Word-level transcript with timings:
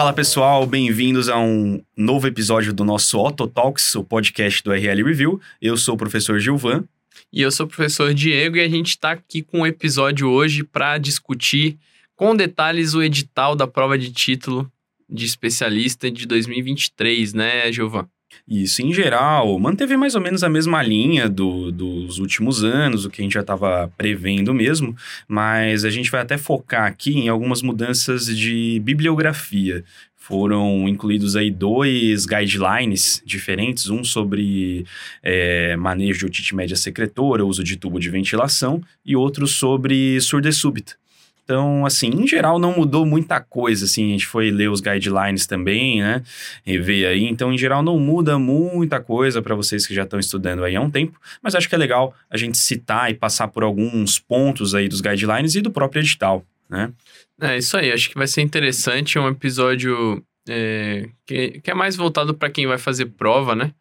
Fala 0.00 0.14
pessoal, 0.14 0.64
bem-vindos 0.64 1.28
a 1.28 1.38
um 1.38 1.84
novo 1.94 2.26
episódio 2.26 2.72
do 2.72 2.86
nosso 2.86 3.18
Auto 3.18 3.46
Talks, 3.46 3.94
o 3.94 4.02
podcast 4.02 4.64
do 4.64 4.72
RL 4.72 5.04
Review. 5.04 5.38
Eu 5.60 5.76
sou 5.76 5.94
o 5.94 5.98
professor 5.98 6.40
Gilvan. 6.40 6.84
E 7.30 7.42
eu 7.42 7.50
sou 7.50 7.66
o 7.66 7.68
professor 7.68 8.14
Diego 8.14 8.56
e 8.56 8.60
a 8.60 8.68
gente 8.68 8.88
está 8.88 9.10
aqui 9.10 9.42
com 9.42 9.58
um 9.58 9.66
episódio 9.66 10.26
hoje 10.30 10.64
para 10.64 10.96
discutir 10.96 11.78
com 12.16 12.34
detalhes 12.34 12.94
o 12.94 13.02
edital 13.02 13.54
da 13.54 13.66
prova 13.66 13.98
de 13.98 14.10
título 14.10 14.72
de 15.06 15.26
especialista 15.26 16.10
de 16.10 16.24
2023, 16.24 17.34
né, 17.34 17.70
Gilvan? 17.70 18.08
Isso, 18.48 18.82
em 18.82 18.92
geral, 18.92 19.58
manteve 19.58 19.96
mais 19.96 20.14
ou 20.14 20.20
menos 20.20 20.42
a 20.42 20.48
mesma 20.48 20.82
linha 20.82 21.28
do, 21.28 21.70
dos 21.70 22.18
últimos 22.18 22.64
anos, 22.64 23.04
o 23.04 23.10
que 23.10 23.20
a 23.20 23.24
gente 23.24 23.34
já 23.34 23.40
estava 23.40 23.90
prevendo 23.96 24.52
mesmo, 24.52 24.96
mas 25.28 25.84
a 25.84 25.90
gente 25.90 26.10
vai 26.10 26.20
até 26.20 26.36
focar 26.36 26.86
aqui 26.86 27.16
em 27.16 27.28
algumas 27.28 27.62
mudanças 27.62 28.26
de 28.26 28.80
bibliografia. 28.84 29.84
Foram 30.16 30.88
incluídos 30.88 31.34
aí 31.34 31.50
dois 31.50 32.26
guidelines 32.26 33.22
diferentes, 33.24 33.88
um 33.88 34.04
sobre 34.04 34.84
é, 35.22 35.74
manejo 35.76 36.20
de 36.20 36.26
otite 36.26 36.54
média 36.54 36.76
secretora, 36.76 37.44
uso 37.44 37.64
de 37.64 37.76
tubo 37.76 37.98
de 37.98 38.10
ventilação, 38.10 38.82
e 39.04 39.16
outro 39.16 39.46
sobre 39.46 40.20
surdez 40.20 40.56
súbita. 40.56 40.99
Então, 41.50 41.84
assim, 41.84 42.10
em 42.10 42.28
geral 42.28 42.60
não 42.60 42.76
mudou 42.76 43.04
muita 43.04 43.40
coisa, 43.40 43.84
assim, 43.84 44.06
a 44.06 44.12
gente 44.12 44.24
foi 44.24 44.52
ler 44.52 44.70
os 44.70 44.80
guidelines 44.80 45.48
também, 45.48 46.00
né, 46.00 46.22
rever 46.64 47.08
aí, 47.08 47.24
então 47.24 47.52
em 47.52 47.58
geral 47.58 47.82
não 47.82 47.98
muda 47.98 48.38
muita 48.38 49.00
coisa 49.00 49.42
para 49.42 49.56
vocês 49.56 49.84
que 49.84 49.92
já 49.92 50.04
estão 50.04 50.20
estudando 50.20 50.62
aí 50.62 50.76
há 50.76 50.80
um 50.80 50.88
tempo, 50.88 51.20
mas 51.42 51.56
acho 51.56 51.68
que 51.68 51.74
é 51.74 51.78
legal 51.78 52.14
a 52.30 52.36
gente 52.36 52.56
citar 52.56 53.10
e 53.10 53.14
passar 53.14 53.48
por 53.48 53.64
alguns 53.64 54.16
pontos 54.16 54.76
aí 54.76 54.88
dos 54.88 55.00
guidelines 55.00 55.56
e 55.56 55.60
do 55.60 55.72
próprio 55.72 55.98
edital, 55.98 56.46
né. 56.68 56.92
É 57.40 57.58
isso 57.58 57.76
aí, 57.76 57.90
acho 57.90 58.10
que 58.10 58.14
vai 58.14 58.28
ser 58.28 58.42
interessante, 58.42 59.18
um 59.18 59.26
episódio 59.26 60.22
é, 60.48 61.08
que, 61.26 61.60
que 61.64 61.70
é 61.72 61.74
mais 61.74 61.96
voltado 61.96 62.32
para 62.32 62.48
quem 62.48 62.64
vai 62.64 62.78
fazer 62.78 63.06
prova, 63.06 63.56
né, 63.56 63.72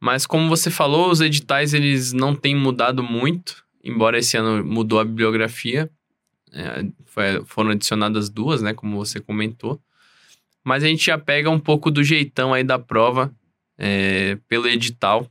mas 0.00 0.26
como 0.26 0.48
você 0.48 0.72
falou, 0.72 1.08
os 1.08 1.20
editais 1.20 1.72
eles 1.72 2.12
não 2.12 2.34
têm 2.34 2.56
mudado 2.56 3.00
muito, 3.00 3.62
embora 3.84 4.18
esse 4.18 4.36
ano 4.36 4.64
mudou 4.64 4.98
a 4.98 5.04
bibliografia, 5.04 5.88
é, 6.52 6.86
foi, 7.04 7.44
foram 7.44 7.70
adicionadas 7.70 8.28
duas, 8.28 8.62
né? 8.62 8.74
Como 8.74 8.96
você 8.96 9.20
comentou. 9.20 9.80
Mas 10.64 10.84
a 10.84 10.86
gente 10.86 11.04
já 11.04 11.18
pega 11.18 11.50
um 11.50 11.58
pouco 11.58 11.90
do 11.90 12.04
jeitão 12.04 12.52
aí 12.52 12.62
da 12.62 12.78
prova 12.78 13.34
é, 13.78 14.36
pelo 14.48 14.68
edital. 14.68 15.28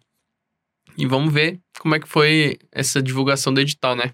E 0.98 1.06
vamos 1.06 1.34
ver 1.34 1.60
como 1.80 1.96
é 1.96 2.00
que 2.00 2.08
foi 2.08 2.58
essa 2.72 3.02
divulgação 3.02 3.54
do 3.54 3.62
edital, 3.62 3.96
né? 3.96 4.14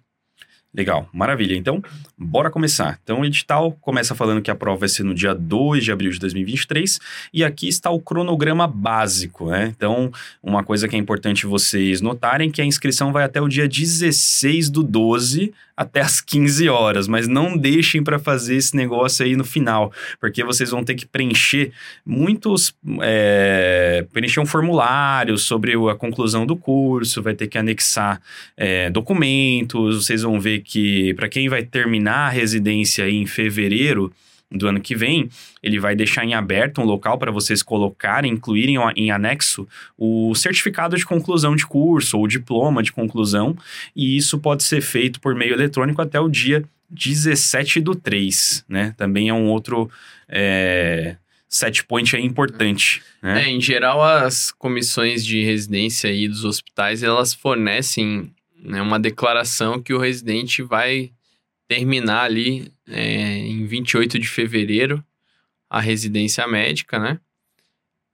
Legal, 0.75 1.07
maravilha. 1.13 1.55
Então, 1.55 1.81
bora 2.17 2.51
começar. 2.51 2.99
Então, 3.01 3.21
o 3.21 3.25
edital 3.25 3.71
começa 3.79 4.13
falando 4.13 4.41
que 4.41 4.51
a 4.51 4.55
prova 4.55 4.81
vai 4.81 4.89
ser 4.89 5.03
no 5.03 5.13
dia 5.13 5.33
2 5.33 5.85
de 5.85 5.91
abril 5.91 6.11
de 6.11 6.19
2023 6.19 6.99
e 7.33 7.45
aqui 7.45 7.69
está 7.69 7.89
o 7.89 7.99
cronograma 8.01 8.67
básico, 8.67 9.49
né? 9.49 9.73
Então, 9.75 10.11
uma 10.43 10.65
coisa 10.65 10.85
que 10.89 10.95
é 10.95 10.99
importante 10.99 11.45
vocês 11.45 12.01
notarem 12.01 12.51
que 12.51 12.61
a 12.61 12.65
inscrição 12.65 13.13
vai 13.13 13.23
até 13.23 13.41
o 13.41 13.47
dia 13.47 13.69
16 13.69 14.69
do 14.69 14.83
12 14.83 15.53
até 15.75 16.01
as 16.01 16.21
15 16.21 16.69
horas, 16.69 17.07
mas 17.07 17.27
não 17.27 17.57
deixem 17.57 18.01
para 18.01 18.17
fazer 18.17 18.55
esse 18.55 18.75
negócio 18.75 19.25
aí 19.25 19.35
no 19.35 19.43
final, 19.43 19.91
porque 20.19 20.43
vocês 20.43 20.69
vão 20.69 20.83
ter 20.83 20.95
que 20.95 21.05
preencher 21.05 21.71
muitos. 22.05 22.73
É, 23.01 24.05
preencher 24.13 24.39
um 24.39 24.45
formulário 24.45 25.37
sobre 25.37 25.73
a 25.73 25.95
conclusão 25.95 26.45
do 26.45 26.55
curso, 26.55 27.21
vai 27.21 27.33
ter 27.33 27.47
que 27.47 27.57
anexar 27.57 28.21
é, 28.55 28.89
documentos, 28.89 30.05
vocês 30.05 30.21
vão 30.21 30.39
ver 30.39 30.61
que 30.65 31.13
para 31.13 31.29
quem 31.29 31.47
vai 31.47 31.63
terminar 31.63 32.27
a 32.27 32.29
residência 32.29 33.09
em 33.09 33.25
fevereiro 33.25 34.11
do 34.51 34.67
ano 34.67 34.79
que 34.79 34.95
vem, 34.95 35.29
ele 35.61 35.79
vai 35.79 35.95
deixar 35.95 36.23
em 36.23 36.33
aberto 36.33 36.81
um 36.81 36.85
local 36.85 37.17
para 37.17 37.31
vocês 37.31 37.63
colocarem, 37.63 38.31
incluírem 38.31 38.77
em 38.95 39.11
anexo 39.11 39.67
o 39.97 40.33
certificado 40.35 40.95
de 40.95 41.05
conclusão 41.05 41.55
de 41.55 41.65
curso 41.65 42.17
ou 42.17 42.27
diploma 42.27 42.83
de 42.83 42.91
conclusão, 42.91 43.55
e 43.95 44.17
isso 44.17 44.39
pode 44.39 44.63
ser 44.63 44.81
feito 44.81 45.19
por 45.19 45.35
meio 45.35 45.53
eletrônico 45.53 46.01
até 46.01 46.19
o 46.19 46.29
dia 46.29 46.63
17 46.89 47.81
do 47.81 47.95
3, 47.95 48.65
né? 48.69 48.93
Também 48.97 49.29
é 49.29 49.33
um 49.33 49.47
outro 49.47 49.89
é, 50.29 51.15
set 51.49 51.83
point 51.83 52.15
importante. 52.17 53.01
Né? 53.21 53.45
É, 53.45 53.49
em 53.49 53.59
geral, 53.59 54.03
as 54.03 54.51
comissões 54.51 55.25
de 55.25 55.43
residência 55.43 56.09
aí 56.09 56.27
dos 56.27 56.45
hospitais, 56.45 57.01
elas 57.01 57.33
fornecem 57.33 58.31
né, 58.65 58.81
uma 58.81 58.99
declaração 58.99 59.81
que 59.81 59.93
o 59.93 59.99
residente 59.99 60.61
vai 60.61 61.11
terminar 61.67 62.23
ali 62.23 62.71
é, 62.87 63.37
em 63.37 63.65
28 63.65 64.19
de 64.19 64.27
fevereiro 64.27 65.03
a 65.69 65.79
residência 65.79 66.47
médica, 66.47 66.99
né? 66.99 67.19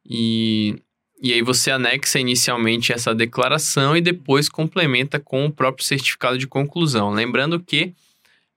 E, 0.05 0.75
e 1.21 1.33
aí 1.33 1.41
você 1.41 1.69
anexa 1.69 2.19
inicialmente 2.19 2.91
essa 2.91 3.13
declaração 3.13 3.95
e 3.95 4.01
depois 4.01 4.49
complementa 4.49 5.19
com 5.19 5.45
o 5.45 5.51
próprio 5.51 5.85
certificado 5.85 6.37
de 6.37 6.47
conclusão. 6.47 7.11
Lembrando 7.11 7.59
que 7.59 7.93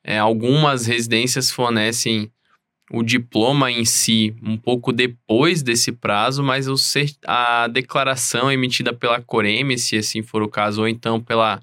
é, 0.03 0.19
algumas 0.19 0.87
residências 0.87 1.51
fornecem 1.51 2.31
o 2.91 3.03
diploma 3.03 3.71
em 3.71 3.85
si 3.85 4.35
um 4.43 4.57
pouco 4.57 4.93
depois 4.93 5.63
desse 5.63 5.91
prazo, 5.91 6.43
mas 6.43 6.69
o, 6.69 6.75
a 7.27 7.67
declaração 7.67 8.53
emitida 8.53 8.93
pela 8.93 9.21
Coreme, 9.21 9.79
se 9.79 9.97
assim 9.97 10.23
for 10.23 10.43
o 10.43 10.49
caso, 10.49 10.83
ou 10.83 10.89
então 10.89 11.21
pela 11.21 11.61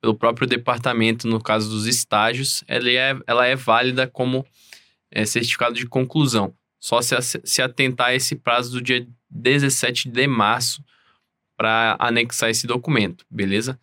pelo 0.00 0.14
próprio 0.14 0.46
departamento, 0.46 1.28
no 1.28 1.40
caso 1.40 1.68
dos 1.68 1.86
estágios, 1.86 2.64
ela 2.66 2.90
é, 2.90 3.16
ela 3.26 3.46
é 3.46 3.54
válida 3.54 4.06
como 4.06 4.46
é, 5.10 5.24
certificado 5.26 5.74
de 5.74 5.86
conclusão. 5.86 6.54
Só 6.78 7.02
se, 7.02 7.14
se 7.44 7.60
atentar 7.60 8.08
a 8.08 8.14
esse 8.14 8.34
prazo 8.36 8.72
do 8.72 8.80
dia 8.80 9.06
17 9.28 10.08
de 10.08 10.26
março 10.26 10.82
para 11.56 11.96
anexar 12.00 12.48
esse 12.48 12.66
documento, 12.66 13.24
beleza? 13.30 13.78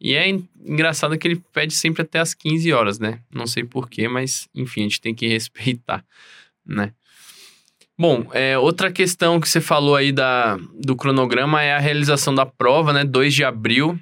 E 0.00 0.14
é 0.14 0.28
engraçado 0.28 1.16
que 1.16 1.28
ele 1.28 1.40
pede 1.52 1.72
sempre 1.72 2.02
até 2.02 2.18
as 2.18 2.34
15 2.34 2.72
horas, 2.72 2.98
né? 2.98 3.20
Não 3.32 3.46
sei 3.46 3.62
porquê, 3.62 4.08
mas 4.08 4.48
enfim, 4.52 4.80
a 4.80 4.84
gente 4.84 5.00
tem 5.00 5.14
que 5.14 5.28
respeitar, 5.28 6.04
né? 6.66 6.92
Bom, 7.96 8.26
é, 8.32 8.58
outra 8.58 8.90
questão 8.90 9.40
que 9.40 9.48
você 9.48 9.60
falou 9.60 9.94
aí 9.94 10.10
da, 10.10 10.56
do 10.74 10.96
cronograma 10.96 11.62
é 11.62 11.74
a 11.74 11.78
realização 11.78 12.34
da 12.34 12.44
prova, 12.44 12.92
né? 12.92 13.04
2 13.04 13.32
de 13.32 13.44
abril 13.44 13.96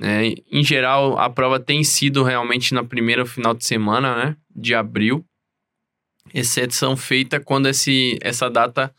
é, 0.00 0.34
em 0.50 0.64
geral, 0.64 1.18
a 1.18 1.30
prova 1.30 1.60
tem 1.60 1.84
sido 1.84 2.22
realmente 2.22 2.74
na 2.74 2.82
primeira 2.82 3.24
final 3.24 3.54
de 3.54 3.64
semana, 3.64 4.16
né? 4.16 4.36
De 4.54 4.74
abril. 4.74 5.24
Exceção 6.32 6.96
feita 6.96 7.38
quando 7.38 7.68
esse, 7.68 8.18
essa 8.20 8.50
data 8.50 8.94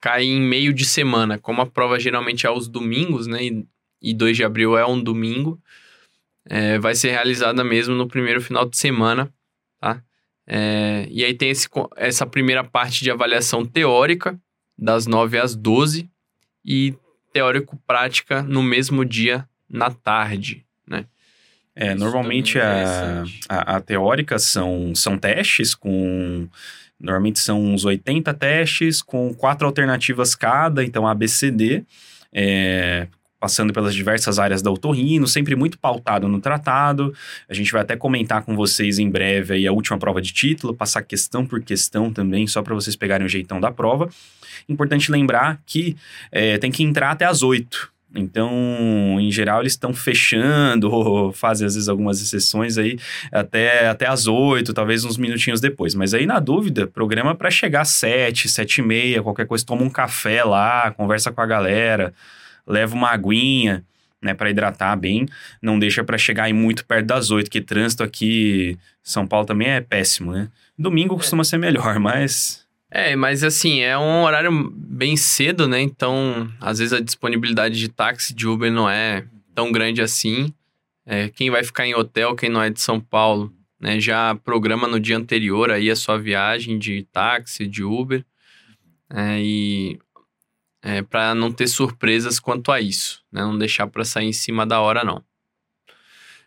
cai 0.00 0.24
em 0.24 0.40
meio 0.40 0.74
de 0.74 0.84
semana. 0.84 1.38
Como 1.38 1.62
a 1.62 1.66
prova 1.66 1.98
geralmente 1.98 2.44
é 2.44 2.48
aos 2.48 2.68
domingos, 2.68 3.26
né? 3.26 3.44
E, 3.44 3.66
e 4.02 4.14
2 4.14 4.36
de 4.36 4.44
abril 4.44 4.76
é 4.76 4.86
um 4.86 5.00
domingo. 5.00 5.60
É, 6.44 6.78
vai 6.78 6.94
ser 6.94 7.10
realizada 7.10 7.64
mesmo 7.64 7.94
no 7.94 8.06
primeiro 8.06 8.40
final 8.40 8.66
de 8.66 8.76
semana, 8.76 9.32
tá? 9.80 10.02
É, 10.46 11.08
e 11.10 11.24
aí 11.24 11.34
tem 11.34 11.50
esse, 11.50 11.68
essa 11.96 12.24
primeira 12.24 12.62
parte 12.62 13.02
de 13.02 13.10
avaliação 13.10 13.64
teórica, 13.64 14.38
das 14.78 15.06
9 15.06 15.38
às 15.38 15.56
12, 15.56 16.08
e 16.64 16.94
teórico-prática 17.32 18.42
no 18.42 18.62
mesmo 18.62 19.04
dia 19.04 19.48
na 19.68 19.90
tarde, 19.90 20.64
né? 20.86 21.04
É, 21.78 21.94
normalmente 21.94 22.58
é 22.58 22.62
a, 22.62 23.24
a, 23.50 23.76
a, 23.76 23.80
teórica 23.80 24.38
são, 24.38 24.94
são 24.94 25.18
testes 25.18 25.74
com. 25.74 26.48
Normalmente 26.98 27.38
são 27.38 27.62
uns 27.62 27.84
80 27.84 28.32
testes 28.32 29.02
com 29.02 29.34
quatro 29.34 29.66
alternativas 29.66 30.34
cada, 30.34 30.82
então 30.82 31.06
ABCD, 31.06 31.84
é, 32.32 33.06
passando 33.38 33.70
pelas 33.74 33.94
diversas 33.94 34.38
áreas 34.38 34.62
da 34.62 34.70
otorrino, 34.70 35.28
sempre 35.28 35.54
muito 35.54 35.78
pautado 35.78 36.26
no 36.26 36.40
tratado. 36.40 37.12
A 37.46 37.52
gente 37.52 37.70
vai 37.70 37.82
até 37.82 37.94
comentar 37.94 38.42
com 38.42 38.56
vocês 38.56 38.98
em 38.98 39.10
breve 39.10 39.52
aí 39.52 39.66
a 39.66 39.72
última 39.72 39.98
prova 39.98 40.22
de 40.22 40.32
título, 40.32 40.74
passar 40.74 41.02
questão 41.02 41.44
por 41.44 41.60
questão 41.62 42.10
também, 42.10 42.46
só 42.46 42.62
para 42.62 42.74
vocês 42.74 42.96
pegarem 42.96 43.26
o 43.26 43.28
jeitão 43.28 43.60
da 43.60 43.70
prova. 43.70 44.08
Importante 44.66 45.12
lembrar 45.12 45.60
que 45.66 45.94
é, 46.32 46.56
tem 46.56 46.70
que 46.70 46.82
entrar 46.82 47.10
até 47.10 47.26
as 47.26 47.42
8. 47.42 47.95
Então, 48.18 48.52
em 49.18 49.30
geral, 49.30 49.60
eles 49.60 49.72
estão 49.72 49.92
fechando, 49.92 50.90
ou 50.90 51.32
fazem 51.34 51.66
às 51.66 51.74
vezes 51.74 51.88
algumas 51.88 52.20
exceções 52.20 52.78
aí 52.78 52.98
até, 53.30 53.88
até 53.88 54.06
às 54.06 54.26
oito, 54.26 54.72
talvez 54.74 55.04
uns 55.04 55.16
minutinhos 55.16 55.60
depois. 55.60 55.94
Mas 55.94 56.14
aí, 56.14 56.26
na 56.26 56.38
dúvida, 56.38 56.86
programa 56.86 57.34
para 57.34 57.50
chegar 57.50 57.82
às 57.82 57.90
sete, 57.90 58.48
sete 58.48 58.78
e 58.78 58.82
meia, 58.82 59.22
qualquer 59.22 59.46
coisa, 59.46 59.64
toma 59.64 59.82
um 59.82 59.90
café 59.90 60.42
lá, 60.44 60.90
conversa 60.92 61.30
com 61.32 61.40
a 61.40 61.46
galera, 61.46 62.12
leva 62.66 62.94
uma 62.94 63.10
aguinha, 63.10 63.84
né, 64.20 64.34
para 64.34 64.50
hidratar 64.50 64.96
bem. 64.96 65.26
Não 65.62 65.78
deixa 65.78 66.02
para 66.02 66.18
chegar 66.18 66.44
aí 66.44 66.52
muito 66.52 66.84
perto 66.84 67.06
das 67.06 67.30
oito, 67.30 67.50
que 67.50 67.60
trânsito 67.60 68.02
aqui 68.02 68.76
São 69.02 69.26
Paulo 69.26 69.46
também 69.46 69.68
é 69.68 69.80
péssimo, 69.80 70.32
né? 70.32 70.48
Domingo 70.78 71.16
costuma 71.16 71.44
ser 71.44 71.58
melhor, 71.58 71.98
mas 72.00 72.65
é, 72.96 73.14
mas 73.16 73.44
assim, 73.44 73.80
é 73.80 73.96
um 73.98 74.22
horário 74.22 74.70
bem 74.74 75.16
cedo, 75.16 75.68
né? 75.68 75.80
Então, 75.80 76.50
às 76.60 76.78
vezes 76.78 76.94
a 76.94 77.00
disponibilidade 77.00 77.78
de 77.78 77.88
táxi 77.88 78.34
de 78.34 78.46
Uber 78.46 78.72
não 78.72 78.88
é 78.88 79.26
tão 79.54 79.70
grande 79.70 80.00
assim. 80.00 80.52
É, 81.04 81.28
quem 81.28 81.50
vai 81.50 81.62
ficar 81.62 81.86
em 81.86 81.94
hotel, 81.94 82.34
quem 82.34 82.48
não 82.48 82.62
é 82.62 82.70
de 82.70 82.80
São 82.80 82.98
Paulo, 82.98 83.52
né? 83.78 84.00
Já 84.00 84.34
programa 84.34 84.88
no 84.88 84.98
dia 84.98 85.16
anterior 85.16 85.70
aí 85.70 85.90
a 85.90 85.96
sua 85.96 86.18
viagem 86.18 86.78
de 86.78 87.02
táxi, 87.12 87.66
de 87.66 87.84
Uber. 87.84 88.24
É, 89.10 89.40
e 89.40 89.98
é, 90.82 91.02
para 91.02 91.34
não 91.34 91.52
ter 91.52 91.66
surpresas 91.66 92.40
quanto 92.40 92.72
a 92.72 92.80
isso, 92.80 93.22
né? 93.30 93.42
Não 93.42 93.58
deixar 93.58 93.86
para 93.88 94.04
sair 94.04 94.26
em 94.26 94.32
cima 94.32 94.64
da 94.64 94.80
hora, 94.80 95.04
não. 95.04 95.22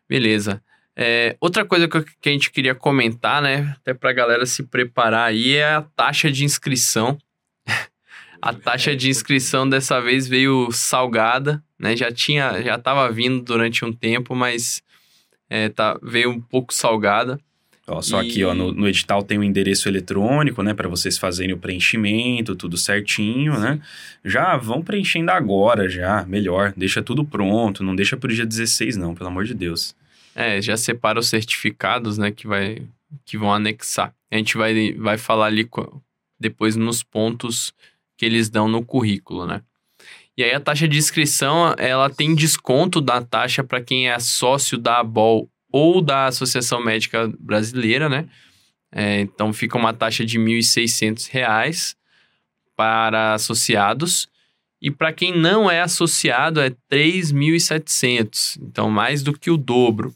Beleza. 0.07 0.63
É, 1.01 1.37
outra 1.39 1.63
coisa 1.63 1.87
que, 1.87 2.03
que, 2.19 2.27
a 2.27 2.31
gente 2.33 2.51
queria 2.51 2.75
comentar, 2.75 3.41
né? 3.41 3.73
Até 3.79 3.93
para 3.93 4.09
a 4.09 4.13
galera 4.13 4.45
se 4.45 4.63
preparar 4.63 5.29
aí, 5.29 5.55
é 5.55 5.75
a 5.75 5.81
taxa 5.81 6.29
de 6.29 6.43
inscrição. 6.43 7.17
a 8.41 8.53
taxa 8.53 8.93
de 8.93 9.09
inscrição 9.09 9.67
dessa 9.67 10.01
vez 10.01 10.27
veio 10.27 10.69
salgada, 10.73 11.63
né? 11.79 11.95
Já 11.95 12.11
tinha, 12.11 12.61
já 12.61 12.75
estava 12.75 13.09
vindo 13.09 13.41
durante 13.41 13.85
um 13.85 13.93
tempo, 13.93 14.35
mas 14.35 14.83
é, 15.49 15.69
tá, 15.69 15.97
veio 16.03 16.31
um 16.31 16.41
pouco 16.41 16.73
salgada. 16.73 17.39
Ó, 17.87 18.01
só 18.01 18.21
e... 18.21 18.27
aqui, 18.27 18.43
ó, 18.43 18.53
no, 18.53 18.73
no, 18.73 18.85
edital 18.85 19.23
tem 19.23 19.37
o 19.37 19.41
um 19.41 19.45
endereço 19.45 19.87
eletrônico, 19.87 20.61
né, 20.61 20.73
para 20.73 20.89
vocês 20.89 21.17
fazerem 21.17 21.55
o 21.55 21.57
preenchimento, 21.57 22.57
tudo 22.57 22.75
certinho, 22.75 23.57
né? 23.57 23.79
Já 24.25 24.57
vão 24.57 24.81
preenchendo 24.81 25.31
agora, 25.31 25.87
já, 25.87 26.25
melhor. 26.25 26.73
Deixa 26.75 27.01
tudo 27.01 27.23
pronto, 27.23 27.85
não 27.85 27.95
deixa 27.95 28.17
pro 28.17 28.35
dia 28.35 28.45
16 28.45 28.97
não, 28.97 29.15
pelo 29.15 29.29
amor 29.29 29.45
de 29.45 29.53
Deus. 29.53 29.95
É, 30.35 30.61
já 30.61 30.77
separa 30.77 31.19
os 31.19 31.27
certificados, 31.27 32.17
né, 32.17 32.31
que 32.31 32.47
vai 32.47 32.81
que 33.25 33.37
vão 33.37 33.51
anexar. 33.51 34.13
A 34.31 34.37
gente 34.37 34.57
vai 34.57 34.93
vai 34.93 35.17
falar 35.17 35.47
ali 35.47 35.67
depois 36.39 36.75
nos 36.75 37.03
pontos 37.03 37.73
que 38.17 38.25
eles 38.25 38.49
dão 38.49 38.67
no 38.67 38.85
currículo, 38.85 39.45
né? 39.47 39.61
E 40.37 40.43
aí 40.43 40.53
a 40.53 40.59
taxa 40.59 40.87
de 40.87 40.97
inscrição, 40.97 41.75
ela 41.77 42.09
tem 42.09 42.33
desconto 42.33 43.01
da 43.01 43.21
taxa 43.21 43.63
para 43.63 43.81
quem 43.81 44.09
é 44.09 44.19
sócio 44.19 44.77
da 44.77 44.99
ABOL 44.99 45.49
ou 45.71 46.01
da 46.01 46.27
Associação 46.27 46.83
Médica 46.83 47.31
Brasileira, 47.39 48.07
né? 48.07 48.27
É, 48.91 49.19
então 49.19 49.51
fica 49.53 49.77
uma 49.77 49.93
taxa 49.93 50.25
de 50.25 50.37
R$ 50.37 50.45
1.600 50.45 51.95
para 52.75 53.33
associados. 53.33 54.29
E 54.81 54.89
para 54.89 55.11
quem 55.11 55.37
não 55.37 55.69
é 55.69 55.81
associado 55.81 56.61
é 56.61 56.69
3.700, 56.89 58.57
então 58.61 58.89
mais 58.89 59.21
do 59.21 59.37
que 59.37 59.51
o 59.51 59.57
dobro. 59.57 60.15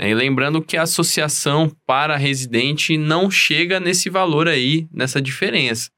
É, 0.00 0.08
e 0.08 0.14
lembrando 0.14 0.62
que 0.62 0.76
a 0.76 0.82
associação 0.82 1.76
para 1.84 2.16
residente 2.16 2.96
não 2.96 3.28
chega 3.28 3.80
nesse 3.80 4.08
valor 4.08 4.46
aí, 4.46 4.86
nessa 4.92 5.20
diferença. 5.20 5.90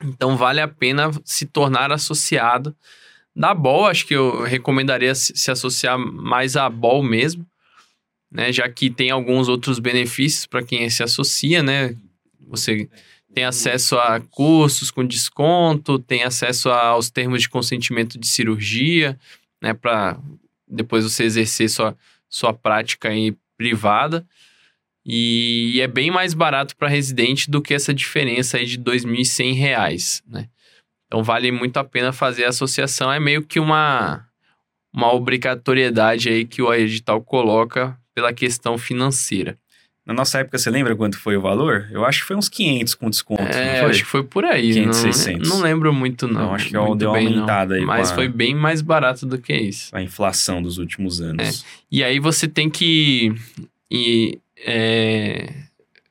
Então 0.00 0.36
vale 0.36 0.60
a 0.60 0.68
pena 0.68 1.10
se 1.24 1.44
tornar 1.44 1.90
associado 1.90 2.74
da 3.34 3.52
BOL. 3.52 3.86
Acho 3.86 4.06
que 4.06 4.14
eu 4.14 4.44
recomendaria 4.44 5.12
se 5.14 5.50
associar 5.50 5.98
mais 5.98 6.56
à 6.56 6.70
BOL 6.70 7.02
mesmo, 7.02 7.44
né? 8.30 8.52
Já 8.52 8.68
que 8.68 8.88
tem 8.88 9.10
alguns 9.10 9.48
outros 9.48 9.80
benefícios 9.80 10.46
para 10.46 10.62
quem 10.62 10.88
se 10.88 11.02
associa, 11.02 11.64
né? 11.64 11.96
Você 12.48 12.88
tem 13.34 13.44
acesso 13.44 13.98
a 13.98 14.20
cursos 14.20 14.90
com 14.92 15.04
desconto, 15.04 15.98
tem 15.98 16.22
acesso 16.22 16.70
aos 16.70 17.10
termos 17.10 17.42
de 17.42 17.48
consentimento 17.48 18.18
de 18.18 18.28
cirurgia, 18.28 19.18
né? 19.60 19.74
Para 19.74 20.16
depois 20.66 21.02
você 21.02 21.24
exercer 21.24 21.68
sua, 21.68 21.96
sua 22.30 22.54
prática 22.54 23.08
aí 23.08 23.36
privada. 23.58 24.26
E, 25.04 25.80
é 25.80 25.88
bem 25.88 26.10
mais 26.10 26.32
barato 26.32 26.76
para 26.76 26.88
residente 26.88 27.50
do 27.50 27.60
que 27.60 27.74
essa 27.74 27.92
diferença 27.92 28.56
aí 28.56 28.64
de 28.64 28.76
R$ 28.76 28.84
2.100, 28.84 30.22
né? 30.26 30.48
Então 31.06 31.24
vale 31.24 31.50
muito 31.50 31.76
a 31.78 31.84
pena 31.84 32.12
fazer 32.12 32.44
a 32.44 32.50
associação. 32.50 33.12
É 33.12 33.18
meio 33.18 33.44
que 33.44 33.58
uma, 33.58 34.24
uma 34.92 35.12
obrigatoriedade 35.12 36.28
aí 36.28 36.44
que 36.44 36.62
o 36.62 36.72
edital 36.72 37.20
coloca 37.20 37.98
pela 38.14 38.32
questão 38.32 38.78
financeira. 38.78 39.58
Na 40.10 40.14
nossa 40.14 40.40
época, 40.40 40.58
você 40.58 40.68
lembra 40.70 40.96
quanto 40.96 41.16
foi 41.16 41.36
o 41.36 41.40
valor? 41.40 41.86
Eu 41.92 42.04
acho 42.04 42.22
que 42.22 42.26
foi 42.26 42.34
uns 42.34 42.48
500 42.48 42.94
com 42.96 43.08
desconto. 43.08 43.42
É, 43.42 43.82
acho 43.82 44.00
que 44.00 44.08
foi 44.08 44.24
por 44.24 44.44
aí. 44.44 44.72
500, 44.72 44.86
não, 44.86 45.12
600. 45.12 45.48
Não 45.48 45.60
lembro 45.60 45.94
muito, 45.94 46.26
não. 46.26 46.52
acho 46.52 46.68
que 46.68 46.76
muito 46.76 46.96
deu 46.96 47.10
uma 47.10 47.18
aumentada 47.18 47.74
não. 47.74 47.80
aí. 47.80 47.86
Mas 47.86 48.10
a... 48.10 48.16
foi 48.16 48.26
bem 48.26 48.52
mais 48.52 48.82
barato 48.82 49.24
do 49.24 49.38
que 49.38 49.54
isso. 49.54 49.94
A 49.94 50.02
inflação 50.02 50.60
dos 50.60 50.78
últimos 50.78 51.20
anos. 51.20 51.62
É. 51.62 51.66
E 51.92 52.02
aí 52.02 52.18
você 52.18 52.48
tem 52.48 52.68
que 52.68 53.32
e, 53.88 54.40
é, 54.66 55.54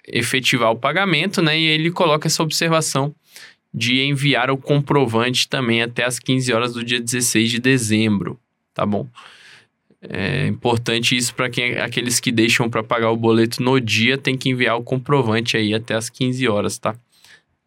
efetivar 0.08 0.72
o 0.72 0.78
pagamento, 0.78 1.42
né? 1.42 1.60
E 1.60 1.66
ele 1.66 1.92
coloca 1.92 2.26
essa 2.26 2.42
observação 2.42 3.14
de 3.74 4.00
enviar 4.00 4.50
o 4.50 4.56
comprovante 4.56 5.46
também 5.46 5.82
até 5.82 6.06
as 6.06 6.20
15 6.20 6.54
horas 6.54 6.74
do 6.74 6.86
dia 6.86 7.02
16 7.02 7.52
de 7.52 7.60
dezembro, 7.60 8.40
tá 8.74 8.86
bom? 8.86 9.10
É 10.02 10.48
importante 10.48 11.16
isso 11.16 11.36
para 11.36 11.50
quem 11.50 11.78
aqueles 11.78 12.20
que 12.20 12.32
deixam 12.32 12.70
para 12.70 12.82
pagar 12.82 13.12
o 13.12 13.18
boleto 13.18 13.62
no 13.62 13.80
dia 13.82 14.18
tem 14.18 14.38
que 14.38 14.50
enviar 14.50 14.78
o 14.78 14.84
comprovante 14.84 15.58
aí 15.58 15.74
até 15.74 15.94
as 15.94 16.10
15 16.10 16.48
horas, 16.48 16.78
tá? 16.78 16.96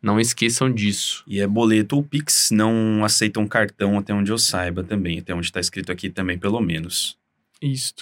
Não 0.01 0.19
esqueçam 0.19 0.73
disso. 0.73 1.23
E 1.27 1.41
é 1.41 1.47
boleto 1.47 1.95
ou 1.95 2.03
Pix, 2.03 2.51
não 2.51 3.05
aceitam 3.05 3.47
cartão 3.47 3.99
até 3.99 4.13
onde 4.13 4.33
eu 4.33 4.39
saiba 4.39 4.83
também, 4.83 5.19
até 5.19 5.35
onde 5.35 5.47
está 5.47 5.61
escrito 5.61 5.93
aqui 5.93 6.11
também, 6.11 6.39
pelo 6.39 6.61
menos. 6.61 7.17
Isso. 7.61 7.95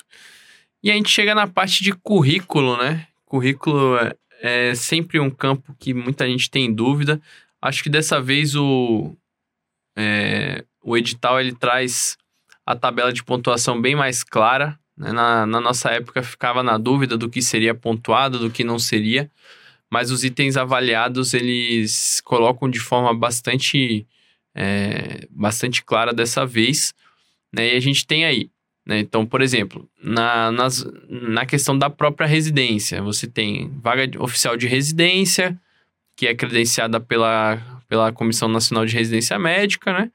E 0.82 0.90
a 0.90 0.94
gente 0.94 1.10
chega 1.10 1.34
na 1.34 1.46
parte 1.46 1.84
de 1.84 1.92
currículo, 1.92 2.78
né? 2.78 3.06
Currículo 3.26 3.96
é, 3.98 4.16
é 4.40 4.74
sempre 4.74 5.20
um 5.20 5.28
campo 5.28 5.74
que 5.78 5.92
muita 5.92 6.26
gente 6.26 6.48
tem 6.48 6.72
dúvida. 6.72 7.20
Acho 7.60 7.82
que 7.82 7.90
dessa 7.90 8.18
vez 8.18 8.56
o, 8.56 9.14
é, 9.94 10.64
o 10.82 10.96
edital 10.96 11.38
ele 11.38 11.52
traz 11.52 12.16
a 12.66 12.76
tabela 12.76 13.12
de 13.12 13.24
pontuação 13.24 13.80
bem 13.80 13.94
mais 13.94 14.22
clara. 14.22 14.78
Né? 14.96 15.12
Na, 15.12 15.46
na 15.46 15.60
nossa 15.60 15.90
época 15.90 16.22
ficava 16.22 16.62
na 16.62 16.78
dúvida 16.78 17.16
do 17.16 17.28
que 17.28 17.42
seria 17.42 17.74
pontuado, 17.74 18.38
do 18.38 18.50
que 18.50 18.64
não 18.64 18.78
seria, 18.78 19.30
mas 19.90 20.10
os 20.10 20.24
itens 20.24 20.56
avaliados 20.56 21.34
eles 21.34 22.20
colocam 22.24 22.70
de 22.70 22.78
forma 22.78 23.12
bastante, 23.14 24.06
é, 24.54 25.26
bastante 25.30 25.84
clara 25.84 26.12
dessa 26.12 26.46
vez. 26.46 26.94
Né? 27.52 27.74
E 27.74 27.76
a 27.76 27.80
gente 27.80 28.06
tem 28.06 28.24
aí 28.24 28.50
né? 28.90 28.98
Então, 28.98 29.24
por 29.24 29.40
exemplo, 29.40 29.88
na, 30.02 30.50
nas, 30.50 30.84
na 31.08 31.46
questão 31.46 31.78
da 31.78 31.88
própria 31.88 32.26
residência, 32.26 33.00
você 33.00 33.26
tem 33.26 33.70
vaga 33.80 34.20
oficial 34.20 34.56
de 34.56 34.66
residência, 34.66 35.56
que 36.16 36.26
é 36.26 36.34
credenciada 36.34 36.98
pela, 36.98 37.58
pela 37.88 38.12
Comissão 38.12 38.48
Nacional 38.48 38.84
de 38.84 38.96
Residência 38.96 39.38
Médica, 39.38 39.92
né? 39.92 40.10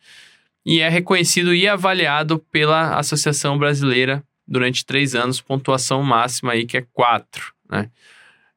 E 0.65 0.79
é 0.79 0.89
reconhecido 0.89 1.53
e 1.53 1.67
avaliado 1.67 2.39
pela 2.51 2.97
Associação 2.97 3.57
Brasileira 3.57 4.23
durante 4.47 4.85
três 4.85 5.13
anos, 5.13 5.39
pontuação 5.39 6.01
máxima 6.01 6.53
aí 6.53 6.65
que 6.65 6.77
é 6.77 6.85
quatro, 6.93 7.53
né? 7.69 7.89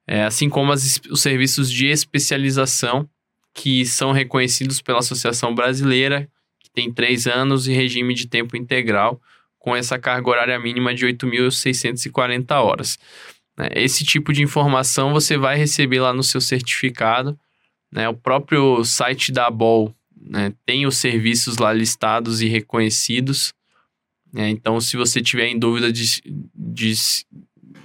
É, 0.07 0.25
assim 0.25 0.49
como 0.49 0.73
as, 0.73 0.99
os 1.11 1.21
serviços 1.21 1.71
de 1.71 1.87
especialização 1.87 3.07
que 3.53 3.85
são 3.85 4.11
reconhecidos 4.11 4.81
pela 4.81 5.01
Associação 5.01 5.55
Brasileira, 5.55 6.27
que 6.59 6.71
tem 6.71 6.91
três 6.91 7.27
anos 7.27 7.69
e 7.69 7.73
regime 7.75 8.15
de 8.15 8.27
tempo 8.27 8.57
integral, 8.57 9.21
com 9.59 9.77
essa 9.77 9.99
carga 9.99 10.31
horária 10.31 10.59
mínima 10.59 10.95
de 10.95 11.05
8.640 11.05 12.53
horas. 12.53 12.99
Né? 13.57 13.69
Esse 13.75 14.03
tipo 14.03 14.33
de 14.33 14.43
informação 14.43 15.13
você 15.13 15.37
vai 15.37 15.59
receber 15.59 16.01
lá 16.01 16.15
no 16.15 16.23
seu 16.23 16.41
certificado. 16.41 17.39
Né? 17.93 18.09
O 18.09 18.15
próprio 18.15 18.83
site 18.85 19.31
da 19.31 19.51
BOL 19.51 19.95
né, 20.21 20.53
tem 20.65 20.87
os 20.87 20.97
serviços 20.97 21.59
lá 21.59 21.73
listados 21.73 22.41
e 22.41 22.47
reconhecidos. 22.47 23.53
Né? 24.33 24.51
Então, 24.51 24.81
se 24.81 24.97
você 24.97 25.21
tiver 25.21 25.49
em 25.49 25.59
dúvida 25.59 25.93
de, 25.93 26.21
de, 26.55 26.95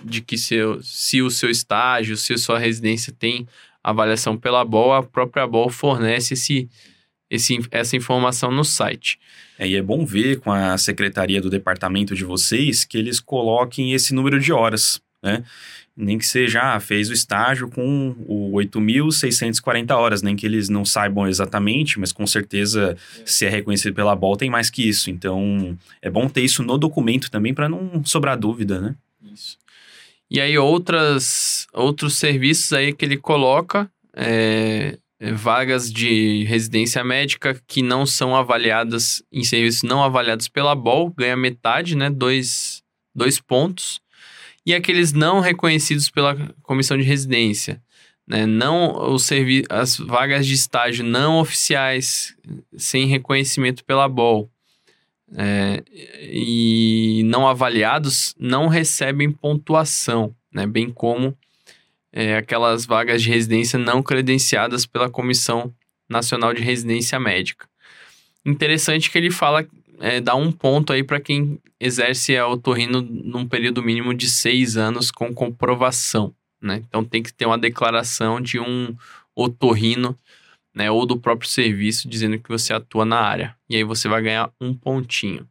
de 0.04 0.22
que 0.22 0.38
seu, 0.38 0.82
se 0.82 1.22
o 1.22 1.30
seu 1.30 1.50
estágio, 1.50 2.18
se 2.18 2.34
a 2.34 2.38
sua 2.38 2.60
residência 2.60 3.14
tem 3.18 3.48
avaliação 3.84 4.38
pela 4.38 4.64
BOL, 4.64 4.94
a 4.94 5.04
própria 5.04 5.46
BOL 5.46 5.70
fornece 5.70 6.34
esse, 6.34 6.70
esse, 7.30 7.60
essa 7.70 7.96
informação 7.96 8.52
no 8.52 8.64
site. 8.64 9.20
É, 9.58 9.68
e 9.68 9.76
é 9.76 9.82
bom 9.82 10.06
ver 10.06 10.40
com 10.40 10.52
a 10.52 10.78
secretaria 10.78 11.42
do 11.42 11.50
departamento 11.50 12.16
de 12.16 12.24
vocês 12.24 12.86
que 12.86 12.98
eles 12.98 13.20
coloquem 13.20 13.94
esse 13.94 14.14
número 14.14 14.40
de 14.40 14.54
horas, 14.54 15.02
né? 15.22 15.44
Nem 15.96 16.18
que 16.18 16.26
seja, 16.26 16.76
ah, 16.76 16.80
fez 16.80 17.10
o 17.10 17.14
estágio 17.14 17.70
com 17.70 18.16
o 18.26 18.52
8.640 18.54 19.96
horas, 19.96 20.22
nem 20.24 20.36
que 20.36 20.46
eles 20.46 20.68
não 20.68 20.84
saibam 20.84 21.28
exatamente, 21.28 22.00
mas 22.00 22.12
com 22.12 22.26
certeza, 22.26 22.98
se 23.26 23.46
é 23.46 23.50
reconhecido 23.50 23.94
pela 23.94 24.16
BOL, 24.16 24.36
tem 24.36 24.50
mais 24.50 24.70
que 24.70 24.88
isso. 24.88 25.12
Então, 25.12 25.78
é 26.02 26.10
bom 26.10 26.28
ter 26.28 26.42
isso 26.42 26.64
no 26.64 26.78
documento 26.78 27.30
também 27.30 27.54
para 27.54 27.70
não 27.70 28.04
sobrar 28.04 28.38
dúvida, 28.38 28.82
né? 28.82 28.96
Isso. 29.32 29.58
E 30.32 30.42
aí, 30.42 30.58
outras, 30.58 31.68
outros 31.72 32.18
serviços 32.18 32.74
aí 32.74 32.92
que 32.92 33.06
ele 33.06 33.18
coloca, 33.18 33.88
é, 34.16 34.98
é, 35.20 35.32
vagas 35.32 35.94
de 35.94 36.44
residência 36.46 37.04
médica 37.04 37.62
que 37.68 37.84
não 37.84 38.04
são 38.04 38.36
avaliadas 38.36 39.24
em 39.32 39.44
serviços 39.44 39.84
não 39.84 40.04
avaliados 40.04 40.48
pela 40.48 40.74
BOL, 40.74 41.14
ganha 41.16 41.38
metade, 41.38 41.96
né? 41.96 42.10
Dois, 42.10 42.82
dois 43.16 43.40
pontos 43.40 44.03
e 44.66 44.74
aqueles 44.74 45.12
não 45.14 45.40
reconhecidos 45.40 46.10
pela 46.10 46.36
comissão 46.62 46.98
de 46.98 47.04
residência. 47.04 47.82
Né? 48.28 48.46
Não 48.46 49.14
os 49.14 49.30
as 49.70 49.98
vagas 49.98 50.46
de 50.46 50.54
estágio 50.54 51.04
não 51.04 51.40
oficiais, 51.40 52.36
sem 52.78 53.08
reconhecimento 53.08 53.84
pela 53.84 54.08
BOL. 54.08 54.50
É, 55.36 55.84
e 56.32 57.24
não 57.26 57.48
avaliados 57.48 58.36
não 58.38 58.68
recebem 58.68 59.32
pontuação, 59.32 60.36
né? 60.54 60.68
bem 60.68 60.92
como 60.92 61.36
é, 62.12 62.38
aquelas 62.38 62.86
vagas 62.86 63.24
de 63.24 63.30
residência 63.30 63.80
não 63.80 64.04
credenciadas 64.04 64.86
pela 64.86 65.10
Comissão 65.10 65.74
Nacional 66.08 66.54
de 66.54 66.62
Residência 66.62 67.20
Médica. 67.20 67.68
Interessante 68.46 69.10
que 69.10 69.18
ele 69.18 69.32
fala, 69.32 69.66
é, 70.00 70.20
dá 70.20 70.36
um 70.36 70.52
ponto 70.52 70.92
aí 70.92 71.04
para 71.04 71.20
quem 71.20 71.60
exerce 71.80 72.36
a 72.38 72.48
otorrino 72.48 73.02
num 73.02 73.48
período 73.48 73.82
mínimo 73.84 74.14
de 74.14 74.30
seis 74.30 74.78
anos 74.78 75.12
com 75.12 75.34
comprovação, 75.34 76.34
né? 76.62 76.84
Então 76.88 77.04
tem 77.04 77.22
que 77.22 77.34
ter 77.34 77.46
uma 77.46 77.58
declaração 77.58 78.40
de 78.40 78.60
um 78.60 78.96
otorrino, 79.36 80.18
né, 80.74 80.90
ou 80.90 81.06
do 81.06 81.20
próprio 81.20 81.50
serviço 81.50 82.08
dizendo 82.08 82.40
que 82.40 82.50
você 82.50 82.74
atua 82.74 83.06
na 83.06 83.20
área. 83.20 83.56
E 83.70 83.76
aí 83.76 83.84
você 83.84 84.08
vai 84.08 84.22
ganhar 84.22 84.52
um 84.60 84.74
pontinho. 84.74 85.48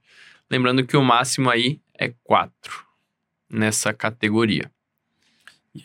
Lembrando 0.51 0.85
que 0.85 0.97
o 0.97 1.03
máximo 1.03 1.49
aí 1.49 1.81
é 1.97 2.13
quatro 2.25 2.85
nessa 3.49 3.93
categoria. 3.93 4.71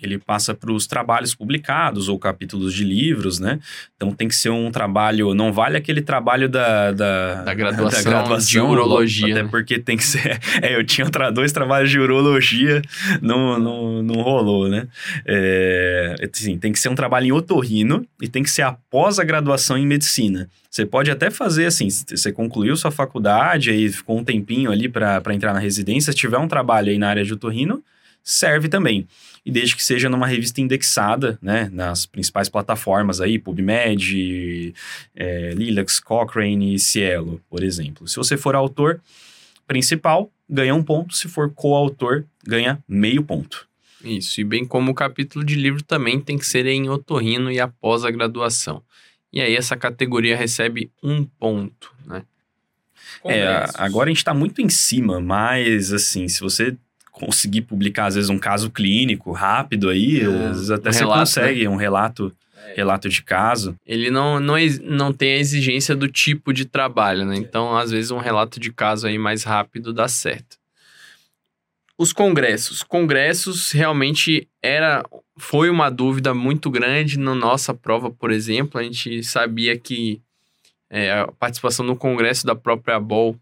Ele 0.03 0.17
passa 0.17 0.53
para 0.53 0.70
os 0.70 0.86
trabalhos 0.86 1.34
publicados 1.34 2.10
ou 2.10 2.20
capítulos 2.20 2.74
de 2.74 2.84
livros, 2.84 3.39
né? 3.39 3.58
Então 3.96 4.12
tem 4.12 4.27
que 4.27 4.36
ser 4.36 4.50
um 4.50 4.70
trabalho. 4.70 5.34
Não 5.34 5.53
vale 5.53 5.77
aquele 5.77 6.01
trabalho 6.01 6.50
da, 6.50 6.91
da, 6.91 7.44
da, 7.44 7.53
graduação, 7.53 8.03
da 8.03 8.10
graduação 8.10 8.65
de 8.65 8.72
urologia. 8.72 9.34
Até 9.34 9.44
né? 9.44 9.50
porque 9.50 9.79
tem 9.79 9.96
que 9.96 10.03
ser. 10.03 10.38
É, 10.62 10.75
eu 10.75 10.84
tinha 10.84 11.08
dois 11.32 11.51
trabalhos 11.51 11.89
de 11.89 12.00
urologia, 12.00 12.82
não, 13.22 13.60
não, 13.60 14.01
não 14.01 14.15
rolou, 14.22 14.67
né? 14.67 14.88
É, 15.25 16.15
assim, 16.34 16.58
tem 16.58 16.72
que 16.72 16.79
ser 16.79 16.89
um 16.89 16.96
trabalho 16.96 17.27
em 17.27 17.32
otorrino 17.32 18.06
e 18.22 18.27
tem 18.27 18.41
que 18.41 18.50
ser 18.50 18.63
após 18.63 19.20
a 19.20 19.24
graduação 19.24 19.77
em 19.77 19.86
medicina. 19.86 20.50
Você 20.70 20.86
pode 20.86 21.12
até 21.12 21.29
fazer 21.29 21.65
assim: 21.65 21.89
você 21.89 22.32
concluiu 22.32 22.75
sua 22.75 22.91
faculdade, 22.91 23.70
aí 23.70 23.89
ficou 23.89 24.17
um 24.17 24.24
tempinho 24.24 24.72
ali 24.72 24.89
para 24.89 25.22
entrar 25.34 25.53
na 25.53 25.60
residência. 25.60 26.12
Se 26.12 26.17
tiver 26.17 26.38
um 26.38 26.48
trabalho 26.48 26.89
aí 26.89 26.98
na 26.98 27.10
área 27.10 27.24
de 27.24 27.34
otorrino, 27.34 27.84
serve 28.27 28.67
também 28.67 29.07
e 29.48 29.51
desde 29.51 29.77
que 29.77 29.84
seja 29.84 30.10
numa 30.10 30.27
revista 30.27 30.60
indexada, 30.60 31.39
né, 31.41 31.69
nas 31.72 32.05
principais 32.05 32.50
plataformas 32.50 33.22
aí, 33.22 33.39
PubMed, 33.39 34.75
é, 35.15 35.53
Lilacs, 35.55 36.01
Cochrane 36.01 36.75
e 36.75 36.79
Cielo, 36.79 37.41
por 37.50 37.63
exemplo. 37.63 38.10
Se 38.10 38.17
você 38.17 38.36
for 38.36 38.55
autor 38.55 39.00
principal, 39.65 40.29
ganha 40.50 40.75
um 40.75 40.84
ponto, 40.84 41.15
se 41.15 41.29
for 41.29 41.50
coautor, 41.50 42.25
ganha 42.46 42.84
meio 42.86 43.24
ponto. 43.24 43.65
Isso, 44.03 44.41
e 44.41 44.43
bem 44.43 44.65
como 44.65 44.91
o 44.91 44.93
capítulo 44.93 45.46
de 45.46 45.55
livro 45.55 45.81
também 45.81 46.19
tem 46.19 46.38
que 46.38 46.46
ser 46.46 46.65
em 46.65 46.89
otorrino 46.89 47.50
e 47.50 47.57
após 47.57 48.03
a 48.03 48.12
graduação. 48.12 48.84
E 49.31 49.39
aí 49.39 49.55
essa 49.55 49.77
categoria 49.77 50.36
recebe 50.36 50.91
um 51.01 51.24
ponto, 51.24 51.93
né? 52.05 52.24
É, 53.24 53.65
agora 53.75 54.10
a 54.10 54.12
gente 54.12 54.17
está 54.17 54.34
muito 54.34 54.62
em 54.62 54.69
cima, 54.69 55.22
mas 55.22 55.93
assim, 55.93 56.27
se 56.27 56.41
você 56.41 56.75
conseguir 57.17 57.62
publicar, 57.62 58.05
às 58.05 58.15
vezes, 58.15 58.29
um 58.29 58.38
caso 58.38 58.69
clínico 58.69 59.31
rápido 59.31 59.89
aí, 59.89 60.21
é, 60.21 60.25
às 60.25 60.57
vezes 60.57 60.71
até 60.71 60.89
um 60.89 60.93
você 60.93 61.00
relato, 61.00 61.19
consegue 61.19 61.63
né? 61.63 61.69
um 61.69 61.75
relato, 61.75 62.31
é. 62.67 62.74
relato 62.75 63.09
de 63.09 63.24
caso. 63.24 63.75
Ele 63.86 64.12
não, 64.12 64.39
não, 64.39 64.55
não 64.83 65.12
tem 65.12 65.33
a 65.33 65.38
exigência 65.38 65.95
do 65.95 66.07
tipo 66.07 66.53
de 66.53 66.65
trabalho, 66.65 67.25
né? 67.25 67.36
Então, 67.36 67.75
às 67.75 67.91
vezes, 67.91 68.12
um 68.12 68.19
relato 68.19 68.59
de 68.59 68.71
caso 68.71 69.07
aí 69.07 69.17
mais 69.17 69.43
rápido 69.43 69.91
dá 69.91 70.07
certo. 70.07 70.57
Os 71.97 72.13
congressos. 72.13 72.83
Congressos 72.83 73.71
realmente 73.71 74.47
era 74.62 75.03
foi 75.39 75.69
uma 75.69 75.89
dúvida 75.89 76.33
muito 76.33 76.69
grande 76.69 77.17
na 77.17 77.33
nossa 77.33 77.74
prova, 77.74 78.12
por 78.12 78.31
exemplo. 78.31 78.79
A 78.79 78.83
gente 78.83 79.24
sabia 79.24 79.77
que 79.77 80.21
é, 80.89 81.12
a 81.12 81.27
participação 81.27 81.86
no 81.86 81.95
congresso 81.95 82.45
da 82.45 82.55
própria 82.55 83.00
BOL 83.00 83.36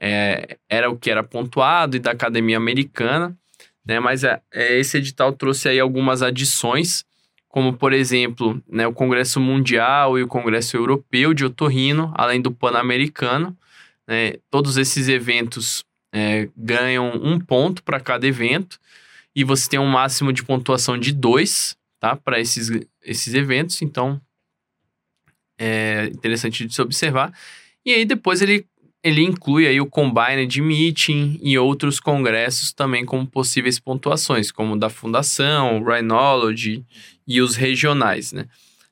é, 0.00 0.56
era 0.68 0.90
o 0.90 0.96
que 0.96 1.10
era 1.10 1.22
pontuado 1.22 1.96
e 1.96 2.00
da 2.00 2.12
Academia 2.12 2.56
Americana, 2.56 3.36
né? 3.84 4.00
Mas 4.00 4.24
é, 4.24 4.40
é, 4.52 4.78
esse 4.78 4.96
edital 4.96 5.32
trouxe 5.32 5.68
aí 5.68 5.78
algumas 5.78 6.22
adições, 6.22 7.04
como 7.48 7.72
por 7.72 7.92
exemplo, 7.92 8.62
né, 8.68 8.86
o 8.86 8.92
Congresso 8.92 9.40
Mundial 9.40 10.18
e 10.18 10.22
o 10.22 10.28
Congresso 10.28 10.76
Europeu 10.76 11.34
de 11.34 11.44
Otorrino, 11.44 12.12
além 12.16 12.40
do 12.40 12.52
Pan-Americano. 12.52 13.56
Né? 14.06 14.34
Todos 14.50 14.76
esses 14.76 15.08
eventos 15.08 15.84
é, 16.12 16.48
ganham 16.56 17.10
um 17.10 17.38
ponto 17.38 17.82
para 17.82 18.00
cada 18.00 18.26
evento 18.26 18.78
e 19.34 19.44
você 19.44 19.68
tem 19.68 19.78
um 19.80 19.86
máximo 19.86 20.32
de 20.32 20.44
pontuação 20.44 20.98
de 20.98 21.12
dois, 21.12 21.76
tá? 21.98 22.16
Para 22.16 22.40
esses, 22.40 22.70
esses 23.02 23.34
eventos, 23.34 23.80
então 23.82 24.20
é 25.58 26.06
interessante 26.06 26.66
de 26.66 26.74
se 26.74 26.82
observar. 26.82 27.32
E 27.84 27.92
aí 27.92 28.04
depois 28.04 28.42
ele 28.42 28.66
ele 29.02 29.22
inclui 29.22 29.66
aí 29.66 29.80
o 29.80 29.86
Combined 29.86 30.60
Meeting 30.60 31.38
e 31.42 31.58
outros 31.58 31.98
congressos 31.98 32.72
também 32.72 33.04
como 33.04 33.26
possíveis 33.26 33.78
pontuações, 33.78 34.50
como 34.50 34.74
o 34.74 34.78
da 34.78 34.90
Fundação, 34.90 35.80
o 35.80 35.84
Rhinology 35.84 36.84
e 37.26 37.40
os 37.40 37.56
regionais, 37.56 38.32
né? 38.32 38.46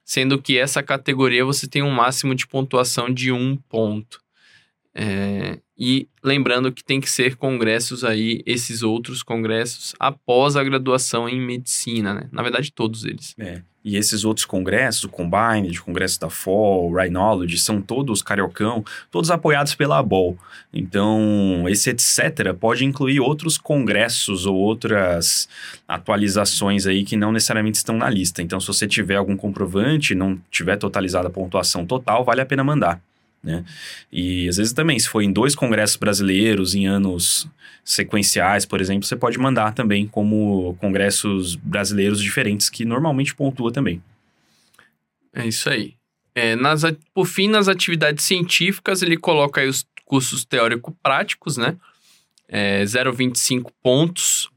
Sendo 0.04 0.40
que 0.40 0.56
essa 0.56 0.82
categoria 0.82 1.44
você 1.44 1.66
tem 1.66 1.82
um 1.82 1.90
máximo 1.90 2.34
de 2.34 2.46
pontuação 2.46 3.12
de 3.12 3.30
um 3.30 3.56
ponto. 3.56 4.20
É, 4.94 5.60
e 5.78 6.08
lembrando 6.24 6.72
que 6.72 6.82
tem 6.82 7.00
que 7.00 7.10
ser 7.10 7.36
congressos 7.36 8.02
aí, 8.02 8.42
esses 8.46 8.82
outros 8.82 9.22
congressos, 9.22 9.94
após 10.00 10.56
a 10.56 10.64
graduação 10.64 11.28
em 11.28 11.40
medicina, 11.40 12.14
né? 12.14 12.28
Na 12.32 12.42
verdade, 12.42 12.72
todos 12.72 13.04
eles. 13.04 13.34
É. 13.38 13.62
E 13.84 13.96
esses 13.96 14.24
outros 14.24 14.44
congressos, 14.44 15.04
o 15.04 15.08
Combine, 15.08 15.70
o 15.70 15.82
Congresso 15.82 16.20
da 16.20 16.28
FOL, 16.28 16.90
o 16.90 16.96
Rhinology, 16.96 17.56
são 17.56 17.80
todos 17.80 18.22
cariocão, 18.22 18.84
todos 19.10 19.30
apoiados 19.30 19.74
pela 19.74 19.98
ABOL. 19.98 20.36
Então, 20.72 21.64
esse 21.68 21.90
etc. 21.90 22.52
pode 22.58 22.84
incluir 22.84 23.20
outros 23.20 23.56
congressos 23.56 24.46
ou 24.46 24.56
outras 24.56 25.48
atualizações 25.86 26.86
aí 26.86 27.04
que 27.04 27.16
não 27.16 27.32
necessariamente 27.32 27.78
estão 27.78 27.96
na 27.96 28.10
lista. 28.10 28.42
Então, 28.42 28.60
se 28.60 28.66
você 28.66 28.86
tiver 28.86 29.16
algum 29.16 29.36
comprovante, 29.36 30.14
não 30.14 30.38
tiver 30.50 30.76
totalizada 30.76 31.28
a 31.28 31.30
pontuação 31.30 31.86
total, 31.86 32.24
vale 32.24 32.40
a 32.40 32.46
pena 32.46 32.64
mandar. 32.64 33.00
Né? 33.42 33.64
E 34.10 34.48
às 34.48 34.56
vezes 34.56 34.72
também, 34.72 34.98
se 34.98 35.08
for 35.08 35.22
em 35.22 35.32
dois 35.32 35.54
congressos 35.54 35.96
brasileiros 35.96 36.74
em 36.74 36.86
anos 36.86 37.48
sequenciais, 37.84 38.66
por 38.66 38.80
exemplo, 38.80 39.04
você 39.04 39.16
pode 39.16 39.38
mandar 39.38 39.72
também 39.72 40.06
como 40.06 40.76
congressos 40.80 41.54
brasileiros 41.54 42.20
diferentes 42.20 42.68
que 42.68 42.84
normalmente 42.84 43.34
pontua 43.34 43.72
também. 43.72 44.02
É 45.32 45.46
isso 45.46 45.70
aí. 45.70 45.94
É, 46.34 46.54
nas, 46.54 46.82
por 47.14 47.26
fim, 47.26 47.48
nas 47.48 47.68
atividades 47.68 48.24
científicas, 48.24 49.02
ele 49.02 49.16
coloca 49.16 49.60
aí 49.60 49.68
os 49.68 49.84
cursos 50.04 50.44
teórico-práticos, 50.44 51.56
né? 51.56 51.76
É, 52.48 52.82
0,25 52.84 53.70
pontos 53.82 54.48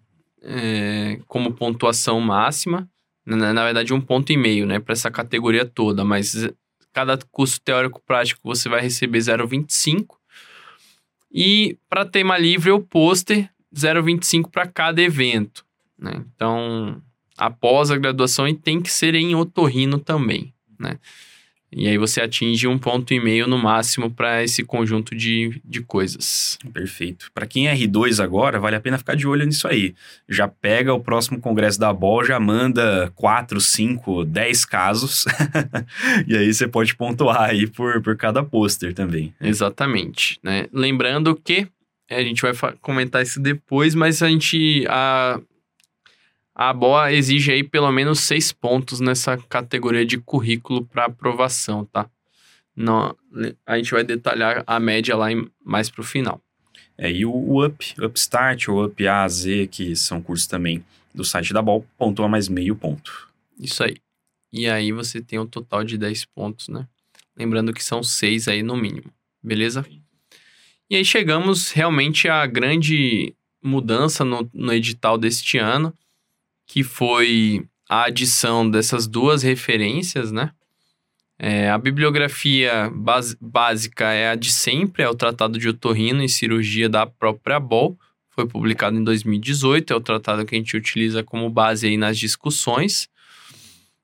é, 0.42 1.20
como 1.28 1.54
pontuação 1.54 2.20
máxima. 2.20 2.90
Na, 3.26 3.54
na, 3.54 3.64
verdade, 3.64 3.94
um 3.94 4.02
ponto 4.02 4.32
e 4.32 4.38
meio, 4.38 4.66
né? 4.66 4.80
Para 4.80 4.94
essa 4.94 5.12
categoria 5.12 5.66
toda, 5.66 6.04
mas 6.04 6.50
cada 6.94 7.18
curso 7.32 7.60
teórico-prático 7.62 8.42
você 8.44 8.70
vai 8.70 8.82
receber 8.82 9.20
0,25. 9.20 10.16
E 11.32 11.78
para 11.90 12.06
tema 12.06 12.38
livre, 12.38 12.72
o 12.72 12.82
pôster 12.82 13.50
0,25 13.74 14.50
para 14.50 14.68
cada 14.68 15.02
evento. 15.02 15.66
Né? 15.98 16.24
Então, 16.36 17.02
após 17.38 17.90
a 17.90 17.98
graduação, 17.98 18.48
e 18.48 18.54
tem 18.54 18.82
que 18.82 18.92
ser 18.92 19.16
em 19.16 19.34
otorrino 19.36 19.98
também. 19.98 20.54
Né? 20.78 21.00
E 21.74 21.88
aí 21.88 21.98
você 21.98 22.22
atinge 22.22 22.68
um 22.68 22.78
ponto 22.78 23.14
e 23.14 23.20
meio 23.20 23.48
no 23.48 23.58
máximo 23.58 24.12
para 24.12 24.44
esse 24.44 24.64
conjunto 24.64 25.16
de, 25.16 25.62
de 25.64 25.82
coisas. 25.82 26.58
Perfeito. 26.74 27.32
Para 27.34 27.46
quem 27.46 27.68
é 27.70 27.76
R2 27.76 28.22
agora, 28.22 28.60
vale 28.60 28.76
a 28.76 28.82
pena 28.82 28.98
ficar 28.98 29.16
de 29.16 29.26
olho 29.26 29.46
nisso 29.46 29.68
aí. 29.68 29.96
Já 30.28 30.48
pega 30.48 30.94
o 30.94 31.00
próximo 31.00 31.40
congresso 31.40 31.80
da 31.80 31.94
BOL, 31.94 32.26
já 32.26 32.40
manda 32.40 33.12
4, 33.16 33.62
5, 33.62 34.26
10 34.26 34.66
casos. 34.66 35.26
e 36.28 36.36
aí 36.36 36.54
você 36.54 36.68
pode 36.68 36.94
pontuar 36.96 37.50
aí 37.50 37.66
por, 37.68 38.02
por 38.02 38.18
cada 38.18 38.44
pôster 38.44 38.94
também. 38.94 39.34
Exatamente. 39.40 40.40
Né? 40.44 40.68
Lembrando 40.74 41.36
que 41.36 41.68
é, 42.10 42.18
a 42.18 42.24
gente 42.24 42.42
vai 42.42 42.54
comentar 42.82 43.24
isso 43.24 43.40
depois, 43.40 43.96
mas 43.96 44.22
a 44.22 44.28
gente. 44.28 44.86
A, 44.90 45.40
a 46.54 46.74
BOA 46.74 47.14
exige 47.14 47.52
aí 47.52 47.64
pelo 47.64 47.92
menos 47.92 48.20
seis 48.20 48.52
pontos 48.52 49.00
nessa 49.00 49.38
categoria 49.38 50.06
de 50.06 50.18
currículo 50.18 50.86
para 50.86 51.06
aprovação, 51.06 51.86
tá? 51.86 52.10
Não, 52.76 53.16
a 53.66 53.78
gente 53.78 53.92
vai 53.92 54.04
detalhar 54.04 54.64
a 54.66 54.80
média 54.80 55.16
lá 55.16 55.32
em, 55.32 55.50
mais 55.64 55.90
para 55.90 56.02
o 56.02 56.06
final. 56.06 56.42
É, 56.98 57.12
e 57.12 57.26
o, 57.26 57.66
UP, 57.66 57.96
Upstart 58.00 58.68
ou 58.68 58.86
Up 58.86 59.08
A, 59.08 59.28
Z, 59.28 59.68
que 59.68 59.96
são 59.96 60.22
cursos 60.22 60.48
também 60.48 60.84
do 61.14 61.24
site 61.24 61.54
da 61.54 61.62
BOL, 61.62 61.86
pontua 61.98 62.28
mais 62.28 62.48
meio 62.48 62.76
ponto. 62.76 63.30
Isso 63.60 63.84
aí. 63.84 63.98
E 64.52 64.68
aí 64.68 64.92
você 64.92 65.22
tem 65.22 65.40
um 65.40 65.46
total 65.46 65.84
de 65.84 65.98
10 65.98 66.26
pontos, 66.26 66.68
né? 66.68 66.88
Lembrando 67.36 67.74
que 67.74 67.84
são 67.84 68.04
seis 68.04 68.48
aí 68.48 68.62
no 68.62 68.76
mínimo, 68.76 69.12
beleza? 69.42 69.86
E 70.90 70.96
aí 70.96 71.06
chegamos 71.06 71.72
realmente 71.72 72.28
à 72.28 72.46
grande 72.46 73.34
mudança 73.64 74.26
no, 74.26 74.50
no 74.54 74.74
edital 74.74 75.18
deste 75.18 75.58
ano, 75.58 75.94
que 76.72 76.84
foi 76.84 77.66
a 77.90 78.06
adição 78.06 78.70
dessas 78.70 79.06
duas 79.06 79.44
referências, 79.44 80.32
né? 80.32 80.52
É, 81.38 81.70
a 81.70 81.78
bibliografia 81.78 82.90
básica 83.42 84.06
é 84.14 84.30
a 84.30 84.36
de 84.36 84.50
sempre, 84.50 85.04
é 85.04 85.10
o 85.10 85.14
Tratado 85.14 85.60
de 85.60 85.68
Otorrino 85.68 86.24
e 86.24 86.30
Cirurgia 86.30 86.88
da 86.88 87.06
própria 87.06 87.60
BOL, 87.60 88.00
foi 88.30 88.48
publicado 88.48 88.96
em 88.98 89.04
2018, 89.04 89.92
é 89.92 89.96
o 89.98 90.00
tratado 90.00 90.46
que 90.46 90.56
a 90.56 90.58
gente 90.58 90.78
utiliza 90.78 91.22
como 91.22 91.50
base 91.50 91.88
aí 91.88 91.98
nas 91.98 92.18
discussões, 92.18 93.10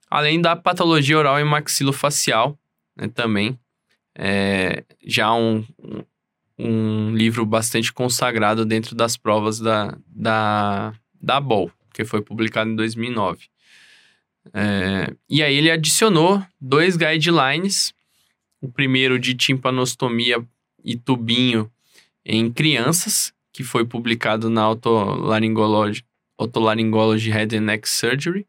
além 0.10 0.42
da 0.42 0.54
patologia 0.54 1.18
oral 1.18 1.40
e 1.40 1.46
maxilofacial, 1.46 2.60
né, 2.98 3.08
também. 3.08 3.58
É, 4.14 4.84
já 5.06 5.34
um, 5.34 5.64
um 6.60 7.16
livro 7.16 7.46
bastante 7.46 7.94
consagrado 7.94 8.66
dentro 8.66 8.94
das 8.94 9.16
provas 9.16 9.58
da, 9.58 9.98
da, 10.10 10.94
da 11.22 11.40
BOL, 11.40 11.72
que 11.98 12.06
foi 12.06 12.22
publicado 12.22 12.70
em 12.70 12.76
2009. 12.76 13.48
É, 14.54 15.12
e 15.28 15.42
aí 15.42 15.56
ele 15.56 15.72
adicionou 15.72 16.46
dois 16.62 16.96
guidelines, 16.96 17.92
o 18.62 18.70
primeiro 18.72 19.18
de 19.18 19.34
timpanostomia 19.34 20.46
e 20.84 20.96
tubinho 20.96 21.72
em 22.24 22.52
crianças, 22.52 23.34
que 23.52 23.64
foi 23.64 23.84
publicado 23.84 24.48
na 24.48 24.70
Otolaryngology, 24.70 26.04
Otolaryngology 26.38 27.32
Head 27.32 27.58
and 27.58 27.62
Neck 27.62 27.90
Surgery 27.90 28.46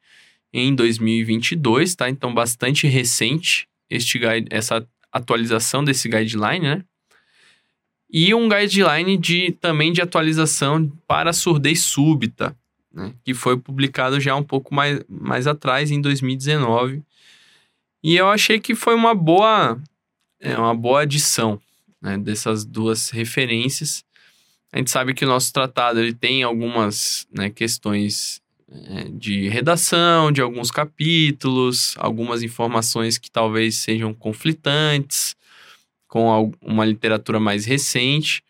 em 0.53 0.75
2022, 0.75 1.95
tá? 1.95 2.11
Então 2.11 2.35
bastante 2.35 2.87
recente 2.87 3.67
este 3.89 4.19
guide, 4.19 4.47
essa 4.51 4.87
atualização 5.11 5.83
desse 5.83 6.07
guideline, 6.07 6.61
né? 6.61 6.85
E 8.11 8.35
um 8.35 8.47
guideline 8.47 9.17
de, 9.17 9.53
também 9.53 9.91
de 9.91 10.03
atualização 10.03 10.91
para 11.07 11.33
surdez 11.33 11.81
súbita, 11.81 12.55
né? 12.93 13.15
que 13.25 13.35
foi 13.35 13.57
publicado 13.57 14.21
já 14.21 14.35
um 14.35 14.43
pouco 14.43 14.75
mais, 14.75 15.01
mais 15.09 15.47
atrás, 15.47 15.91
em 15.91 16.01
2019. 16.01 17.03
E 18.03 18.17
eu 18.17 18.29
achei 18.29 18.61
que 18.61 18.75
foi 18.75 18.95
uma 18.95 19.15
boa, 19.15 19.81
é, 20.41 20.57
uma 20.57 20.75
boa 20.75 21.03
adição 21.03 21.61
né? 22.01 22.17
dessas 22.17 22.65
duas 22.65 23.11
referências. 23.11 24.05
A 24.73 24.79
gente 24.79 24.91
sabe 24.91 25.15
que 25.15 25.25
o 25.25 25.29
nosso 25.29 25.53
tratado 25.53 26.01
ele 26.01 26.13
tem 26.13 26.43
algumas 26.43 27.27
né, 27.33 27.49
questões 27.49 28.43
é, 28.71 29.05
de 29.11 29.49
redação, 29.49 30.31
de 30.31 30.43
alguns 30.43 30.71
capítulos, 30.71 31.95
algumas 31.97 32.43
informações 32.43 33.17
que 33.17 33.31
talvez 33.31 33.77
sejam 33.77 34.13
conflitantes 34.13 35.35
com 36.07 36.53
uma 36.61 36.85
literatura 36.85 37.41
mais 37.41 37.65
recente. 37.65 38.43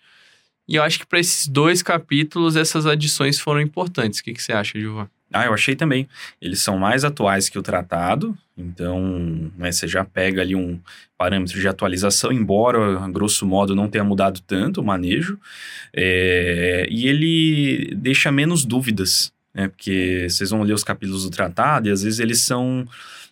E 0.69 0.77
eu 0.77 0.83
acho 0.83 0.99
que 0.99 1.07
para 1.07 1.19
esses 1.19 1.49
dois 1.49 1.83
capítulos, 1.83 2.55
essas 2.55 2.85
adições 2.85 3.41
foram 3.41 3.61
importantes. 3.61 4.21
O 4.21 4.25
que, 4.25 4.35
que 4.35 4.43
você 4.43 4.53
acha, 4.53 4.79
Gilvan? 4.79 5.09
Ah, 5.33 5.47
eu 5.47 5.55
achei 5.55 5.75
também. 5.75 6.09
Eles 6.41 6.61
são 6.61 6.79
mais 6.79 7.05
atuais 7.05 7.49
que 7.49 7.59
o 7.59 7.63
tratado, 7.63 8.37
então 8.57 9.51
né, 9.57 9.71
você 9.71 9.87
já 9.87 10.05
pega 10.05 10.41
ali 10.41 10.55
um 10.55 10.81
parâmetro 11.19 11.61
de 11.61 11.69
atualização, 11.69 12.33
embora, 12.33 13.07
grosso 13.09 13.47
modo, 13.47 13.75
não 13.75 13.89
tenha 13.89 14.05
mudado 14.05 14.41
tanto 14.47 14.81
o 14.81 14.85
manejo, 14.85 15.39
é, 15.95 16.87
e 16.91 17.09
ele 17.09 17.95
deixa 17.95 18.33
menos 18.33 18.65
dúvidas, 18.65 19.31
né, 19.53 19.69
porque 19.69 20.27
vocês 20.31 20.49
vão 20.49 20.63
ler 20.63 20.73
os 20.73 20.85
capítulos 20.85 21.25
do 21.25 21.31
tratado 21.31 21.89
e 21.89 21.93
às 21.93 22.03
vezes 22.03 22.21
eles 22.21 22.41
são 22.41 22.87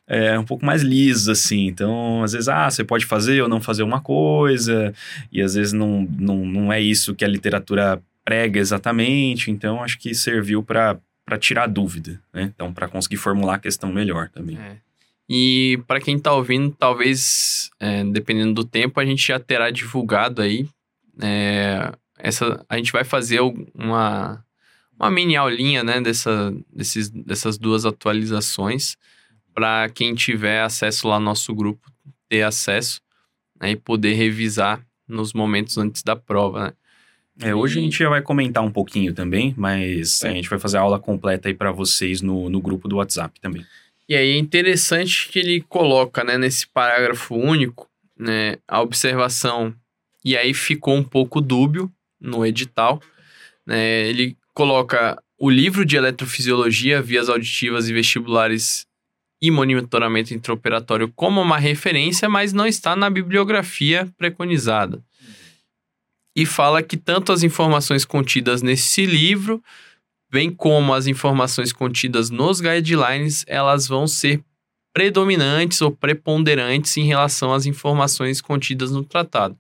é, 0.07 0.39
um 0.39 0.45
pouco 0.45 0.65
mais 0.65 0.83
liso, 0.83 1.31
assim. 1.31 1.67
Então, 1.67 2.23
às 2.23 2.33
vezes, 2.33 2.49
ah, 2.49 2.71
você 2.71 2.85
pode 2.85 3.05
fazer 3.05 3.43
ou 3.43 3.49
não 3.49 3.61
fazer 3.61 3.83
uma 3.83 4.01
coisa, 4.01 4.95
e 5.33 5.43
às 5.43 5.55
vezes 5.55 5.73
não, 5.73 6.07
não, 6.19 6.47
não 6.47 6.73
é 6.73 6.81
isso 6.81 7.15
que 7.15 7.25
a 7.25 7.29
literatura 7.29 8.01
prega 8.25 8.61
exatamente. 8.61 9.51
Então, 9.51 9.83
acho 9.83 9.99
que 9.99 10.15
serviu 10.15 10.63
para 10.63 10.99
tirar 11.41 11.67
dúvida, 11.67 12.21
né? 12.33 12.53
Então, 12.55 12.73
para 12.73 12.89
conseguir 12.89 13.17
formular 13.17 13.57
a 13.57 13.61
questão 13.61 13.93
melhor 13.93 14.29
também. 14.29 14.57
É. 14.57 14.77
E 15.29 15.81
para 15.89 16.01
quem 16.01 16.17
está 16.17 16.33
ouvindo, 16.33 16.71
talvez, 16.79 17.71
é, 17.81 18.05
dependendo 18.05 18.55
do 18.55 18.65
tempo, 18.65 19.01
a 19.01 19.05
gente 19.05 19.27
já 19.27 19.41
terá 19.41 19.71
divulgado 19.71 20.41
aí. 20.41 20.69
É, 21.21 21.93
essa, 22.17 22.65
a 22.69 22.77
gente 22.77 22.93
vai 22.93 23.03
fazer 23.03 23.41
uma, 23.75 24.45
uma 24.99 25.11
mini 25.11 25.35
aulinha 25.35 25.83
né, 25.83 26.01
dessa, 26.01 26.55
desses, 26.73 27.11
dessas 27.11 27.59
duas 27.59 27.85
atualizações 27.85 28.97
para 29.57 29.89
quem 29.89 30.15
tiver 30.15 30.61
acesso 30.61 31.09
lá 31.09 31.19
no 31.19 31.25
nosso 31.25 31.55
grupo 31.55 31.91
ter 32.29 32.43
acesso 32.43 33.01
né, 33.59 33.71
e 33.71 33.77
poder 33.77 34.13
revisar 34.13 34.87
nos 35.09 35.33
momentos 35.33 35.79
antes 35.79 36.03
da 36.03 36.15
prova, 36.15 36.67
né? 36.67 36.73
É, 37.41 37.55
hoje 37.55 37.79
a 37.79 37.83
gente 37.83 37.99
já 37.99 38.09
vai 38.09 38.23
comentar 38.23 38.63
um 38.63 38.71
pouquinho 38.71 39.13
também, 39.15 39.55
mas 39.57 40.23
é. 40.25 40.29
a 40.29 40.33
gente 40.33 40.49
vai 40.49 40.59
fazer 40.59 40.79
a 40.79 40.81
aula 40.81 40.99
completa 40.99 41.49
aí 41.49 41.55
para 41.55 41.71
vocês 41.71 42.23
no, 42.23 42.49
no 42.49 42.61
grupo 42.61 42.89
do 42.89 42.97
WhatsApp 42.97 43.39
também. 43.41 43.65
E 44.09 44.15
aí 44.15 44.33
é 44.33 44.39
interessante 44.39 45.29
que 45.29 45.39
ele 45.39 45.61
coloca, 45.63 46.23
né, 46.23 46.39
nesse 46.39 46.67
parágrafo 46.67 47.35
único, 47.35 47.89
né, 48.19 48.57
a 48.67 48.81
observação, 48.81 49.75
e 50.25 50.37
aí 50.37 50.53
ficou 50.55 50.95
um 50.97 51.05
pouco 51.05 51.41
dúbio 51.41 51.91
no 52.19 52.45
edital, 52.45 53.03
né, 53.67 54.07
ele 54.09 54.37
coloca 54.55 55.23
o 55.39 55.51
livro 55.51 55.85
de 55.85 55.97
eletrofisiologia, 55.97 57.03
vias 57.03 57.29
auditivas 57.29 57.89
e 57.89 57.93
vestibulares 57.93 58.87
e 59.41 59.51
monitoramento 59.51 60.33
intraoperatório 60.33 61.13
como 61.15 61.41
uma 61.41 61.59
referência, 61.59 62.29
mas 62.29 62.53
não 62.53 62.67
está 62.67 62.97
na 62.97 63.11
bibliografia 63.11 64.09
preconizada. 64.17 65.03
E 66.35 66.45
fala 66.45 66.83
que 66.83 66.97
tanto 66.97 67.33
as 67.33 67.43
informações 67.43 68.05
contidas 68.05 68.63
nesse 68.63 69.07
livro, 69.07 69.63
bem 70.31 70.51
como 70.51 70.93
as 70.93 71.07
informações 71.07 71.73
contidas 71.73 72.31
nos 72.31 72.61
guidelines, 72.61 73.45
elas 73.47 73.87
vão 73.87 74.07
ser 74.07 74.43
predominantes 74.93 75.83
ou 75.83 75.91
preponderantes 75.91 76.97
em 76.97 77.05
relação 77.05 77.53
às 77.53 77.67
informações 77.67 78.41
contidas 78.41 78.91
no 78.91 79.05
tratado. 79.05 79.57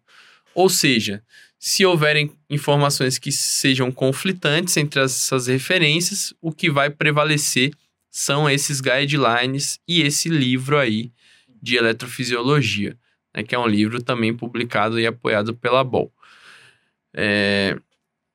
Ou 0.55 0.69
seja, 0.71 1.23
se 1.59 1.85
houverem 1.85 2.31
informações 2.49 3.19
que 3.19 3.31
sejam 3.33 3.91
conflitantes 3.93 4.77
entre 4.77 5.01
essas 5.01 5.47
referências, 5.47 6.33
o 6.41 6.53
que 6.53 6.71
vai 6.71 6.89
prevalecer 6.89 7.73
são 8.17 8.49
esses 8.49 8.81
guidelines 8.81 9.79
e 9.87 10.01
esse 10.01 10.31
livro 10.31 10.79
aí 10.79 11.13
de 11.61 11.77
eletrofisiologia, 11.77 12.97
né, 13.35 13.43
que 13.43 13.55
é 13.55 13.59
um 13.59 13.67
livro 13.67 14.03
também 14.03 14.35
publicado 14.35 14.99
e 14.99 15.07
apoiado 15.07 15.55
pela 15.55 15.85
BOL. 15.85 16.11
É, 17.15 17.79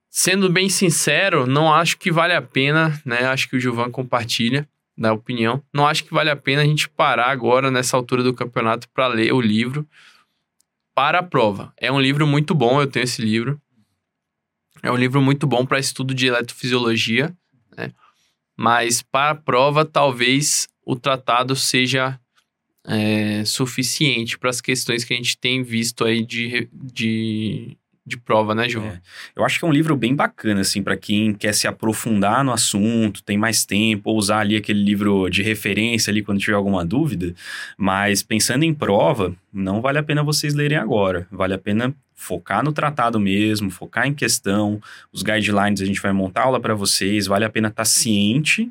sendo 0.07 0.51
bem 0.51 0.69
sincero, 0.69 1.47
não 1.47 1.73
acho 1.73 1.97
que 1.97 2.11
vale 2.11 2.35
a 2.35 2.41
pena, 2.43 3.01
né? 3.03 3.25
Acho 3.25 3.49
que 3.49 3.55
o 3.55 3.59
Gilvan 3.59 3.89
compartilha 3.89 4.69
da 4.95 5.13
opinião. 5.13 5.63
Não 5.73 5.87
acho 5.87 6.03
que 6.03 6.13
vale 6.13 6.29
a 6.29 6.35
pena 6.35 6.61
a 6.61 6.65
gente 6.65 6.87
parar 6.87 7.31
agora 7.31 7.71
nessa 7.71 7.97
altura 7.97 8.21
do 8.21 8.35
campeonato 8.35 8.87
para 8.89 9.07
ler 9.07 9.33
o 9.33 9.41
livro 9.41 9.87
para 10.93 11.19
a 11.19 11.23
prova. 11.23 11.73
É 11.75 11.91
um 11.91 11.99
livro 11.99 12.27
muito 12.27 12.53
bom, 12.53 12.79
eu 12.79 12.85
tenho 12.85 13.03
esse 13.03 13.19
livro. 13.19 13.59
É 14.83 14.91
um 14.91 14.95
livro 14.95 15.23
muito 15.23 15.47
bom 15.47 15.65
para 15.65 15.79
estudo 15.79 16.13
de 16.13 16.27
eletrofisiologia? 16.27 17.35
Mas 18.57 19.01
para 19.01 19.31
a 19.31 19.35
prova, 19.35 19.85
talvez 19.85 20.67
o 20.85 20.95
tratado 20.95 21.55
seja 21.55 22.19
é, 22.85 23.45
suficiente 23.45 24.37
para 24.37 24.49
as 24.49 24.61
questões 24.61 25.03
que 25.03 25.13
a 25.13 25.17
gente 25.17 25.37
tem 25.37 25.63
visto 25.63 26.03
aí 26.03 26.25
de, 26.25 26.67
de, 26.73 27.77
de 28.11 28.17
prova, 28.17 28.53
né, 28.53 28.69
João? 28.69 28.85
É. 28.87 29.01
Eu 29.35 29.43
acho 29.43 29.57
que 29.57 29.65
é 29.65 29.67
um 29.67 29.71
livro 29.71 29.95
bem 29.95 30.15
bacana, 30.15 30.61
assim, 30.61 30.83
para 30.83 30.95
quem 30.95 31.33
quer 31.33 31.53
se 31.53 31.67
aprofundar 31.67 32.43
no 32.43 32.51
assunto, 32.51 33.23
tem 33.23 33.37
mais 33.37 33.65
tempo, 33.65 34.09
ou 34.09 34.17
usar 34.17 34.39
ali 34.39 34.55
aquele 34.55 34.83
livro 34.83 35.29
de 35.29 35.41
referência 35.41 36.11
ali 36.11 36.21
quando 36.21 36.39
tiver 36.39 36.55
alguma 36.55 36.85
dúvida. 36.85 37.33
Mas 37.77 38.21
pensando 38.21 38.63
em 38.63 38.73
prova, 38.73 39.33
não 39.51 39.81
vale 39.81 39.97
a 39.97 40.03
pena 40.03 40.23
vocês 40.23 40.53
lerem 40.53 40.77
agora. 40.77 41.27
Vale 41.31 41.53
a 41.53 41.57
pena 41.57 41.95
focar 42.13 42.63
no 42.63 42.71
tratado 42.71 43.19
mesmo, 43.19 43.71
focar 43.71 44.05
em 44.05 44.13
questão. 44.13 44.79
Os 45.11 45.23
guidelines 45.23 45.81
a 45.81 45.85
gente 45.85 46.01
vai 46.01 46.11
montar 46.13 46.43
aula 46.43 46.59
para 46.59 46.75
vocês, 46.75 47.25
vale 47.25 47.45
a 47.45 47.49
pena 47.49 47.69
estar 47.69 47.81
tá 47.81 47.85
ciente, 47.85 48.69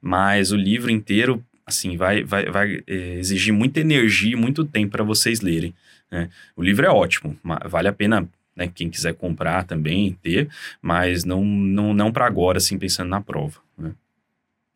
mas 0.00 0.52
o 0.52 0.56
livro 0.56 0.90
inteiro, 0.90 1.42
assim, 1.64 1.96
vai, 1.96 2.22
vai, 2.22 2.44
vai 2.46 2.80
é, 2.86 3.14
exigir 3.14 3.54
muita 3.54 3.80
energia 3.80 4.32
e 4.32 4.36
muito 4.36 4.64
tempo 4.64 4.92
para 4.92 5.04
vocês 5.04 5.40
lerem. 5.40 5.74
Né? 6.10 6.28
O 6.54 6.62
livro 6.62 6.84
é 6.84 6.90
ótimo, 6.90 7.34
vale 7.64 7.88
a 7.88 7.92
pena 7.92 8.28
né, 8.56 8.70
quem 8.72 8.90
quiser 8.90 9.14
comprar 9.14 9.64
também, 9.64 10.12
ter, 10.22 10.48
mas 10.80 11.24
não, 11.24 11.44
não, 11.44 11.94
não 11.94 12.12
para 12.12 12.26
agora, 12.26 12.58
assim, 12.58 12.78
pensando 12.78 13.08
na 13.08 13.20
prova. 13.20 13.60
Né? 13.76 13.92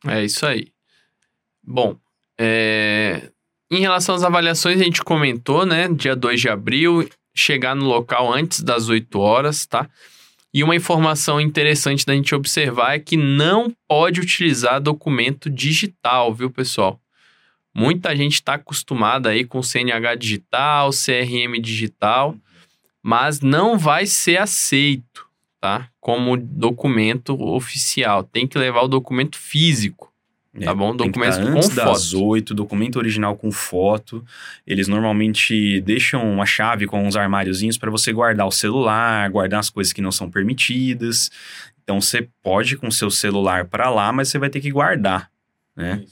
É 0.06 0.24
isso 0.24 0.46
aí. 0.46 0.68
Bom, 1.62 1.96
é... 2.38 3.30
em 3.70 3.80
relação 3.80 4.14
às 4.14 4.22
avaliações, 4.22 4.80
a 4.80 4.84
gente 4.84 5.02
comentou, 5.02 5.66
né? 5.66 5.88
Dia 5.88 6.14
2 6.14 6.40
de 6.40 6.48
abril, 6.48 7.08
chegar 7.34 7.74
no 7.74 7.84
local 7.84 8.32
antes 8.32 8.62
das 8.62 8.88
8 8.88 9.18
horas, 9.18 9.66
tá? 9.66 9.88
E 10.54 10.64
uma 10.64 10.74
informação 10.74 11.38
interessante 11.38 12.06
da 12.06 12.14
gente 12.14 12.34
observar 12.34 12.94
é 12.94 12.98
que 12.98 13.16
não 13.16 13.70
pode 13.86 14.20
utilizar 14.20 14.80
documento 14.80 15.50
digital, 15.50 16.32
viu, 16.32 16.50
pessoal? 16.50 16.98
Muita 17.74 18.16
gente 18.16 18.36
está 18.36 18.54
acostumada 18.54 19.28
aí 19.28 19.44
com 19.44 19.62
CNH 19.62 20.14
digital, 20.14 20.88
CRM 20.92 21.60
digital, 21.60 22.34
mas 23.06 23.40
não 23.40 23.78
vai 23.78 24.04
ser 24.04 24.36
aceito, 24.36 25.28
tá? 25.60 25.88
Como 26.00 26.36
documento 26.36 27.40
oficial. 27.40 28.24
Tem 28.24 28.48
que 28.48 28.58
levar 28.58 28.82
o 28.82 28.88
documento 28.88 29.38
físico. 29.38 30.12
Tá 30.64 30.74
bom? 30.74 30.96
Documento 30.96 31.40
com 31.40 31.48
antes 31.50 31.68
foto. 31.68 31.76
das 31.76 32.12
8, 32.12 32.52
documento 32.52 32.96
original 32.96 33.36
com 33.36 33.52
foto. 33.52 34.24
Eles 34.66 34.88
normalmente 34.88 35.80
deixam 35.82 36.28
uma 36.28 36.44
chave 36.44 36.88
com 36.88 37.06
uns 37.06 37.14
armáriozinhos 37.14 37.78
para 37.78 37.92
você 37.92 38.12
guardar 38.12 38.48
o 38.48 38.50
celular, 38.50 39.30
guardar 39.30 39.60
as 39.60 39.70
coisas 39.70 39.92
que 39.92 40.02
não 40.02 40.10
são 40.10 40.28
permitidas. 40.28 41.30
Então 41.84 42.00
você 42.00 42.28
pode 42.42 42.74
ir 42.74 42.78
com 42.78 42.90
seu 42.90 43.08
celular 43.08 43.66
para 43.66 43.88
lá, 43.88 44.12
mas 44.12 44.30
você 44.30 44.38
vai 44.38 44.50
ter 44.50 44.60
que 44.60 44.72
guardar, 44.72 45.30
né? 45.76 46.02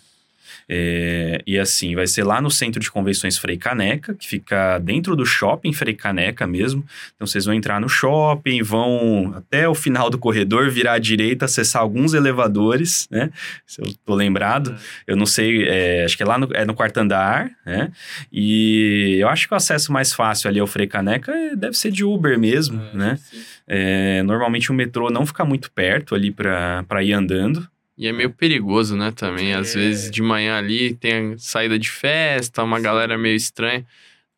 É, 0.68 1.42
e 1.46 1.58
assim, 1.58 1.94
vai 1.94 2.06
ser 2.06 2.24
lá 2.24 2.40
no 2.40 2.50
Centro 2.50 2.80
de 2.80 2.90
Convenções 2.90 3.36
Frei 3.38 3.56
Caneca, 3.56 4.14
que 4.14 4.26
fica 4.26 4.78
dentro 4.78 5.14
do 5.14 5.26
shopping 5.26 5.72
Frei 5.72 5.94
Caneca 5.94 6.46
mesmo. 6.46 6.84
Então 7.14 7.26
vocês 7.26 7.44
vão 7.44 7.54
entrar 7.54 7.80
no 7.80 7.88
shopping, 7.88 8.62
vão 8.62 9.34
até 9.36 9.68
o 9.68 9.74
final 9.74 10.08
do 10.08 10.18
corredor, 10.18 10.70
virar 10.70 10.94
à 10.94 10.98
direita, 10.98 11.44
acessar 11.44 11.82
alguns 11.82 12.14
elevadores, 12.14 13.06
né? 13.10 13.30
Se 13.66 13.80
eu 13.82 13.92
tô 14.04 14.14
lembrado. 14.14 14.74
É. 15.06 15.12
Eu 15.12 15.16
não 15.16 15.26
sei, 15.26 15.68
é, 15.68 16.04
acho 16.04 16.16
que 16.16 16.22
é 16.22 16.26
lá 16.26 16.38
no, 16.38 16.48
é 16.52 16.64
no 16.64 16.74
quarto 16.74 16.98
andar, 16.98 17.50
né? 17.64 17.90
E 18.32 19.18
eu 19.20 19.28
acho 19.28 19.46
que 19.46 19.54
o 19.54 19.56
acesso 19.56 19.92
mais 19.92 20.12
fácil 20.12 20.48
ali 20.48 20.60
ao 20.60 20.66
Frei 20.66 20.86
Caneca 20.86 21.32
deve 21.56 21.76
ser 21.76 21.90
de 21.90 22.04
Uber 22.04 22.38
mesmo, 22.38 22.80
é, 22.92 22.96
né? 22.96 23.18
É, 23.66 24.22
normalmente 24.22 24.70
o 24.70 24.74
metrô 24.74 25.10
não 25.10 25.24
fica 25.26 25.44
muito 25.44 25.70
perto 25.70 26.14
ali 26.14 26.30
para 26.30 27.02
ir 27.02 27.12
andando. 27.12 27.66
E 27.96 28.08
é 28.08 28.12
meio 28.12 28.30
perigoso, 28.30 28.96
né, 28.96 29.12
também. 29.12 29.52
É. 29.52 29.56
Às 29.56 29.74
vezes 29.74 30.10
de 30.10 30.20
manhã 30.20 30.58
ali 30.58 30.94
tem 30.94 31.38
saída 31.38 31.78
de 31.78 31.90
festa, 31.90 32.62
uma 32.62 32.80
galera 32.80 33.16
meio 33.16 33.36
estranha. 33.36 33.86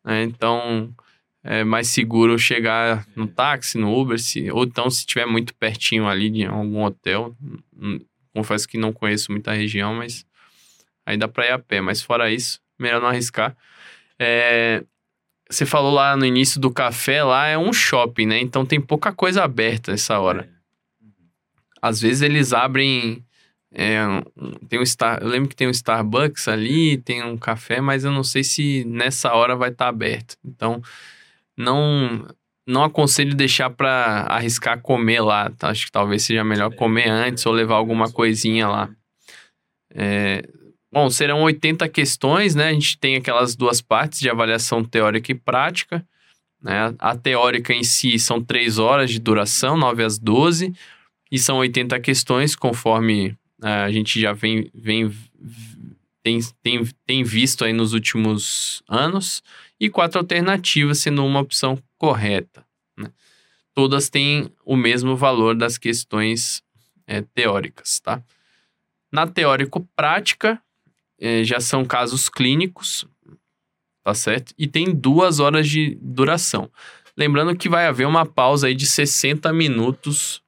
Né? 0.03 0.23
Então 0.23 0.93
é 1.43 1.63
mais 1.63 1.87
seguro 1.87 2.37
chegar 2.37 3.07
no 3.15 3.27
táxi, 3.27 3.77
no 3.77 3.97
Uber, 3.97 4.19
se, 4.19 4.51
ou 4.51 4.63
então 4.63 4.89
se 4.89 4.99
estiver 4.99 5.25
muito 5.25 5.55
pertinho 5.55 6.07
ali 6.07 6.29
de 6.29 6.45
algum 6.45 6.83
hotel. 6.83 7.35
Hum, 7.75 7.99
confesso 8.33 8.67
que 8.67 8.77
não 8.77 8.93
conheço 8.93 9.31
muita 9.31 9.53
região, 9.53 9.95
mas 9.95 10.25
aí 11.05 11.17
dá 11.17 11.27
pra 11.27 11.47
ir 11.47 11.51
a 11.51 11.59
pé. 11.59 11.81
Mas 11.81 12.01
fora 12.01 12.31
isso, 12.31 12.59
melhor 12.77 13.01
não 13.01 13.07
arriscar. 13.07 13.55
É, 14.19 14.83
você 15.49 15.65
falou 15.65 15.93
lá 15.93 16.15
no 16.17 16.25
início 16.25 16.59
do 16.59 16.69
café, 16.69 17.23
lá 17.23 17.47
é 17.47 17.57
um 17.57 17.71
shopping, 17.71 18.25
né? 18.25 18.39
Então 18.39 18.65
tem 18.65 18.81
pouca 18.81 19.13
coisa 19.13 19.43
aberta 19.43 19.93
essa 19.93 20.19
hora. 20.19 20.49
Às 21.81 22.01
vezes 22.01 22.21
eles 22.21 22.51
abrem 22.51 23.23
é, 23.73 23.99
tem 24.69 24.79
um 24.79 24.85
Star, 24.85 25.19
eu 25.21 25.27
lembro 25.27 25.49
que 25.49 25.55
tem 25.55 25.67
um 25.67 25.71
Starbucks 25.71 26.47
ali, 26.47 26.97
tem 26.97 27.23
um 27.23 27.37
café, 27.37 27.81
mas 27.81 28.03
eu 28.03 28.11
não 28.11 28.23
sei 28.23 28.43
se 28.43 28.85
nessa 28.85 29.33
hora 29.33 29.55
vai 29.55 29.69
estar 29.69 29.85
tá 29.85 29.89
aberto. 29.89 30.37
Então, 30.43 30.81
não 31.55 32.27
não 32.67 32.83
aconselho 32.83 33.33
deixar 33.33 33.69
para 33.69 34.25
arriscar 34.29 34.81
comer 34.81 35.21
lá. 35.21 35.49
Tá? 35.51 35.69
Acho 35.69 35.85
que 35.85 35.91
talvez 35.91 36.23
seja 36.23 36.43
melhor 36.43 36.75
comer 36.75 37.09
antes 37.09 37.45
ou 37.45 37.53
levar 37.53 37.75
alguma 37.75 38.11
coisinha 38.11 38.67
lá. 38.67 38.89
É, 39.89 40.43
bom, 40.91 41.09
serão 41.09 41.43
80 41.43 41.87
questões, 41.87 42.55
né? 42.55 42.67
A 42.67 42.73
gente 42.73 42.97
tem 42.97 43.15
aquelas 43.15 43.55
duas 43.55 43.81
partes 43.81 44.19
de 44.19 44.29
avaliação 44.29 44.83
teórica 44.83 45.31
e 45.31 45.35
prática. 45.35 46.05
Né? 46.61 46.93
A 46.99 47.15
teórica 47.15 47.73
em 47.73 47.83
si 47.83 48.19
são 48.19 48.43
3 48.43 48.79
horas 48.79 49.11
de 49.11 49.19
duração, 49.19 49.77
9 49.77 50.03
às 50.03 50.19
12, 50.19 50.73
e 51.31 51.39
são 51.39 51.57
80 51.59 51.97
questões, 52.01 52.53
conforme 52.53 53.37
a 53.61 53.91
gente 53.91 54.19
já 54.19 54.33
vem, 54.33 54.69
vem 54.73 55.11
tem, 56.27 56.39
tem, 56.61 56.85
tem 57.05 57.23
visto 57.23 57.63
aí 57.63 57.71
nos 57.71 57.93
últimos 57.93 58.83
anos, 58.87 59.41
e 59.79 59.89
quatro 59.89 60.19
alternativas 60.19 60.99
sendo 60.99 61.25
uma 61.25 61.39
opção 61.39 61.81
correta. 61.97 62.65
Né? 62.97 63.09
Todas 63.73 64.09
têm 64.09 64.51
o 64.65 64.75
mesmo 64.75 65.15
valor 65.15 65.55
das 65.55 65.77
questões 65.77 66.61
é, 67.05 67.21
teóricas, 67.21 67.99
tá? 67.99 68.21
Na 69.09 69.25
teórico-prática, 69.25 70.61
é, 71.17 71.43
já 71.45 71.61
são 71.61 71.85
casos 71.85 72.27
clínicos, 72.27 73.07
tá 74.03 74.13
certo? 74.13 74.53
E 74.57 74.67
tem 74.67 74.93
duas 74.93 75.39
horas 75.39 75.67
de 75.67 75.97
duração. 76.01 76.69
Lembrando 77.15 77.55
que 77.55 77.69
vai 77.69 77.87
haver 77.87 78.05
uma 78.05 78.25
pausa 78.25 78.67
aí 78.67 78.75
de 78.75 78.85
60 78.85 79.51
minutos 79.53 80.41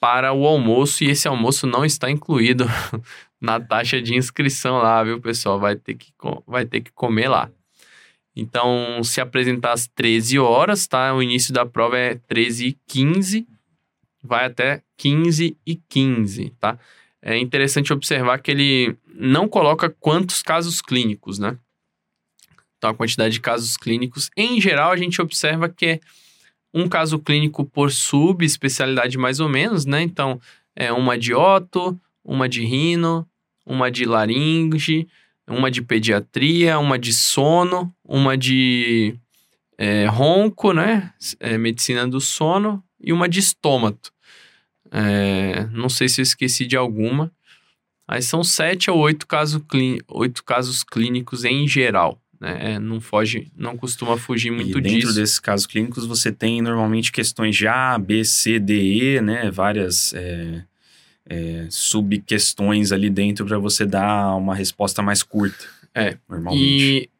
para 0.00 0.32
o 0.32 0.46
almoço 0.46 1.04
e 1.04 1.10
esse 1.10 1.26
almoço 1.26 1.66
não 1.66 1.84
está 1.84 2.10
incluído 2.10 2.64
na 3.40 3.60
taxa 3.60 4.00
de 4.00 4.14
inscrição 4.14 4.78
lá, 4.78 5.02
viu, 5.02 5.20
pessoal? 5.20 5.58
Vai 5.58 5.76
ter 5.76 5.94
que, 5.94 6.12
vai 6.46 6.64
ter 6.64 6.80
que 6.80 6.92
comer 6.92 7.28
lá. 7.28 7.50
Então, 8.34 9.02
se 9.02 9.20
apresentar 9.20 9.72
às 9.72 9.88
13 9.88 10.38
horas, 10.38 10.86
tá? 10.86 11.12
O 11.12 11.22
início 11.22 11.52
da 11.52 11.66
prova 11.66 11.98
é 11.98 12.14
13 12.14 12.68
e 12.68 12.78
15, 12.86 13.48
vai 14.22 14.44
até 14.44 14.82
15 14.96 15.56
e 15.66 15.74
15, 15.74 16.50
tá? 16.60 16.78
É 17.20 17.36
interessante 17.36 17.92
observar 17.92 18.38
que 18.38 18.50
ele 18.50 18.96
não 19.12 19.48
coloca 19.48 19.90
quantos 19.90 20.40
casos 20.40 20.80
clínicos, 20.80 21.38
né? 21.40 21.58
Então, 22.76 22.90
a 22.90 22.94
quantidade 22.94 23.34
de 23.34 23.40
casos 23.40 23.76
clínicos, 23.76 24.30
em 24.36 24.60
geral, 24.60 24.92
a 24.92 24.96
gente 24.96 25.20
observa 25.20 25.68
que 25.68 25.86
é 25.86 26.00
um 26.72 26.88
caso 26.88 27.18
clínico 27.18 27.64
por 27.64 27.90
subespecialidade 27.90 29.16
mais 29.16 29.40
ou 29.40 29.48
menos, 29.48 29.84
né? 29.84 30.02
Então, 30.02 30.40
é 30.76 30.92
uma 30.92 31.18
de 31.18 31.34
oto, 31.34 31.98
uma 32.24 32.48
de 32.48 32.64
rino, 32.64 33.26
uma 33.66 33.90
de 33.90 34.04
laringe, 34.04 35.08
uma 35.46 35.70
de 35.70 35.82
pediatria, 35.82 36.78
uma 36.78 36.98
de 36.98 37.12
sono, 37.12 37.92
uma 38.04 38.36
de 38.36 39.14
é, 39.76 40.06
ronco, 40.06 40.72
né? 40.72 41.12
É, 41.40 41.56
medicina 41.56 42.06
do 42.06 42.20
sono 42.20 42.82
e 43.00 43.12
uma 43.12 43.28
de 43.28 43.40
estômago. 43.40 43.98
É, 44.90 45.66
não 45.72 45.88
sei 45.88 46.08
se 46.08 46.20
eu 46.20 46.22
esqueci 46.22 46.66
de 46.66 46.76
alguma. 46.76 47.32
Aí 48.06 48.22
são 48.22 48.42
sete 48.42 48.90
ou 48.90 48.98
oito, 48.98 49.26
caso 49.26 49.64
oito 50.08 50.42
casos 50.42 50.82
clínicos 50.82 51.44
em 51.44 51.68
geral. 51.68 52.18
Né? 52.40 52.74
É, 52.74 52.78
não 52.78 53.00
foge, 53.00 53.50
não 53.56 53.76
costuma 53.76 54.16
fugir 54.16 54.50
muito 54.50 54.78
e 54.78 54.80
dentro 54.80 55.00
disso. 55.00 55.14
desses 55.14 55.40
casos 55.40 55.66
clínicos 55.66 56.06
você 56.06 56.30
tem 56.30 56.62
normalmente 56.62 57.10
questões 57.10 57.56
de 57.56 57.66
A, 57.66 57.98
B, 57.98 58.24
C, 58.24 58.58
D, 58.58 59.16
E, 59.16 59.20
né? 59.20 59.50
Várias 59.50 60.14
é, 60.14 60.64
é, 61.26 61.66
subquestões 61.68 62.92
ali 62.92 63.10
dentro 63.10 63.44
para 63.44 63.58
você 63.58 63.84
dar 63.84 64.34
uma 64.36 64.54
resposta 64.54 65.02
mais 65.02 65.22
curta. 65.22 65.64
É, 65.94 66.16
normalmente. 66.28 66.62
E 66.62 67.10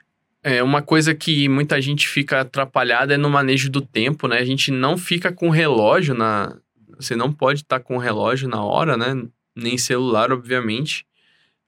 é, 0.42 0.62
uma 0.62 0.80
coisa 0.80 1.14
que 1.14 1.48
muita 1.48 1.80
gente 1.82 2.08
fica 2.08 2.40
atrapalhada 2.40 3.14
é 3.14 3.16
no 3.16 3.28
manejo 3.28 3.68
do 3.70 3.80
tempo, 3.80 4.28
né? 4.28 4.38
A 4.38 4.44
gente 4.44 4.70
não 4.70 4.96
fica 4.96 5.32
com 5.32 5.50
relógio 5.50 6.14
na... 6.14 6.56
Você 6.96 7.14
não 7.14 7.32
pode 7.32 7.60
estar 7.60 7.78
tá 7.78 7.84
com 7.84 7.98
relógio 7.98 8.48
na 8.48 8.62
hora, 8.62 8.96
né? 8.96 9.26
Nem 9.54 9.76
celular, 9.76 10.32
obviamente. 10.32 11.04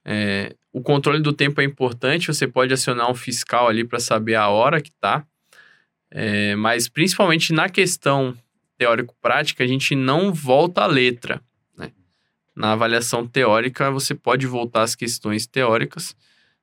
É, 0.05 0.55
o 0.73 0.81
controle 0.81 1.21
do 1.21 1.33
tempo 1.33 1.59
é 1.59 1.63
importante, 1.63 2.27
você 2.27 2.47
pode 2.47 2.73
acionar 2.73 3.09
um 3.09 3.15
fiscal 3.15 3.67
ali 3.67 3.83
para 3.83 3.99
saber 3.99 4.35
a 4.35 4.47
hora 4.47 4.81
que 4.81 4.91
tá. 4.91 5.25
É, 6.09 6.55
mas 6.55 6.87
principalmente 6.87 7.53
na 7.53 7.69
questão 7.69 8.35
teórico-prática, 8.77 9.63
a 9.63 9.67
gente 9.67 9.95
não 9.95 10.33
volta 10.33 10.81
a 10.81 10.87
letra. 10.87 11.41
Né? 11.77 11.91
Na 12.55 12.71
avaliação 12.71 13.27
teórica, 13.27 13.91
você 13.91 14.15
pode 14.15 14.47
voltar 14.47 14.83
as 14.83 14.95
questões 14.95 15.45
teóricas. 15.45 16.15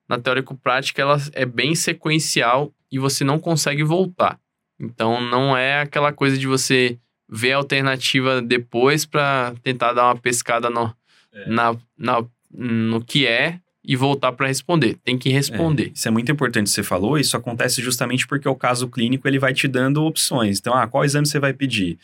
Na 0.09 0.19
teórico-prática, 0.19 1.03
ela 1.03 1.19
é 1.33 1.45
bem 1.45 1.75
sequencial 1.75 2.73
e 2.91 2.99
você 2.99 3.25
não 3.25 3.39
consegue 3.39 3.85
voltar. 3.85 4.41
Então, 4.81 5.21
não 5.21 5.57
é 5.57 5.81
aquela 5.81 6.13
coisa 6.13 6.39
de 6.39 6.47
você 6.47 6.99
ver 7.29 7.53
a 7.53 7.57
alternativa 7.59 8.41
depois 8.41 9.05
para 9.05 9.55
tentar 9.63 9.93
dar 9.93 10.07
uma 10.07 10.17
pescada 10.17 10.71
no, 10.71 10.95
é. 11.33 11.49
na, 11.51 11.77
na, 11.97 12.25
no 12.51 13.05
que 13.05 13.27
é 13.27 13.61
e 13.85 13.97
voltar 13.97 14.33
para 14.33 14.49
responder. 14.49 14.97
Tem 15.05 15.17
que 15.17 15.31
responder. 15.31 15.87
É, 15.87 15.91
isso 15.95 16.09
é 16.09 16.11
muito 16.11 16.31
importante 16.31 16.71
você 16.71 16.83
falou. 16.83 17.19
Isso 17.19 17.37
acontece 17.37 17.83
justamente 17.83 18.27
porque 18.27 18.49
o 18.49 18.55
caso 18.55 18.89
clínico 18.89 19.27
ele 19.27 19.39
vai 19.39 19.55
te 19.55 19.67
dando 19.67 20.05
opções. 20.05 20.59
Então, 20.59 20.75
ah, 20.75 20.87
qual 20.87 21.05
exame 21.05 21.27
você 21.27 21.39
vai 21.39 21.53
pedir? 21.53 21.99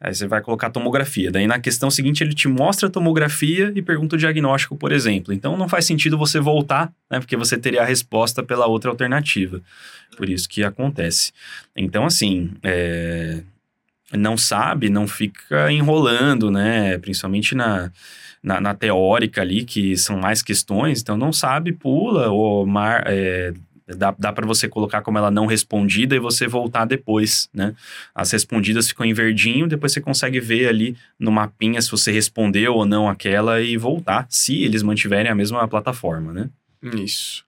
Aí 0.00 0.14
você 0.14 0.26
vai 0.26 0.40
colocar 0.40 0.70
tomografia. 0.70 1.30
Daí 1.30 1.46
na 1.46 1.58
questão 1.58 1.90
seguinte 1.90 2.24
ele 2.24 2.34
te 2.34 2.48
mostra 2.48 2.88
a 2.88 2.90
tomografia 2.90 3.70
e 3.74 3.82
pergunta 3.82 4.16
o 4.16 4.18
diagnóstico, 4.18 4.74
por 4.74 4.92
exemplo. 4.92 5.32
Então 5.32 5.58
não 5.58 5.68
faz 5.68 5.84
sentido 5.84 6.16
você 6.16 6.40
voltar, 6.40 6.90
né? 7.10 7.20
Porque 7.20 7.36
você 7.36 7.58
teria 7.58 7.82
a 7.82 7.84
resposta 7.84 8.42
pela 8.42 8.66
outra 8.66 8.90
alternativa. 8.90 9.60
Por 10.16 10.28
isso 10.28 10.48
que 10.48 10.64
acontece. 10.64 11.32
Então, 11.76 12.06
assim, 12.06 12.50
é... 12.62 13.42
não 14.12 14.38
sabe, 14.38 14.88
não 14.88 15.06
fica 15.06 15.70
enrolando, 15.70 16.50
né? 16.50 16.96
Principalmente 16.96 17.54
na 17.54 17.92
na, 18.42 18.60
na, 18.60 18.74
teórica 18.74 19.40
ali, 19.42 19.64
que 19.64 19.96
são 19.96 20.18
mais 20.18 20.42
questões, 20.42 21.02
então 21.02 21.16
não 21.16 21.32
sabe, 21.32 21.72
pula, 21.72 22.28
ou 22.30 22.66
mar, 22.66 23.04
é, 23.06 23.52
dá, 23.96 24.14
dá 24.18 24.32
para 24.32 24.46
você 24.46 24.68
colocar 24.68 25.02
como 25.02 25.18
ela 25.18 25.30
não 25.30 25.46
respondida 25.46 26.14
e 26.14 26.18
você 26.18 26.46
voltar 26.46 26.84
depois, 26.84 27.48
né? 27.52 27.74
As 28.14 28.30
respondidas 28.30 28.88
ficam 28.88 29.04
em 29.06 29.12
verdinho, 29.12 29.68
depois 29.68 29.92
você 29.92 30.00
consegue 30.00 30.40
ver 30.40 30.68
ali 30.68 30.96
no 31.18 31.30
mapinha 31.30 31.80
se 31.80 31.90
você 31.90 32.10
respondeu 32.10 32.74
ou 32.74 32.86
não 32.86 33.08
aquela 33.08 33.60
e 33.60 33.76
voltar, 33.76 34.26
se 34.28 34.62
eles 34.62 34.82
mantiverem 34.82 35.30
a 35.30 35.34
mesma 35.34 35.66
plataforma, 35.68 36.32
né? 36.32 36.50
Isso. 36.82 37.44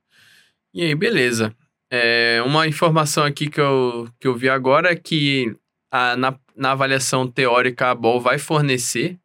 E 0.74 0.82
aí, 0.82 0.94
beleza. 0.94 1.54
É, 1.90 2.42
uma 2.46 2.66
informação 2.66 3.24
aqui 3.24 3.50
que 3.50 3.60
eu, 3.60 4.08
que 4.18 4.26
eu 4.26 4.34
vi 4.34 4.48
agora 4.48 4.90
é 4.90 4.96
que 4.96 5.54
a, 5.92 6.16
na, 6.16 6.34
na 6.56 6.72
avaliação 6.72 7.28
teórica 7.28 7.90
a 7.90 7.94
BOL 7.94 8.20
vai 8.20 8.38
fornecer 8.38 9.18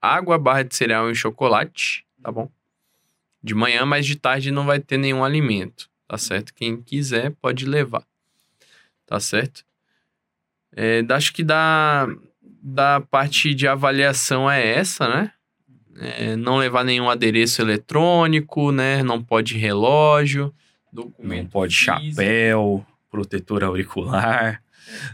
água, 0.00 0.36
barra 0.38 0.64
de 0.64 0.74
cereal 0.74 1.10
e 1.10 1.14
chocolate, 1.14 2.04
tá 2.22 2.30
bom? 2.30 2.50
De 3.42 3.54
manhã, 3.54 3.86
mas 3.86 4.04
de 4.04 4.16
tarde 4.16 4.50
não 4.50 4.66
vai 4.66 4.80
ter 4.80 4.98
nenhum 4.98 5.24
alimento, 5.24 5.88
tá 6.06 6.18
certo? 6.18 6.52
Quem 6.52 6.82
quiser 6.82 7.30
pode 7.40 7.64
levar, 7.64 8.04
tá 9.06 9.20
certo? 9.20 9.64
É, 10.76 11.02
acho 11.08 11.32
que 11.32 11.42
da, 11.42 12.06
da 12.42 13.00
parte 13.00 13.54
de 13.54 13.66
avaliação 13.66 14.50
é 14.50 14.66
essa, 14.66 15.08
né? 15.08 15.32
é, 16.00 16.36
não 16.36 16.56
levar 16.56 16.84
nenhum 16.84 17.10
adereço 17.10 17.60
eletrônico, 17.60 18.70
né? 18.70 19.02
Não 19.02 19.22
pode 19.22 19.56
relógio, 19.56 20.54
não 20.92 21.46
pode 21.46 21.74
chapéu, 21.74 22.84
protetor 23.10 23.64
auricular, 23.64 24.62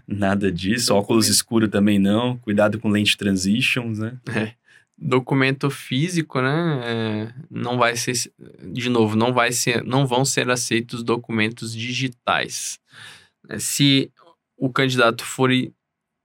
nada 0.07 0.51
disso. 0.51 0.95
Óculos 0.95 1.29
escuros 1.29 1.71
também 1.71 1.99
não. 1.99 2.37
Cuidado 2.39 2.79
com 2.79 2.89
lente 2.89 3.17
transitions, 3.17 3.99
né? 3.99 4.19
É. 4.29 4.53
Documento 4.97 5.71
físico, 5.71 6.41
né? 6.41 6.81
É, 6.85 7.35
não 7.51 7.77
vai 7.77 7.97
ser, 7.97 8.13
de 8.73 8.89
novo, 8.89 9.17
não 9.17 9.33
vai 9.33 9.51
ser, 9.51 9.83
não 9.83 10.07
vão 10.07 10.25
ser 10.25 10.49
aceitos 10.49 11.03
documentos 11.03 11.75
digitais. 11.75 12.79
É, 13.49 13.59
se 13.59 14.11
o 14.57 14.71
candidato 14.71 15.25
for 15.25 15.51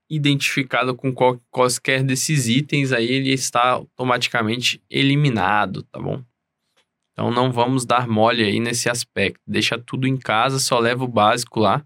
identificado 0.08 0.94
com 0.94 1.12
qual, 1.12 1.40
quaisquer 1.50 2.02
desses 2.02 2.48
itens, 2.48 2.92
aí 2.92 3.06
ele 3.06 3.32
está 3.32 3.70
automaticamente 3.70 4.82
eliminado, 4.88 5.82
tá 5.84 6.00
bom? 6.00 6.22
Então 7.12 7.30
não 7.30 7.52
vamos 7.52 7.84
dar 7.84 8.08
mole 8.08 8.42
aí 8.42 8.58
nesse 8.58 8.88
aspecto. 8.88 9.40
Deixa 9.46 9.78
tudo 9.78 10.06
em 10.06 10.16
casa, 10.16 10.58
só 10.58 10.78
leva 10.78 11.04
o 11.04 11.08
básico 11.08 11.60
lá. 11.60 11.84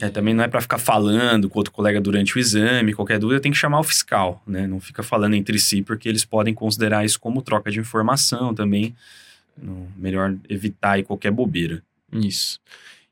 É, 0.00 0.08
também 0.08 0.34
não 0.34 0.42
é 0.42 0.48
para 0.48 0.60
ficar 0.60 0.78
falando 0.78 1.48
com 1.48 1.58
outro 1.58 1.72
colega 1.72 2.00
durante 2.00 2.36
o 2.36 2.40
exame, 2.40 2.92
qualquer 2.92 3.18
dúvida 3.18 3.40
tem 3.40 3.52
que 3.52 3.58
chamar 3.58 3.80
o 3.80 3.84
fiscal, 3.84 4.42
né? 4.46 4.66
Não 4.66 4.80
fica 4.80 5.02
falando 5.02 5.34
entre 5.34 5.58
si, 5.58 5.82
porque 5.82 6.08
eles 6.08 6.24
podem 6.24 6.52
considerar 6.52 7.04
isso 7.04 7.20
como 7.20 7.42
troca 7.42 7.70
de 7.70 7.78
informação 7.78 8.54
também. 8.54 8.94
melhor 9.96 10.34
evitar 10.48 11.02
qualquer 11.04 11.30
bobeira. 11.30 11.82
Isso. 12.12 12.58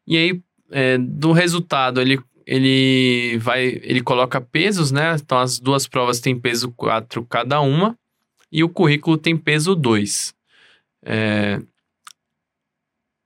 E 0.07 0.17
aí, 0.17 0.41
é, 0.71 0.99
do 0.99 1.33
resultado, 1.33 2.01
ele, 2.01 2.19
ele 2.47 3.39
vai. 3.39 3.81
Ele 3.83 4.03
coloca 4.03 4.41
pesos, 4.41 4.91
né? 4.91 5.15
Então 5.15 5.39
as 5.39 5.61
duas 5.61 5.87
provas 5.87 6.19
têm 6.19 6.39
peso 6.39 6.73
4 6.73 7.25
cada 7.27 7.61
uma, 7.61 7.97
e 8.51 8.65
o 8.65 8.69
currículo 8.69 9.17
tem 9.17 9.37
peso 9.37 9.75
2. 9.75 10.35
É 11.05 11.61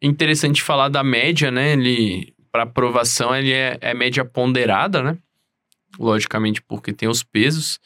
interessante 0.02 0.62
falar 0.62 0.88
da 0.88 1.02
média, 1.02 1.50
né? 1.50 1.72
Ele 1.72 2.33
para 2.54 2.62
aprovação 2.62 3.34
ele 3.34 3.50
é, 3.50 3.76
é 3.80 3.92
média 3.92 4.24
ponderada, 4.24 5.02
né? 5.02 5.18
Logicamente 5.98 6.62
porque 6.62 6.92
tem 6.92 7.08
os 7.08 7.20
pesos. 7.20 7.80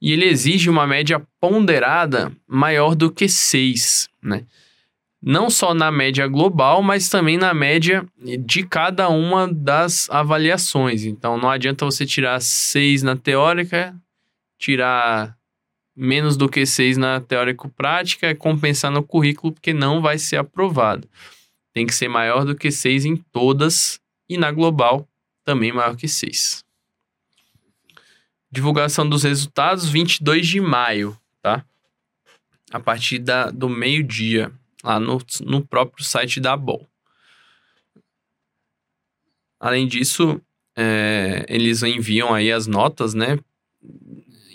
E 0.00 0.12
ele 0.12 0.24
exige 0.24 0.70
uma 0.70 0.86
média 0.86 1.20
ponderada 1.38 2.32
maior 2.46 2.94
do 2.94 3.12
que 3.12 3.28
6, 3.28 4.08
né? 4.22 4.46
Não 5.20 5.50
só 5.50 5.74
na 5.74 5.92
média 5.92 6.26
global, 6.26 6.82
mas 6.82 7.10
também 7.10 7.36
na 7.36 7.52
média 7.52 8.06
de 8.46 8.62
cada 8.62 9.10
uma 9.10 9.46
das 9.46 10.08
avaliações. 10.08 11.04
Então 11.04 11.36
não 11.36 11.50
adianta 11.50 11.84
você 11.84 12.06
tirar 12.06 12.40
6 12.40 13.02
na 13.02 13.14
teórica, 13.14 13.94
tirar 14.58 15.36
menos 15.94 16.34
do 16.34 16.48
que 16.48 16.64
6 16.64 16.96
na 16.96 17.20
teórico-prática, 17.20 18.34
compensar 18.34 18.90
no 18.90 19.02
currículo, 19.02 19.52
porque 19.52 19.74
não 19.74 20.00
vai 20.00 20.16
ser 20.16 20.36
aprovado. 20.36 21.06
Tem 21.78 21.86
que 21.86 21.94
ser 21.94 22.08
maior 22.08 22.44
do 22.44 22.56
que 22.56 22.72
6 22.72 23.04
em 23.04 23.16
todas 23.16 24.00
e 24.28 24.36
na 24.36 24.50
global 24.50 25.08
também 25.44 25.70
maior 25.70 25.94
que 25.94 26.08
6. 26.08 26.64
Divulgação 28.50 29.08
dos 29.08 29.22
resultados 29.22 29.88
22 29.88 30.48
de 30.48 30.60
maio, 30.60 31.16
tá? 31.40 31.64
A 32.72 32.80
partir 32.80 33.20
da, 33.20 33.52
do 33.52 33.68
meio-dia, 33.68 34.50
lá 34.82 34.98
no, 34.98 35.18
no 35.42 35.64
próprio 35.64 36.04
site 36.04 36.40
da 36.40 36.56
BOL. 36.56 36.84
Além 39.60 39.86
disso, 39.86 40.40
é, 40.74 41.46
eles 41.48 41.84
enviam 41.84 42.34
aí 42.34 42.50
as 42.50 42.66
notas, 42.66 43.14
né? 43.14 43.38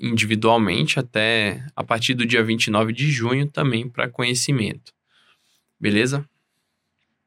individualmente 0.01 0.99
até 0.99 1.65
a 1.73 1.85
partir 1.85 2.15
do 2.15 2.25
dia 2.25 2.43
29 2.43 2.91
de 2.91 3.09
junho 3.09 3.47
também 3.47 3.87
para 3.87 4.09
conhecimento. 4.09 4.91
Beleza? 5.79 6.27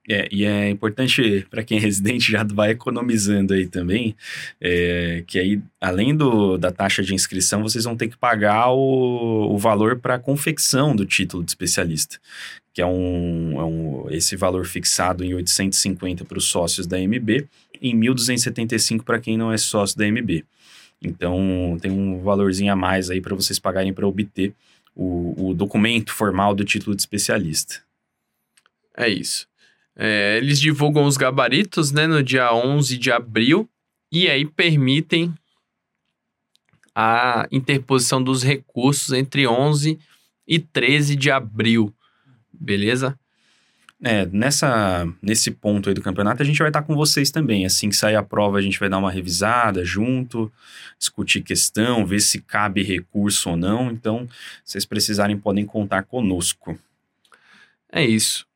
É, 0.09 0.29
e 0.31 0.45
é 0.45 0.71
importante 0.71 1.45
para 1.51 1.65
quem 1.65 1.79
é 1.79 1.81
residente 1.81 2.31
já 2.31 2.45
vai 2.45 2.71
economizando 2.71 3.53
aí 3.55 3.67
também, 3.67 4.15
é, 4.61 5.25
que 5.27 5.39
aí, 5.39 5.61
além 5.81 6.17
do, 6.17 6.57
da 6.57 6.71
taxa 6.71 7.03
de 7.03 7.13
inscrição, 7.13 7.63
vocês 7.63 7.85
vão 7.85 7.97
ter 7.97 8.09
que 8.09 8.17
pagar 8.17 8.71
o, 8.71 9.53
o 9.53 9.59
valor 9.59 9.99
para 9.99 10.15
a 10.15 10.19
confecção 10.19 10.95
do 10.95 11.05
título 11.05 11.43
de 11.43 11.51
especialista, 11.51 12.19
que 12.73 12.81
é 12.81 12.87
um, 12.87 13.61
é 13.61 13.65
um 13.65 14.07
esse 14.11 14.37
valor 14.37 14.65
fixado 14.67 15.25
em 15.25 15.35
850 15.35 16.25
para 16.25 16.39
os 16.39 16.45
sócios 16.45 16.87
da 16.87 16.99
MB 16.99 17.49
e 17.81 17.91
em 17.91 18.01
1.275 18.01 19.03
para 19.03 19.19
quem 19.19 19.37
não 19.37 19.53
é 19.53 19.57
sócio 19.57 19.99
da 19.99 20.07
MB. 20.07 20.45
Então, 21.03 21.77
tem 21.81 21.91
um 21.91 22.23
valorzinho 22.23 22.73
a 22.73 22.77
mais 22.77 23.11
aí 23.11 23.21
para 23.21 23.35
vocês 23.35 23.59
pagarem 23.59 23.93
para 23.93 24.07
obter 24.07 24.55
o, 24.95 25.51
o, 25.51 25.55
documento 25.55 26.13
formal 26.13 26.55
do 26.55 26.65
título 26.65 26.97
de 26.97 27.03
especialista. 27.03 27.83
É 28.97 29.09
isso. 29.09 29.47
É, 29.97 30.37
eles 30.37 30.61
divulgam 30.61 31.05
os 31.07 31.17
gabaritos 31.17 31.91
né, 31.91 32.07
no 32.07 32.23
dia 32.23 32.53
11 32.53 32.99
de 32.99 33.11
abril 33.11 33.69
e 34.13 34.29
aí 34.29 34.45
permitem 34.45 35.35
a 36.95 37.47
interposição 37.51 38.23
dos 38.23 38.43
recursos 38.43 39.13
entre 39.13 39.47
11 39.47 39.99
e 40.47 40.59
13 40.59 41.17
de 41.17 41.31
abril. 41.31 41.95
Beleza? 42.53 43.19
É, 44.03 44.27
nessa, 44.27 45.09
nesse 45.23 45.51
ponto 45.51 45.89
aí 45.89 45.95
do 45.95 46.03
campeonato, 46.03 46.43
a 46.43 46.45
gente 46.45 46.59
vai 46.59 46.69
estar 46.69 46.83
com 46.83 46.95
vocês 46.95 47.31
também. 47.31 47.65
Assim 47.65 47.89
que 47.89 47.97
sair 47.97 48.17
a 48.17 48.23
prova, 48.23 48.59
a 48.59 48.63
gente 48.63 48.79
vai 48.79 48.89
dar 48.89 48.99
uma 48.99 49.11
revisada 49.11 49.85
junto, 49.85 50.53
discutir 50.99 51.41
questão, 51.41 52.05
ver 52.05 52.21
se 52.21 52.41
cabe 52.41 52.83
recurso 52.83 53.51
ou 53.51 53.57
não. 53.57 53.91
Então, 53.91 54.29
se 54.65 54.73
vocês 54.73 54.85
precisarem, 54.85 55.39
podem 55.39 55.65
contar 55.65 56.03
conosco. 56.03 56.79
É 57.91 58.05
isso. 58.05 58.47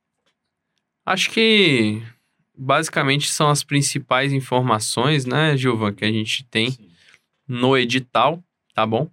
Acho 1.10 1.30
que 1.30 2.00
basicamente 2.56 3.28
são 3.28 3.48
as 3.48 3.64
principais 3.64 4.32
informações, 4.32 5.26
né, 5.26 5.56
Gilvan, 5.56 5.92
que 5.92 6.04
a 6.04 6.12
gente 6.12 6.44
tem 6.44 6.70
Sim. 6.70 6.88
no 7.48 7.76
edital, 7.76 8.40
tá 8.72 8.86
bom? 8.86 9.10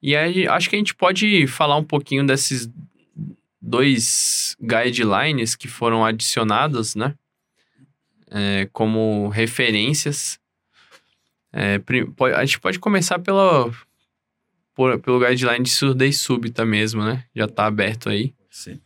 E 0.00 0.14
aí, 0.14 0.46
acho 0.46 0.70
que 0.70 0.76
a 0.76 0.78
gente 0.78 0.94
pode 0.94 1.48
falar 1.48 1.76
um 1.76 1.82
pouquinho 1.82 2.24
desses 2.24 2.70
dois 3.60 4.56
guidelines 4.60 5.56
que 5.56 5.66
foram 5.66 6.04
adicionados, 6.04 6.94
né? 6.94 7.16
É, 8.30 8.68
como 8.72 9.28
referências. 9.28 10.38
É, 11.52 11.80
a 12.36 12.44
gente 12.44 12.60
pode 12.60 12.78
começar 12.78 13.18
pela, 13.18 13.72
por, 14.72 15.00
pelo 15.00 15.18
guideline 15.18 15.64
de 15.64 15.70
surdez 15.70 16.18
súbita 16.18 16.64
mesmo, 16.64 17.02
né? 17.02 17.24
Já 17.34 17.46
está 17.46 17.66
aberto 17.66 18.08
aí. 18.08 18.32
Sim. 18.48 18.80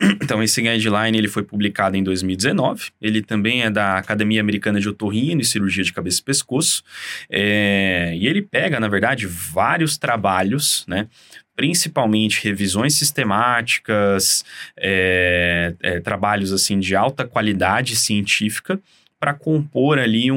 Então, 0.22 0.42
esse 0.42 0.60
guideline 0.60 1.16
ele 1.16 1.28
foi 1.28 1.42
publicado 1.42 1.96
em 1.96 2.02
2019. 2.02 2.90
Ele 3.00 3.22
também 3.22 3.62
é 3.62 3.70
da 3.70 3.96
Academia 3.96 4.40
Americana 4.40 4.80
de 4.80 4.88
Otorrino 4.88 5.40
e 5.40 5.44
Cirurgia 5.44 5.82
de 5.82 5.92
Cabeça 5.92 6.20
e 6.20 6.24
Pescoço. 6.24 6.82
É, 7.30 8.12
e 8.14 8.26
ele 8.26 8.42
pega, 8.42 8.78
na 8.78 8.88
verdade, 8.88 9.26
vários 9.26 9.96
trabalhos, 9.96 10.84
né? 10.86 11.08
principalmente 11.56 12.44
revisões 12.44 12.94
sistemáticas, 12.94 14.44
é, 14.76 15.74
é, 15.82 15.98
trabalhos 15.98 16.52
assim 16.52 16.78
de 16.78 16.94
alta 16.94 17.24
qualidade 17.24 17.96
científica 17.96 18.78
para 19.18 19.34
compor 19.34 19.98
ali 19.98 20.30
um, 20.30 20.36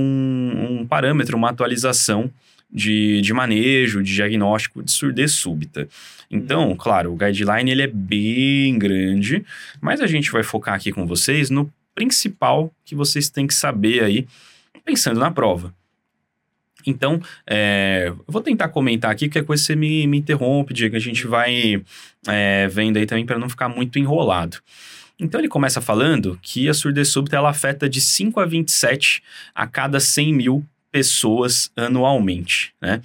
um, 0.81 0.87
parâmetro, 0.87 1.37
uma 1.37 1.51
atualização 1.51 2.31
de, 2.71 3.21
de 3.21 3.33
manejo, 3.33 4.01
de 4.01 4.13
diagnóstico 4.13 4.81
de 4.81 4.91
surdez 4.91 5.31
súbita. 5.33 5.87
Então, 6.29 6.69
uhum. 6.69 6.75
claro, 6.75 7.11
o 7.11 7.17
guideline 7.17 7.71
ele 7.71 7.81
é 7.81 7.87
bem 7.87 8.77
grande, 8.79 9.45
mas 9.81 9.99
a 9.99 10.07
gente 10.07 10.31
vai 10.31 10.43
focar 10.43 10.75
aqui 10.75 10.91
com 10.91 11.05
vocês 11.05 11.49
no 11.49 11.71
principal 11.93 12.73
que 12.85 12.95
vocês 12.95 13.29
têm 13.29 13.45
que 13.45 13.53
saber 13.53 14.03
aí 14.03 14.27
pensando 14.85 15.19
na 15.19 15.29
prova. 15.29 15.73
Então, 16.87 17.21
é, 17.45 18.05
eu 18.07 18.25
vou 18.27 18.41
tentar 18.41 18.69
comentar 18.69 19.11
aqui, 19.11 19.27
qualquer 19.27 19.45
coisa 19.45 19.63
você 19.63 19.75
me, 19.75 20.07
me 20.07 20.17
interrompe, 20.17 20.73
Diego, 20.73 20.95
a 20.95 20.99
gente 20.99 21.27
vai 21.27 21.81
é, 22.27 22.67
vendo 22.67 22.97
aí 22.97 23.05
também 23.05 23.25
para 23.25 23.37
não 23.37 23.49
ficar 23.49 23.69
muito 23.69 23.99
enrolado. 23.99 24.57
Então 25.19 25.39
ele 25.39 25.47
começa 25.47 25.79
falando 25.79 26.39
que 26.41 26.67
a 26.67 26.73
surdez 26.73 27.09
súbita 27.09 27.35
ela 27.35 27.51
afeta 27.51 27.87
de 27.87 28.01
5 28.01 28.39
a 28.39 28.45
27 28.45 29.21
a 29.53 29.67
cada 29.67 29.99
100 29.99 30.33
mil 30.33 30.65
pessoas 30.91 31.71
anualmente, 31.75 32.73
né? 32.81 33.01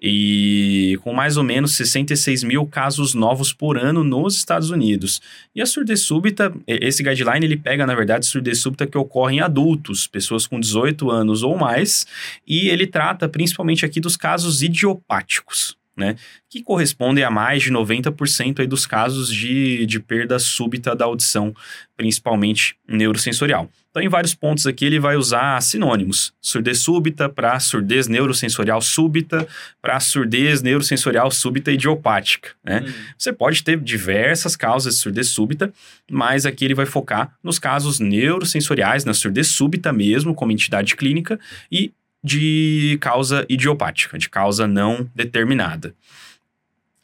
E 0.00 0.98
com 1.02 1.12
mais 1.12 1.36
ou 1.36 1.42
menos 1.42 1.74
66 1.76 2.44
mil 2.44 2.66
casos 2.66 3.12
novos 3.12 3.52
por 3.52 3.76
ano 3.76 4.04
nos 4.04 4.36
Estados 4.36 4.70
Unidos. 4.70 5.20
E 5.54 5.60
a 5.60 5.66
surdez 5.66 6.00
súbita, 6.00 6.54
esse 6.66 7.02
guideline, 7.02 7.44
ele 7.44 7.56
pega, 7.56 7.86
na 7.86 7.94
verdade, 7.94 8.26
surdez 8.26 8.60
súbita 8.60 8.86
que 8.86 8.96
ocorre 8.96 9.36
em 9.36 9.40
adultos, 9.40 10.06
pessoas 10.06 10.46
com 10.46 10.60
18 10.60 11.10
anos 11.10 11.42
ou 11.42 11.58
mais, 11.58 12.06
e 12.46 12.68
ele 12.68 12.86
trata 12.86 13.28
principalmente 13.28 13.84
aqui 13.84 14.00
dos 14.00 14.16
casos 14.16 14.62
idiopáticos. 14.62 15.76
Né? 15.96 16.16
Que 16.48 16.62
correspondem 16.62 17.24
a 17.24 17.30
mais 17.30 17.62
de 17.62 17.70
90% 17.70 18.60
aí 18.60 18.66
dos 18.66 18.86
casos 18.86 19.32
de, 19.32 19.86
de 19.86 20.00
perda 20.00 20.38
súbita 20.38 20.94
da 20.94 21.04
audição, 21.04 21.54
principalmente 21.96 22.76
neurosensorial. 22.86 23.70
Então, 23.94 24.02
em 24.02 24.08
vários 24.08 24.34
pontos 24.34 24.66
aqui, 24.66 24.84
ele 24.84 24.98
vai 24.98 25.14
usar 25.14 25.60
sinônimos. 25.62 26.34
Surdez 26.40 26.80
súbita 26.80 27.28
para 27.28 27.60
surdez 27.60 28.08
neurosensorial 28.08 28.80
súbita, 28.80 29.46
para 29.80 30.00
surdez 30.00 30.62
neurosensorial 30.62 31.30
súbita 31.30 31.70
idiopática, 31.70 32.50
né? 32.64 32.80
Uhum. 32.80 32.92
Você 33.16 33.32
pode 33.32 33.62
ter 33.62 33.78
diversas 33.78 34.56
causas 34.56 34.94
de 34.94 35.00
surdez 35.00 35.28
súbita, 35.28 35.72
mas 36.10 36.44
aqui 36.44 36.64
ele 36.64 36.74
vai 36.74 36.86
focar 36.86 37.36
nos 37.40 37.60
casos 37.60 38.00
neurosensoriais, 38.00 39.04
na 39.04 39.14
surdez 39.14 39.46
súbita 39.46 39.92
mesmo, 39.92 40.34
como 40.34 40.50
entidade 40.50 40.96
clínica, 40.96 41.38
e 41.70 41.92
de 42.24 42.96
causa 43.02 43.44
idiopática, 43.50 44.16
de 44.16 44.30
causa 44.30 44.66
não 44.66 45.08
determinada. 45.14 45.94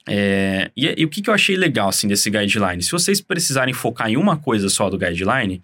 É, 0.09 0.71
e, 0.75 1.03
e, 1.03 1.05
o 1.05 1.11
que, 1.11 1.21
que 1.21 1.29
eu 1.29 1.35
achei 1.35 1.55
legal 1.57 1.91
assim 1.91 2.09
desse 2.09 2.31
guideline? 2.31 2.83
Se 2.83 2.91
vocês 2.91 3.21
precisarem 3.21 3.75
focar 3.75 4.09
em 4.09 4.17
uma 4.17 4.39
coisa 4.39 4.71
só 4.71 4.89
do 4.89 4.97
guideline, 4.97 5.63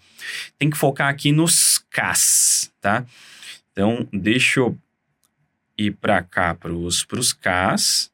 tem 0.58 0.68
que 0.68 0.76
focar 0.76 1.08
aqui 1.08 1.32
nos 1.32 1.78
CAS, 1.90 2.70
tá? 2.80 3.06
Então, 3.72 4.06
deixa 4.12 4.60
eu 4.60 4.78
ir 5.76 5.92
para 5.92 6.22
cá 6.22 6.54
para 6.54 6.72
os 6.72 7.32
CAS. 7.32 8.12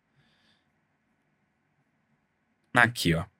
Aqui, 2.72 3.14
ó. 3.14 3.31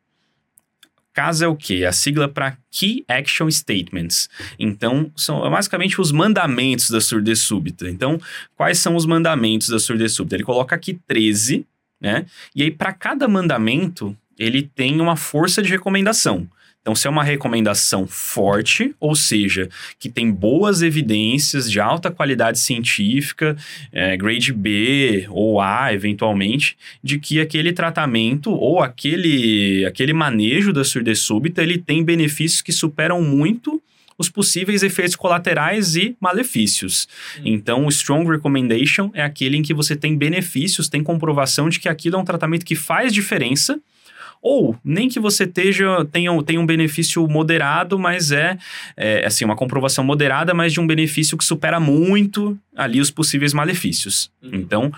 CAS 1.12 1.42
é 1.42 1.46
o 1.46 1.55
quê? 1.55 1.85
A 1.85 1.92
sigla 1.92 2.29
para 2.29 2.57
Key 2.70 3.05
Action 3.07 3.51
Statements. 3.51 4.29
Então, 4.59 5.11
são 5.16 5.40
basicamente 5.51 6.01
os 6.01 6.11
mandamentos 6.11 6.90
da 6.90 7.01
surdez 7.01 7.40
súbita. 7.40 7.88
Então, 7.88 8.20
quais 8.57 8.79
são 8.79 8.96
os 8.96 9.05
mandamentos 9.05 9.68
da 9.68 9.79
surdez 9.79 10.12
súbita? 10.12 10.37
Ele 10.37 10.44
coloca 10.44 10.75
aqui 10.75 10.98
13, 11.07 11.66
né? 12.01 12.27
E 12.55 12.62
aí, 12.62 12.70
para 12.70 12.92
cada 12.92 13.29
mandamento, 13.29 14.16
ele 14.38 14.62
tem 14.62 15.01
uma 15.01 15.16
força 15.16 15.62
de 15.62 15.68
recomendação. 15.68 16.48
Então, 16.83 16.97
se 16.97 17.07
é 17.07 17.11
uma 17.11 17.23
recomendação 17.23 18.09
forte, 18.09 18.92
ou 18.99 19.14
seja, 19.14 19.68
que 20.01 20.09
tem 20.09 20.33
boas 20.33 20.83
evidências 20.83 21.71
de 21.71 21.79
alta 21.79 22.11
qualidade 22.11 22.59
científica, 22.59 23.57
é, 23.92 24.16
grade 24.16 24.53
B 24.53 25.27
ou 25.31 25.61
A, 25.61 25.95
eventualmente, 25.95 26.77
de 27.03 27.21
que 27.21 27.40
aquele 27.40 27.73
tratamento 27.73 28.51
ou 28.51 28.81
aquele, 28.81 29.85
aquele 29.87 30.12
manejo 30.12 30.73
da 30.73 30.83
surdez 30.83 31.21
súbita 31.21 31.62
ele 31.62 31.79
tem 31.79 32.03
benefícios 32.03 32.61
que 32.61 32.73
superam 32.73 33.23
muito 33.23 33.81
os 34.18 34.29
possíveis 34.29 34.83
efeitos 34.83 35.14
colaterais 35.14 35.95
e 35.95 36.16
malefícios. 36.21 37.07
Hum. 37.38 37.42
Então, 37.45 37.87
o 37.87 37.88
Strong 37.88 38.29
Recommendation 38.29 39.11
é 39.14 39.23
aquele 39.23 39.57
em 39.57 39.62
que 39.62 39.73
você 39.73 39.95
tem 39.95 40.16
benefícios, 40.16 40.88
tem 40.88 41.03
comprovação 41.03 41.68
de 41.68 41.79
que 41.79 41.88
aquilo 41.88 42.16
é 42.16 42.18
um 42.18 42.25
tratamento 42.25 42.66
que 42.66 42.75
faz 42.75 43.12
diferença 43.12 43.81
ou 44.42 44.76
nem 44.85 45.09
que 45.09 45.20
você 45.20 45.46
tenha, 45.46 46.05
tenha 46.44 46.61
um 46.61 46.66
benefício 46.66 47.26
moderado, 47.28 47.96
mas 47.96 48.33
é, 48.33 48.59
é 48.96 49.24
assim, 49.24 49.44
uma 49.44 49.55
comprovação 49.55 50.02
moderada, 50.02 50.52
mas 50.52 50.72
de 50.72 50.81
um 50.81 50.87
benefício 50.87 51.38
que 51.38 51.44
supera 51.44 51.78
muito 51.78 52.59
ali 52.76 53.00
os 53.00 53.11
possíveis 53.11 53.55
malefícios. 53.55 54.33
Uhum. 54.42 54.50
Então, 54.55 54.92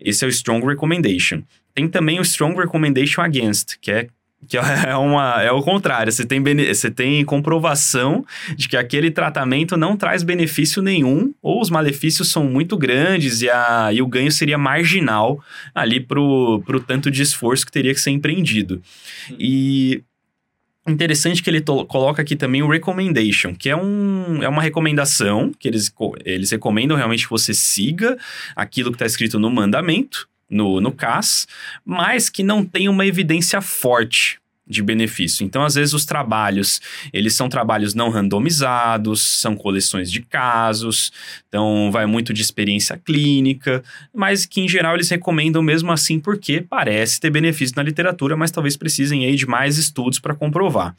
esse 0.00 0.24
é 0.24 0.28
o 0.28 0.30
Strong 0.30 0.66
Recommendation. 0.66 1.42
Tem 1.74 1.86
também 1.86 2.18
o 2.18 2.22
Strong 2.22 2.58
Recommendation 2.58 3.20
Against, 3.20 3.76
que 3.82 3.90
é 3.90 4.08
que 4.48 4.56
é, 4.56 4.96
uma, 4.96 5.42
é 5.42 5.50
o 5.50 5.62
contrário, 5.62 6.12
você 6.12 6.24
tem, 6.24 6.42
você 6.42 6.90
tem 6.90 7.24
comprovação 7.24 8.24
de 8.56 8.68
que 8.68 8.76
aquele 8.76 9.10
tratamento 9.10 9.76
não 9.76 9.96
traz 9.96 10.22
benefício 10.22 10.82
nenhum, 10.82 11.34
ou 11.42 11.60
os 11.60 11.70
malefícios 11.70 12.30
são 12.30 12.44
muito 12.44 12.76
grandes 12.76 13.42
e, 13.42 13.50
a, 13.50 13.90
e 13.92 14.00
o 14.00 14.06
ganho 14.06 14.30
seria 14.30 14.58
marginal 14.58 15.40
ali 15.74 16.00
pro, 16.00 16.62
pro 16.64 16.80
tanto 16.80 17.10
de 17.10 17.22
esforço 17.22 17.66
que 17.66 17.72
teria 17.72 17.94
que 17.94 18.00
ser 18.00 18.10
empreendido. 18.10 18.82
Uhum. 19.30 19.36
E 19.38 20.02
interessante 20.86 21.42
que 21.42 21.50
ele 21.50 21.60
coloca 21.60 22.22
aqui 22.22 22.36
também 22.36 22.62
o 22.62 22.68
recommendation, 22.68 23.54
que 23.54 23.68
é, 23.68 23.76
um, 23.76 24.42
é 24.42 24.48
uma 24.48 24.62
recomendação 24.62 25.52
que 25.58 25.66
eles, 25.66 25.92
eles 26.24 26.50
recomendam 26.50 26.96
realmente 26.96 27.24
que 27.24 27.30
você 27.30 27.52
siga 27.52 28.16
aquilo 28.54 28.90
que 28.90 28.96
está 28.96 29.06
escrito 29.06 29.38
no 29.38 29.50
mandamento, 29.50 30.28
no, 30.48 30.80
no 30.80 30.92
CAS, 30.92 31.46
mas 31.84 32.28
que 32.28 32.42
não 32.42 32.64
tem 32.64 32.88
uma 32.88 33.06
evidência 33.06 33.60
forte 33.60 34.38
de 34.66 34.82
benefício. 34.82 35.44
Então, 35.44 35.64
às 35.64 35.76
vezes, 35.76 35.94
os 35.94 36.04
trabalhos, 36.04 36.80
eles 37.12 37.34
são 37.34 37.48
trabalhos 37.48 37.94
não 37.94 38.10
randomizados, 38.10 39.40
são 39.40 39.54
coleções 39.54 40.10
de 40.10 40.20
casos, 40.22 41.12
então 41.48 41.90
vai 41.92 42.04
muito 42.04 42.34
de 42.34 42.42
experiência 42.42 42.96
clínica, 42.96 43.84
mas 44.12 44.44
que, 44.44 44.60
em 44.60 44.68
geral, 44.68 44.94
eles 44.94 45.08
recomendam 45.08 45.62
mesmo 45.62 45.92
assim 45.92 46.18
porque 46.18 46.60
parece 46.60 47.20
ter 47.20 47.30
benefício 47.30 47.76
na 47.76 47.82
literatura, 47.82 48.36
mas 48.36 48.50
talvez 48.50 48.76
precisem 48.76 49.24
aí 49.24 49.36
de 49.36 49.46
mais 49.46 49.78
estudos 49.78 50.18
para 50.18 50.34
comprovar. 50.34 50.96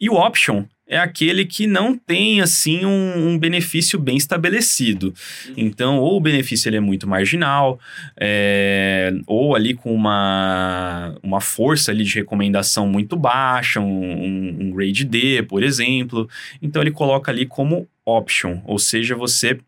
E 0.00 0.08
o 0.08 0.14
option 0.14 0.64
é 0.88 0.98
aquele 0.98 1.44
que 1.44 1.66
não 1.66 1.96
tem 1.96 2.40
assim 2.40 2.84
um, 2.84 3.30
um 3.30 3.38
benefício 3.38 3.98
bem 3.98 4.16
estabelecido. 4.16 5.12
Uhum. 5.48 5.54
Então, 5.56 5.98
ou 5.98 6.16
o 6.16 6.20
benefício 6.20 6.68
ele 6.68 6.76
é 6.76 6.80
muito 6.80 7.08
marginal, 7.08 7.80
é, 8.16 9.12
ou 9.26 9.56
ali 9.56 9.74
com 9.74 9.92
uma, 9.92 11.16
uma 11.22 11.40
força 11.40 11.90
ali 11.90 12.04
de 12.04 12.14
recomendação 12.14 12.86
muito 12.86 13.16
baixa, 13.16 13.80
um, 13.80 14.56
um 14.60 14.70
grade 14.70 15.04
D, 15.04 15.42
por 15.42 15.62
exemplo. 15.62 16.28
Então, 16.62 16.82
ele 16.82 16.92
coloca 16.92 17.32
ali 17.32 17.46
como 17.46 17.88
option, 18.04 18.60
ou 18.64 18.78
seja, 18.78 19.16
você 19.16 19.58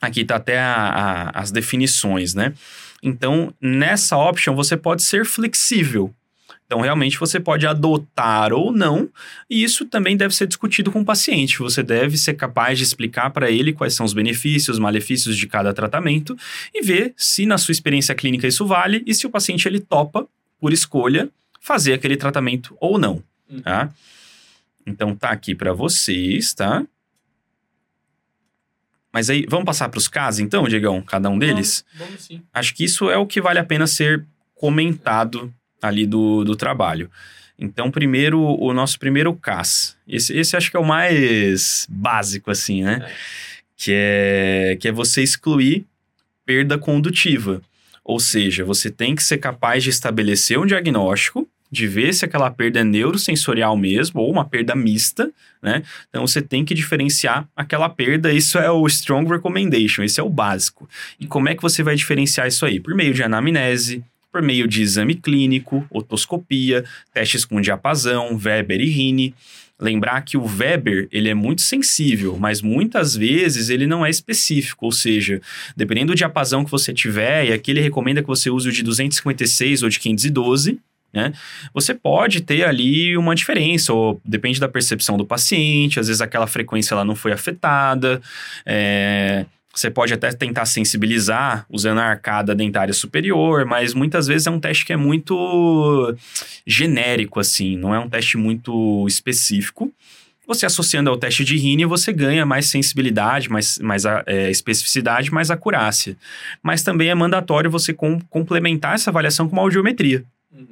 aqui 0.00 0.20
está 0.22 0.36
até 0.36 0.58
a, 0.58 0.74
a, 0.74 1.40
as 1.40 1.50
definições, 1.50 2.34
né? 2.34 2.52
Então, 3.02 3.54
nessa 3.60 4.16
option 4.16 4.54
você 4.54 4.76
pode 4.76 5.02
ser 5.02 5.24
flexível. 5.24 6.12
Então, 6.74 6.82
realmente, 6.82 7.20
você 7.20 7.38
pode 7.38 7.64
adotar 7.68 8.52
ou 8.52 8.72
não, 8.72 9.08
e 9.48 9.62
isso 9.62 9.84
também 9.84 10.16
deve 10.16 10.34
ser 10.34 10.48
discutido 10.48 10.90
com 10.90 11.02
o 11.02 11.04
paciente. 11.04 11.60
Você 11.60 11.84
deve 11.84 12.18
ser 12.18 12.34
capaz 12.34 12.78
de 12.78 12.82
explicar 12.82 13.30
para 13.30 13.48
ele 13.48 13.72
quais 13.72 13.94
são 13.94 14.04
os 14.04 14.12
benefícios, 14.12 14.76
malefícios 14.76 15.36
de 15.36 15.46
cada 15.46 15.72
tratamento 15.72 16.36
e 16.74 16.82
ver 16.82 17.14
se 17.16 17.46
na 17.46 17.58
sua 17.58 17.70
experiência 17.70 18.12
clínica 18.12 18.48
isso 18.48 18.66
vale 18.66 19.04
e 19.06 19.14
se 19.14 19.24
o 19.24 19.30
paciente 19.30 19.68
ele 19.68 19.78
topa, 19.78 20.26
por 20.58 20.72
escolha, 20.72 21.30
fazer 21.60 21.92
aquele 21.92 22.16
tratamento 22.16 22.76
ou 22.80 22.98
não. 22.98 23.22
Uhum. 23.48 23.60
Tá? 23.60 23.88
Então, 24.84 25.14
tá 25.14 25.28
aqui 25.28 25.54
para 25.54 25.72
vocês, 25.72 26.54
tá? 26.54 26.84
Mas 29.12 29.30
aí, 29.30 29.46
vamos 29.48 29.64
passar 29.64 29.88
para 29.88 29.98
os 29.98 30.08
casos, 30.08 30.40
então, 30.40 30.66
Diegão? 30.66 31.00
Cada 31.02 31.30
um 31.30 31.38
deles? 31.38 31.84
Vamos, 31.92 32.08
vamos 32.08 32.24
sim. 32.24 32.42
Acho 32.52 32.74
que 32.74 32.82
isso 32.82 33.08
é 33.08 33.16
o 33.16 33.26
que 33.28 33.40
vale 33.40 33.60
a 33.60 33.64
pena 33.64 33.86
ser 33.86 34.26
comentado 34.56 35.54
ali 35.84 36.06
do, 36.06 36.44
do 36.44 36.56
trabalho. 36.56 37.10
Então, 37.58 37.90
primeiro, 37.90 38.40
o 38.40 38.72
nosso 38.72 38.98
primeiro 38.98 39.32
CAS. 39.34 39.96
Esse, 40.08 40.36
esse 40.36 40.56
acho 40.56 40.70
que 40.70 40.76
é 40.76 40.80
o 40.80 40.84
mais 40.84 41.86
básico, 41.88 42.50
assim, 42.50 42.82
né? 42.82 43.00
É. 43.02 43.12
Que, 43.76 43.92
é, 43.94 44.76
que 44.80 44.88
é 44.88 44.92
você 44.92 45.22
excluir 45.22 45.84
perda 46.44 46.78
condutiva. 46.78 47.60
Ou 48.04 48.18
seja, 48.18 48.64
você 48.64 48.90
tem 48.90 49.14
que 49.14 49.22
ser 49.22 49.38
capaz 49.38 49.82
de 49.82 49.90
estabelecer 49.90 50.58
um 50.58 50.66
diagnóstico, 50.66 51.48
de 51.70 51.86
ver 51.86 52.12
se 52.12 52.24
aquela 52.24 52.50
perda 52.50 52.80
é 52.80 52.84
neurosensorial 52.84 53.76
mesmo, 53.76 54.20
ou 54.20 54.30
uma 54.30 54.44
perda 54.44 54.76
mista, 54.76 55.30
né? 55.62 55.82
Então, 56.08 56.26
você 56.26 56.40
tem 56.42 56.64
que 56.64 56.74
diferenciar 56.74 57.48
aquela 57.56 57.88
perda. 57.88 58.32
Isso 58.32 58.58
é 58.58 58.70
o 58.70 58.86
Strong 58.86 59.30
Recommendation, 59.30 60.02
esse 60.02 60.20
é 60.20 60.22
o 60.22 60.30
básico. 60.30 60.88
E 61.18 61.26
como 61.26 61.48
é 61.48 61.54
que 61.54 61.62
você 61.62 61.82
vai 61.82 61.96
diferenciar 61.96 62.46
isso 62.46 62.64
aí? 62.66 62.78
Por 62.78 62.94
meio 62.94 63.14
de 63.14 63.22
anamnese, 63.22 64.04
por 64.34 64.42
meio 64.42 64.66
de 64.66 64.82
exame 64.82 65.14
clínico, 65.14 65.86
otoscopia, 65.88 66.84
testes 67.12 67.44
com 67.44 67.60
diapasão, 67.60 68.36
Weber 68.36 68.80
e 68.80 68.90
Rini. 68.90 69.32
Lembrar 69.78 70.22
que 70.22 70.36
o 70.36 70.44
Weber 70.44 71.06
ele 71.12 71.28
é 71.28 71.34
muito 71.34 71.62
sensível, 71.62 72.36
mas 72.36 72.60
muitas 72.60 73.14
vezes 73.14 73.70
ele 73.70 73.86
não 73.86 74.04
é 74.04 74.10
específico, 74.10 74.86
ou 74.86 74.92
seja, 74.92 75.40
dependendo 75.76 76.12
do 76.12 76.16
diapasão 76.16 76.64
que 76.64 76.70
você 76.70 76.92
tiver, 76.92 77.46
e 77.46 77.52
aqui 77.52 77.70
ele 77.70 77.80
recomenda 77.80 78.22
que 78.22 78.26
você 78.26 78.50
use 78.50 78.68
o 78.68 78.72
de 78.72 78.82
256 78.82 79.84
ou 79.84 79.88
de 79.88 80.00
512, 80.00 80.80
né? 81.12 81.32
Você 81.72 81.94
pode 81.94 82.40
ter 82.40 82.64
ali 82.64 83.16
uma 83.16 83.36
diferença, 83.36 83.92
ou 83.92 84.20
depende 84.24 84.58
da 84.58 84.66
percepção 84.66 85.16
do 85.16 85.24
paciente, 85.24 86.00
às 86.00 86.08
vezes 86.08 86.20
aquela 86.20 86.48
frequência 86.48 86.92
ela 86.92 87.04
não 87.04 87.14
foi 87.14 87.30
afetada, 87.30 88.20
é, 88.66 89.46
você 89.74 89.90
pode 89.90 90.14
até 90.14 90.30
tentar 90.32 90.66
sensibilizar 90.66 91.66
usando 91.68 91.98
a 91.98 92.04
arcada 92.04 92.54
dentária 92.54 92.94
superior, 92.94 93.64
mas 93.64 93.92
muitas 93.92 94.26
vezes 94.26 94.46
é 94.46 94.50
um 94.50 94.60
teste 94.60 94.84
que 94.84 94.92
é 94.92 94.96
muito 94.96 96.14
genérico, 96.66 97.40
assim, 97.40 97.76
não 97.76 97.94
é 97.94 97.98
um 97.98 98.08
teste 98.08 98.36
muito 98.36 99.04
específico. 99.06 99.92
Você 100.46 100.66
associando 100.66 101.08
ao 101.08 101.16
teste 101.16 101.42
de 101.42 101.56
Rini, 101.56 101.86
você 101.86 102.12
ganha 102.12 102.44
mais 102.44 102.66
sensibilidade, 102.66 103.50
mais, 103.50 103.78
mais 103.78 104.04
é, 104.26 104.50
especificidade, 104.50 105.32
mais 105.32 105.50
acurácia. 105.50 106.16
Mas 106.62 106.82
também 106.82 107.08
é 107.08 107.14
mandatório 107.14 107.70
você 107.70 107.94
com, 107.94 108.20
complementar 108.28 108.94
essa 108.94 109.10
avaliação 109.10 109.48
com 109.48 109.54
uma 109.54 109.62
audiometria. 109.62 110.22
Uhum. 110.52 110.66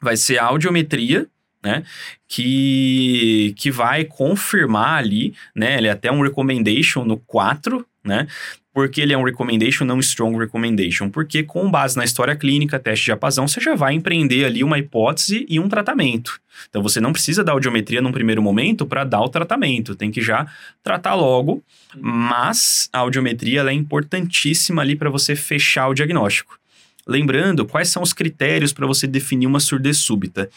Vai 0.00 0.16
ser 0.16 0.38
a 0.38 0.44
audiometria 0.44 1.28
né? 1.62 1.82
Que, 2.26 3.54
que 3.56 3.70
vai 3.70 4.04
confirmar 4.04 4.98
ali, 4.98 5.34
né? 5.54 5.78
Ele 5.78 5.88
é 5.88 5.90
até 5.90 6.10
um 6.10 6.22
recommendation 6.22 7.04
no 7.04 7.16
4, 7.16 7.84
né? 8.08 8.26
Porque 8.72 9.00
ele 9.00 9.12
é 9.12 9.18
um 9.18 9.22
recommendation, 9.22 9.84
não 9.84 10.00
strong 10.00 10.36
recommendation. 10.38 11.08
Porque 11.10 11.42
com 11.42 11.70
base 11.70 11.96
na 11.96 12.04
história 12.04 12.34
clínica, 12.34 12.78
teste 12.78 13.04
de 13.06 13.12
apazão, 13.12 13.46
você 13.46 13.60
já 13.60 13.74
vai 13.74 13.94
empreender 13.94 14.44
ali 14.44 14.64
uma 14.64 14.78
hipótese 14.78 15.46
e 15.48 15.60
um 15.60 15.68
tratamento. 15.68 16.40
Então 16.68 16.82
você 16.82 17.00
não 17.00 17.12
precisa 17.12 17.44
da 17.44 17.52
audiometria 17.52 18.02
num 18.02 18.12
primeiro 18.12 18.42
momento 18.42 18.86
para 18.86 19.04
dar 19.04 19.20
o 19.20 19.28
tratamento, 19.28 19.94
tem 19.94 20.10
que 20.10 20.20
já 20.20 20.46
tratar 20.82 21.14
logo, 21.14 21.62
mas 21.96 22.88
a 22.92 22.98
audiometria 22.98 23.62
é 23.62 23.72
importantíssima 23.72 24.82
ali 24.82 24.96
para 24.96 25.10
você 25.10 25.36
fechar 25.36 25.88
o 25.88 25.94
diagnóstico. 25.94 26.57
Lembrando, 27.08 27.64
quais 27.64 27.88
são 27.88 28.02
os 28.02 28.12
critérios 28.12 28.70
para 28.70 28.86
você 28.86 29.06
definir 29.06 29.46
uma 29.46 29.60
surdez 29.60 29.96
súbita? 29.96 30.50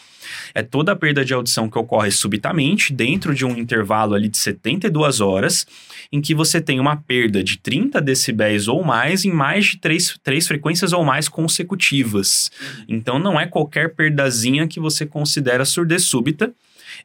É 0.53 0.61
toda 0.61 0.91
a 0.91 0.95
perda 0.97 1.23
de 1.23 1.33
audição 1.33 1.69
que 1.69 1.79
ocorre 1.79 2.11
subitamente, 2.11 2.91
dentro 2.91 3.33
de 3.33 3.45
um 3.45 3.57
intervalo 3.57 4.13
ali 4.13 4.27
de 4.27 4.37
72 4.37 5.21
horas, 5.21 5.65
em 6.11 6.19
que 6.19 6.35
você 6.35 6.59
tem 6.59 6.77
uma 6.77 6.97
perda 6.97 7.41
de 7.41 7.57
30 7.57 8.01
decibéis 8.01 8.67
ou 8.67 8.83
mais 8.83 9.23
em 9.23 9.31
mais 9.31 9.67
de 9.67 9.77
três, 9.77 10.19
três 10.21 10.45
frequências 10.45 10.91
ou 10.91 11.05
mais 11.05 11.29
consecutivas. 11.29 12.51
Então, 12.85 13.17
não 13.17 13.39
é 13.39 13.47
qualquer 13.47 13.95
perdazinha 13.95 14.67
que 14.67 14.79
você 14.79 15.05
considera 15.05 15.63
surdez 15.63 16.03
súbita. 16.03 16.53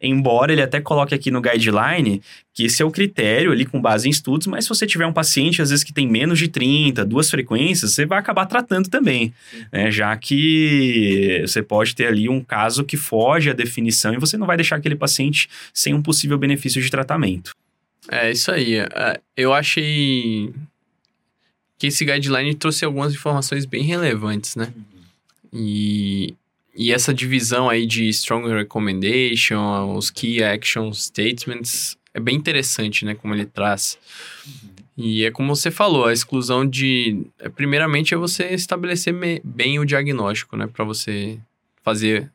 Embora 0.01 0.53
ele 0.53 0.63
até 0.63 0.81
coloque 0.81 1.15
aqui 1.15 1.31
no 1.31 1.41
guideline 1.41 2.23
que 2.53 2.65
esse 2.65 2.83
é 2.83 2.85
o 2.87 2.91
critério 2.91 3.53
ali 3.53 3.67
com 3.67 3.81
base 3.81 4.09
em 4.09 4.11
estudos, 4.11 4.47
mas 4.47 4.65
se 4.65 4.69
você 4.71 4.87
tiver 4.87 5.07
um 5.07 5.13
paciente, 5.13 5.61
às 5.61 5.69
vezes, 5.69 5.85
que 5.85 5.93
tem 5.93 6.09
menos 6.09 6.39
de 6.39 6.49
30, 6.49 7.05
duas 7.05 7.29
frequências, 7.29 7.93
você 7.93 8.07
vai 8.07 8.19
acabar 8.19 8.47
tratando 8.47 8.89
também, 8.89 9.35
né? 9.71 9.91
Já 9.91 10.17
que 10.17 11.43
você 11.47 11.63
pode 11.63 11.95
ter 11.95 12.07
ali 12.07 12.29
um 12.29 12.43
caso 12.43 12.83
que 12.83 12.97
foge 12.97 13.51
à 13.51 13.53
definição 13.53 14.15
e 14.15 14.19
você 14.19 14.39
não 14.39 14.47
vai 14.47 14.57
deixar 14.57 14.77
aquele 14.77 14.97
paciente 14.97 15.51
sem 15.75 15.93
um 15.93 16.01
possível 16.01 16.39
benefício 16.39 16.81
de 16.81 16.91
tratamento. 16.91 17.55
É 18.09 18.31
isso 18.31 18.51
aí. 18.51 18.77
É, 18.77 19.21
eu 19.37 19.53
achei 19.53 20.53
que 21.79 21.89
esse 21.89 22.05
guideline 22.05 22.55
trouxe 22.55 22.85
algumas 22.85 23.13
informações 23.13 23.67
bem 23.67 23.83
relevantes, 23.83 24.57
né? 24.57 24.73
E 25.53 26.35
e 26.77 26.93
essa 26.93 27.15
divisão 27.15 27.71
aí 27.71 27.87
de 27.87 28.09
strong 28.11 28.49
recommendation, 28.53 29.95
os 29.97 30.11
key 30.11 30.43
action 30.43 30.93
statements, 30.93 31.97
é 32.13 32.21
bem 32.21 32.37
interessante, 32.37 33.05
né? 33.05 33.15
Como 33.15 33.35
ele 33.35 33.47
traz. 33.47 33.99
E 34.97 35.25
é 35.25 35.31
como 35.31 35.55
você 35.55 35.71
falou, 35.71 36.07
a 36.07 36.13
exclusão 36.13 36.67
de. 36.67 37.27
É, 37.39 37.49
primeiramente 37.49 38.15
é 38.15 38.17
você 38.17 38.47
estabelecer 38.55 39.15
bem 39.43 39.79
o 39.79 39.85
diagnóstico, 39.85 40.57
né? 40.57 40.67
Para 40.67 40.85
você 40.85 41.39
fazer 41.83 42.31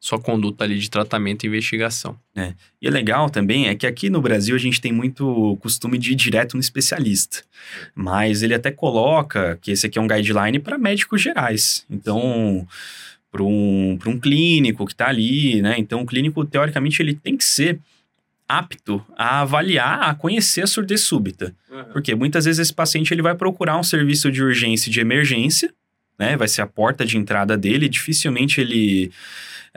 sua 0.00 0.20
conduta 0.20 0.62
ali 0.62 0.78
de 0.78 0.88
tratamento 0.88 1.42
e 1.44 1.48
investigação. 1.48 2.16
É. 2.36 2.54
E 2.80 2.86
é 2.86 2.90
legal 2.90 3.28
também 3.28 3.66
é 3.66 3.74
que 3.74 3.84
aqui 3.84 4.08
no 4.08 4.20
Brasil 4.20 4.54
a 4.54 4.58
gente 4.58 4.80
tem 4.80 4.92
muito 4.92 5.58
costume 5.60 5.98
de 5.98 6.12
ir 6.12 6.14
direto 6.14 6.54
no 6.54 6.60
especialista. 6.60 7.42
Mas 7.94 8.44
ele 8.44 8.54
até 8.54 8.70
coloca 8.70 9.58
que 9.60 9.72
esse 9.72 9.86
aqui 9.86 9.98
é 9.98 10.02
um 10.02 10.06
guideline 10.06 10.60
para 10.60 10.78
médicos 10.78 11.20
gerais. 11.20 11.84
Então. 11.90 12.66
Sim 12.70 13.07
para 13.30 13.42
um, 13.42 13.98
um 14.06 14.18
clínico 14.18 14.86
que 14.86 14.92
está 14.92 15.08
ali, 15.08 15.60
né? 15.60 15.76
Então, 15.78 16.02
o 16.02 16.06
clínico, 16.06 16.44
teoricamente, 16.44 17.02
ele 17.02 17.14
tem 17.14 17.36
que 17.36 17.44
ser 17.44 17.78
apto 18.48 19.04
a 19.16 19.42
avaliar, 19.42 20.08
a 20.08 20.14
conhecer 20.14 20.62
a 20.62 20.66
surdez 20.66 21.02
súbita. 21.02 21.54
Uhum. 21.70 21.84
Porque 21.92 22.14
muitas 22.14 22.46
vezes 22.46 22.58
esse 22.58 22.74
paciente 22.74 23.12
ele 23.12 23.20
vai 23.20 23.34
procurar 23.34 23.78
um 23.78 23.82
serviço 23.82 24.32
de 24.32 24.42
urgência 24.42 24.88
e 24.88 24.92
de 24.92 25.00
emergência, 25.00 25.72
né? 26.18 26.36
Vai 26.36 26.48
ser 26.48 26.62
a 26.62 26.66
porta 26.66 27.04
de 27.04 27.18
entrada 27.18 27.56
dele, 27.56 27.88
dificilmente 27.88 28.60
ele 28.60 29.12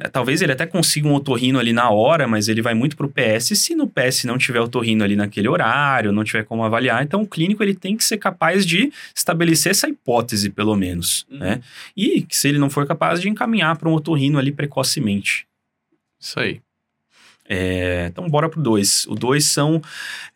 é, 0.01 0.09
talvez 0.09 0.41
ele 0.41 0.51
até 0.51 0.65
consiga 0.65 1.07
um 1.07 1.13
otorrino 1.13 1.59
ali 1.59 1.71
na 1.71 1.89
hora, 1.91 2.27
mas 2.27 2.47
ele 2.47 2.61
vai 2.61 2.73
muito 2.73 2.97
para 2.97 3.05
o 3.05 3.09
PS. 3.09 3.57
Se 3.59 3.75
no 3.75 3.87
PS 3.87 4.23
não 4.23 4.37
tiver 4.37 4.59
otorrino 4.59 5.03
ali 5.03 5.15
naquele 5.15 5.47
horário, 5.47 6.11
não 6.11 6.23
tiver 6.23 6.43
como 6.43 6.63
avaliar, 6.63 7.03
então 7.03 7.21
o 7.21 7.27
clínico 7.27 7.61
ele 7.61 7.75
tem 7.75 7.95
que 7.95 8.03
ser 8.03 8.17
capaz 8.17 8.65
de 8.65 8.91
estabelecer 9.15 9.71
essa 9.71 9.87
hipótese, 9.87 10.49
pelo 10.49 10.75
menos, 10.75 11.25
uhum. 11.29 11.37
né? 11.37 11.61
E 11.95 12.25
se 12.29 12.47
ele 12.47 12.57
não 12.57 12.69
for 12.69 12.87
capaz 12.87 13.21
de 13.21 13.29
encaminhar 13.29 13.77
para 13.77 13.87
um 13.87 13.93
otorrino 13.93 14.39
ali 14.39 14.51
precocemente. 14.51 15.45
Isso 16.19 16.39
aí. 16.39 16.61
É, 17.53 18.07
então, 18.09 18.29
bora 18.29 18.47
pro 18.47 18.61
2. 18.61 19.07
O 19.07 19.15
2 19.15 19.43
são 19.43 19.81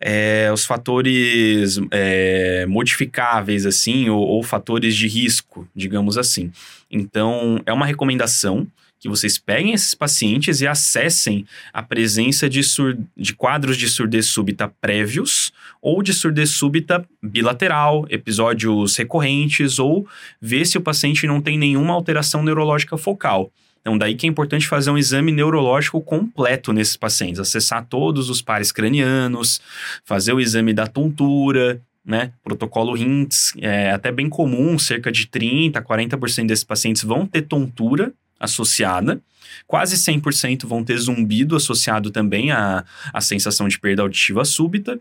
é, 0.01 0.49
os 0.53 0.65
fatores 0.65 1.79
é, 1.89 2.65
modificáveis, 2.67 3.65
assim, 3.65 4.09
ou, 4.09 4.19
ou, 4.19 4.43
fatores 4.43 4.95
de 4.95 5.07
risco, 5.07 5.65
digamos 5.73 6.17
assim. 6.17 6.51
Então, 6.91 7.61
é 7.65 7.71
uma 7.71 7.85
recomendação 7.85 8.67
que 9.05 9.09
vocês 9.09 9.37
peguem 9.37 9.71
esses 9.71 9.93
pacientes 9.93 10.61
e 10.61 10.67
acessem 10.67 11.45
a 11.71 11.83
presença 11.83 12.49
de, 12.49 12.61
de 13.15 13.35
quadros 13.35 13.77
de 13.77 13.87
surdez 13.87 14.25
súbita 14.25 14.67
prévios 14.81 15.53
ou 15.79 16.01
de 16.01 16.11
surdez 16.11 16.49
súbita 16.49 17.07
bilateral, 17.21 18.07
episódios 18.09 18.95
recorrentes, 18.95 19.77
ou 19.77 20.07
ver 20.41 20.65
se 20.65 20.79
o 20.79 20.81
paciente 20.81 21.27
não 21.27 21.39
tem 21.39 21.55
nenhuma 21.55 21.93
alteração 21.93 22.41
neurológica 22.41 22.97
focal. 22.97 23.51
Então, 23.81 23.95
daí 23.95 24.15
que 24.15 24.25
é 24.25 24.29
importante 24.29 24.67
fazer 24.67 24.89
um 24.89 24.97
exame 24.97 25.31
neurológico 25.31 26.01
completo 26.01 26.73
nesses 26.73 26.97
pacientes, 26.97 27.39
acessar 27.39 27.85
todos 27.85 28.31
os 28.31 28.41
pares 28.41 28.71
cranianos, 28.71 29.61
fazer 30.03 30.33
o 30.33 30.39
exame 30.39 30.73
da 30.73 30.87
tontura, 30.87 31.79
né? 32.03 32.31
Protocolo 32.43 32.97
HINTS 32.97 33.53
é 33.61 33.91
até 33.91 34.11
bem 34.11 34.27
comum, 34.27 34.79
cerca 34.79 35.11
de 35.11 35.27
30, 35.27 35.79
40% 35.79 36.47
desses 36.47 36.63
pacientes 36.63 37.03
vão 37.03 37.27
ter 37.27 37.43
tontura 37.43 38.11
associada. 38.39 39.21
Quase 39.67 39.95
100% 39.95 40.65
vão 40.65 40.83
ter 40.83 40.97
zumbido 40.97 41.55
associado 41.55 42.11
também 42.11 42.51
à, 42.51 42.83
à 43.13 43.21
sensação 43.21 43.67
de 43.67 43.79
perda 43.79 44.01
auditiva 44.01 44.43
súbita. 44.43 44.99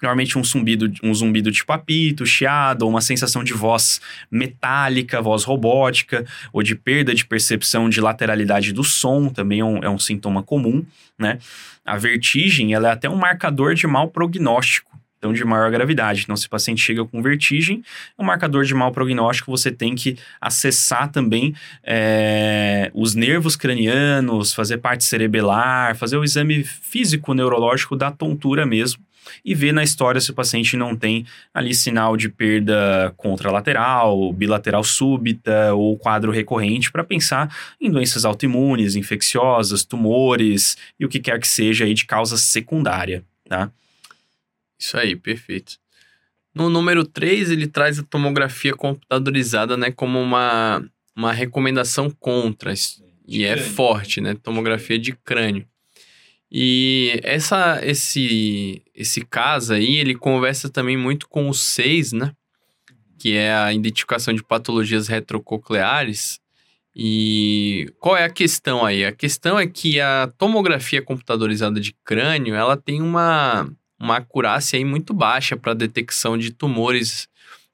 Normalmente 0.00 0.38
um 0.38 0.44
zumbido, 0.44 0.92
um 1.02 1.12
zumbido 1.12 1.50
tipo 1.50 1.72
apito, 1.72 2.24
chiado, 2.24 2.82
ou 2.82 2.90
uma 2.90 3.00
sensação 3.00 3.42
de 3.42 3.52
voz 3.52 4.00
metálica, 4.30 5.20
voz 5.20 5.42
robótica, 5.42 6.24
ou 6.52 6.62
de 6.62 6.76
perda 6.76 7.12
de 7.12 7.26
percepção 7.26 7.88
de 7.88 8.00
lateralidade 8.00 8.72
do 8.72 8.84
som, 8.84 9.28
também 9.28 9.58
é 9.58 9.64
um, 9.64 9.78
é 9.78 9.90
um 9.90 9.98
sintoma 9.98 10.42
comum, 10.42 10.86
né? 11.18 11.38
A 11.84 11.96
vertigem, 11.96 12.74
ela 12.74 12.88
é 12.88 12.92
até 12.92 13.10
um 13.10 13.16
marcador 13.16 13.74
de 13.74 13.86
mau 13.86 14.08
prognóstico 14.08 14.97
então 15.18 15.32
de 15.32 15.44
maior 15.44 15.70
gravidade. 15.70 16.22
Então, 16.22 16.36
se 16.36 16.46
o 16.46 16.50
paciente 16.50 16.80
chega 16.80 17.04
com 17.04 17.20
vertigem, 17.20 17.82
é 18.18 18.22
um 18.22 18.24
marcador 18.24 18.64
de 18.64 18.74
mau 18.74 18.90
prognóstico, 18.92 19.50
você 19.50 19.70
tem 19.70 19.94
que 19.94 20.16
acessar 20.40 21.10
também 21.10 21.54
é, 21.84 22.90
os 22.94 23.14
nervos 23.14 23.56
cranianos, 23.56 24.54
fazer 24.54 24.78
parte 24.78 25.04
cerebelar, 25.04 25.96
fazer 25.96 26.16
o 26.16 26.24
exame 26.24 26.64
físico 26.64 27.34
neurológico 27.34 27.96
da 27.96 28.10
tontura 28.10 28.64
mesmo 28.64 29.02
e 29.44 29.54
ver 29.54 29.72
na 29.72 29.82
história 29.82 30.20
se 30.20 30.30
o 30.30 30.34
paciente 30.34 30.76
não 30.76 30.96
tem 30.96 31.26
ali 31.52 31.74
sinal 31.74 32.16
de 32.16 32.28
perda 32.28 33.12
contralateral, 33.16 34.32
bilateral 34.32 34.82
súbita 34.82 35.74
ou 35.74 35.98
quadro 35.98 36.32
recorrente 36.32 36.90
para 36.90 37.04
pensar 37.04 37.54
em 37.80 37.90
doenças 37.90 38.24
autoimunes, 38.24 38.96
infecciosas, 38.96 39.84
tumores 39.84 40.76
e 40.98 41.04
o 41.04 41.08
que 41.08 41.20
quer 41.20 41.38
que 41.38 41.48
seja 41.48 41.84
aí 41.84 41.94
de 41.94 42.06
causa 42.06 42.36
secundária, 42.36 43.22
tá? 43.48 43.70
Isso 44.78 44.96
aí, 44.96 45.16
perfeito. 45.16 45.78
No 46.54 46.70
número 46.70 47.04
3, 47.04 47.50
ele 47.50 47.66
traz 47.66 47.98
a 47.98 48.02
tomografia 48.02 48.74
computadorizada, 48.74 49.76
né, 49.76 49.90
como 49.90 50.20
uma, 50.20 50.82
uma 51.14 51.32
recomendação 51.32 52.10
contra. 52.10 52.72
E 53.26 53.44
é 53.44 53.56
forte, 53.56 54.20
né? 54.20 54.34
Tomografia 54.34 54.98
de 54.98 55.12
crânio. 55.12 55.66
E 56.50 57.20
essa, 57.22 57.78
esse, 57.84 58.82
esse 58.94 59.20
caso 59.24 59.74
aí, 59.74 59.96
ele 59.96 60.14
conversa 60.14 60.70
também 60.70 60.96
muito 60.96 61.28
com 61.28 61.48
o 61.48 61.54
6, 61.54 62.12
né? 62.12 62.32
Que 63.18 63.36
é 63.36 63.54
a 63.54 63.72
identificação 63.72 64.32
de 64.32 64.42
patologias 64.42 65.08
retrococleares. 65.08 66.40
E 66.96 67.92
qual 68.00 68.16
é 68.16 68.24
a 68.24 68.30
questão 68.30 68.84
aí? 68.84 69.04
A 69.04 69.12
questão 69.12 69.58
é 69.58 69.66
que 69.66 70.00
a 70.00 70.32
tomografia 70.38 71.02
computadorizada 71.02 71.78
de 71.78 71.94
crânio, 72.02 72.54
ela 72.54 72.76
tem 72.76 73.02
uma 73.02 73.70
uma 73.98 74.16
acurácia 74.18 74.76
aí 74.76 74.84
muito 74.84 75.12
baixa 75.12 75.56
para 75.56 75.74
detecção 75.74 76.38
de 76.38 76.50
tumores 76.50 77.28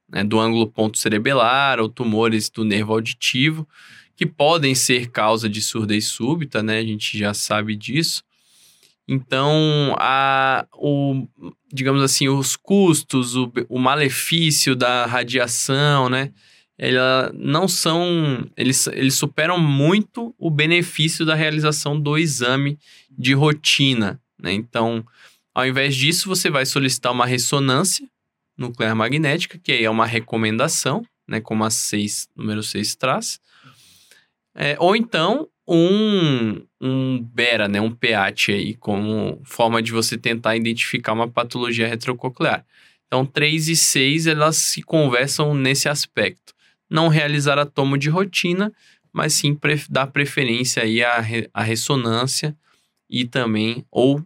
né, 0.08 0.22
do 0.24 0.38
ângulo 0.38 0.66
ponto 0.66 0.98
cerebelar 0.98 1.80
ou 1.80 1.88
tumores 1.88 2.48
do 2.48 2.64
nervo 2.64 2.92
auditivo, 2.92 3.68
que 4.16 4.24
podem 4.24 4.74
ser 4.74 5.10
causa 5.10 5.48
de 5.48 5.60
surdez 5.60 6.06
súbita, 6.06 6.62
né? 6.62 6.78
A 6.78 6.84
gente 6.84 7.18
já 7.18 7.34
sabe 7.34 7.74
disso. 7.74 8.22
Então, 9.08 9.94
a, 9.98 10.66
o, 10.72 11.26
digamos 11.72 12.02
assim, 12.02 12.28
os 12.28 12.56
custos, 12.56 13.36
o, 13.36 13.52
o 13.68 13.78
malefício 13.78 14.74
da 14.76 15.04
radiação, 15.04 16.08
né? 16.08 16.32
Ela 16.78 17.30
não 17.34 17.68
são. 17.68 18.48
Eles, 18.56 18.86
eles 18.88 19.14
superam 19.14 19.58
muito 19.58 20.34
o 20.38 20.50
benefício 20.50 21.24
da 21.24 21.34
realização 21.34 21.98
do 21.98 22.16
exame 22.16 22.78
de 23.10 23.32
rotina. 23.32 24.20
Né? 24.40 24.52
Então, 24.52 25.04
ao 25.54 25.66
invés 25.66 25.94
disso, 25.94 26.28
você 26.28 26.50
vai 26.50 26.66
solicitar 26.66 27.12
uma 27.12 27.26
ressonância 27.26 28.08
nuclear 28.56 28.94
magnética, 28.94 29.58
que 29.58 29.72
aí 29.72 29.84
é 29.84 29.90
uma 29.90 30.06
recomendação, 30.06 31.04
né, 31.26 31.40
como 31.40 31.64
a 31.64 31.70
6, 31.70 32.28
número 32.36 32.62
6 32.62 32.94
traz. 32.96 33.40
É, 34.54 34.76
ou 34.78 34.94
então 34.94 35.48
um, 35.66 36.64
um 36.80 37.20
BERA, 37.20 37.68
né, 37.68 37.80
um 37.80 37.90
PAT 37.90 38.50
aí, 38.50 38.74
como 38.74 39.40
forma 39.44 39.82
de 39.82 39.92
você 39.92 40.16
tentar 40.18 40.56
identificar 40.56 41.12
uma 41.12 41.28
patologia 41.28 41.88
retrococlear. 41.88 42.64
Então, 43.06 43.24
3 43.24 43.68
e 43.68 43.76
6, 43.76 44.26
elas 44.26 44.56
se 44.56 44.82
conversam 44.82 45.54
nesse 45.54 45.88
aspecto. 45.88 46.52
Não 46.90 47.08
realizar 47.08 47.58
a 47.58 47.66
tomo 47.66 47.96
de 47.96 48.08
rotina, 48.08 48.72
mas 49.12 49.34
sim 49.34 49.54
pre 49.54 49.80
dar 49.88 50.08
preferência 50.08 50.82
aí 50.82 51.02
à, 51.02 51.20
re 51.20 51.48
à 51.54 51.62
ressonância 51.62 52.56
e 53.08 53.24
também, 53.24 53.84
ou 53.90 54.22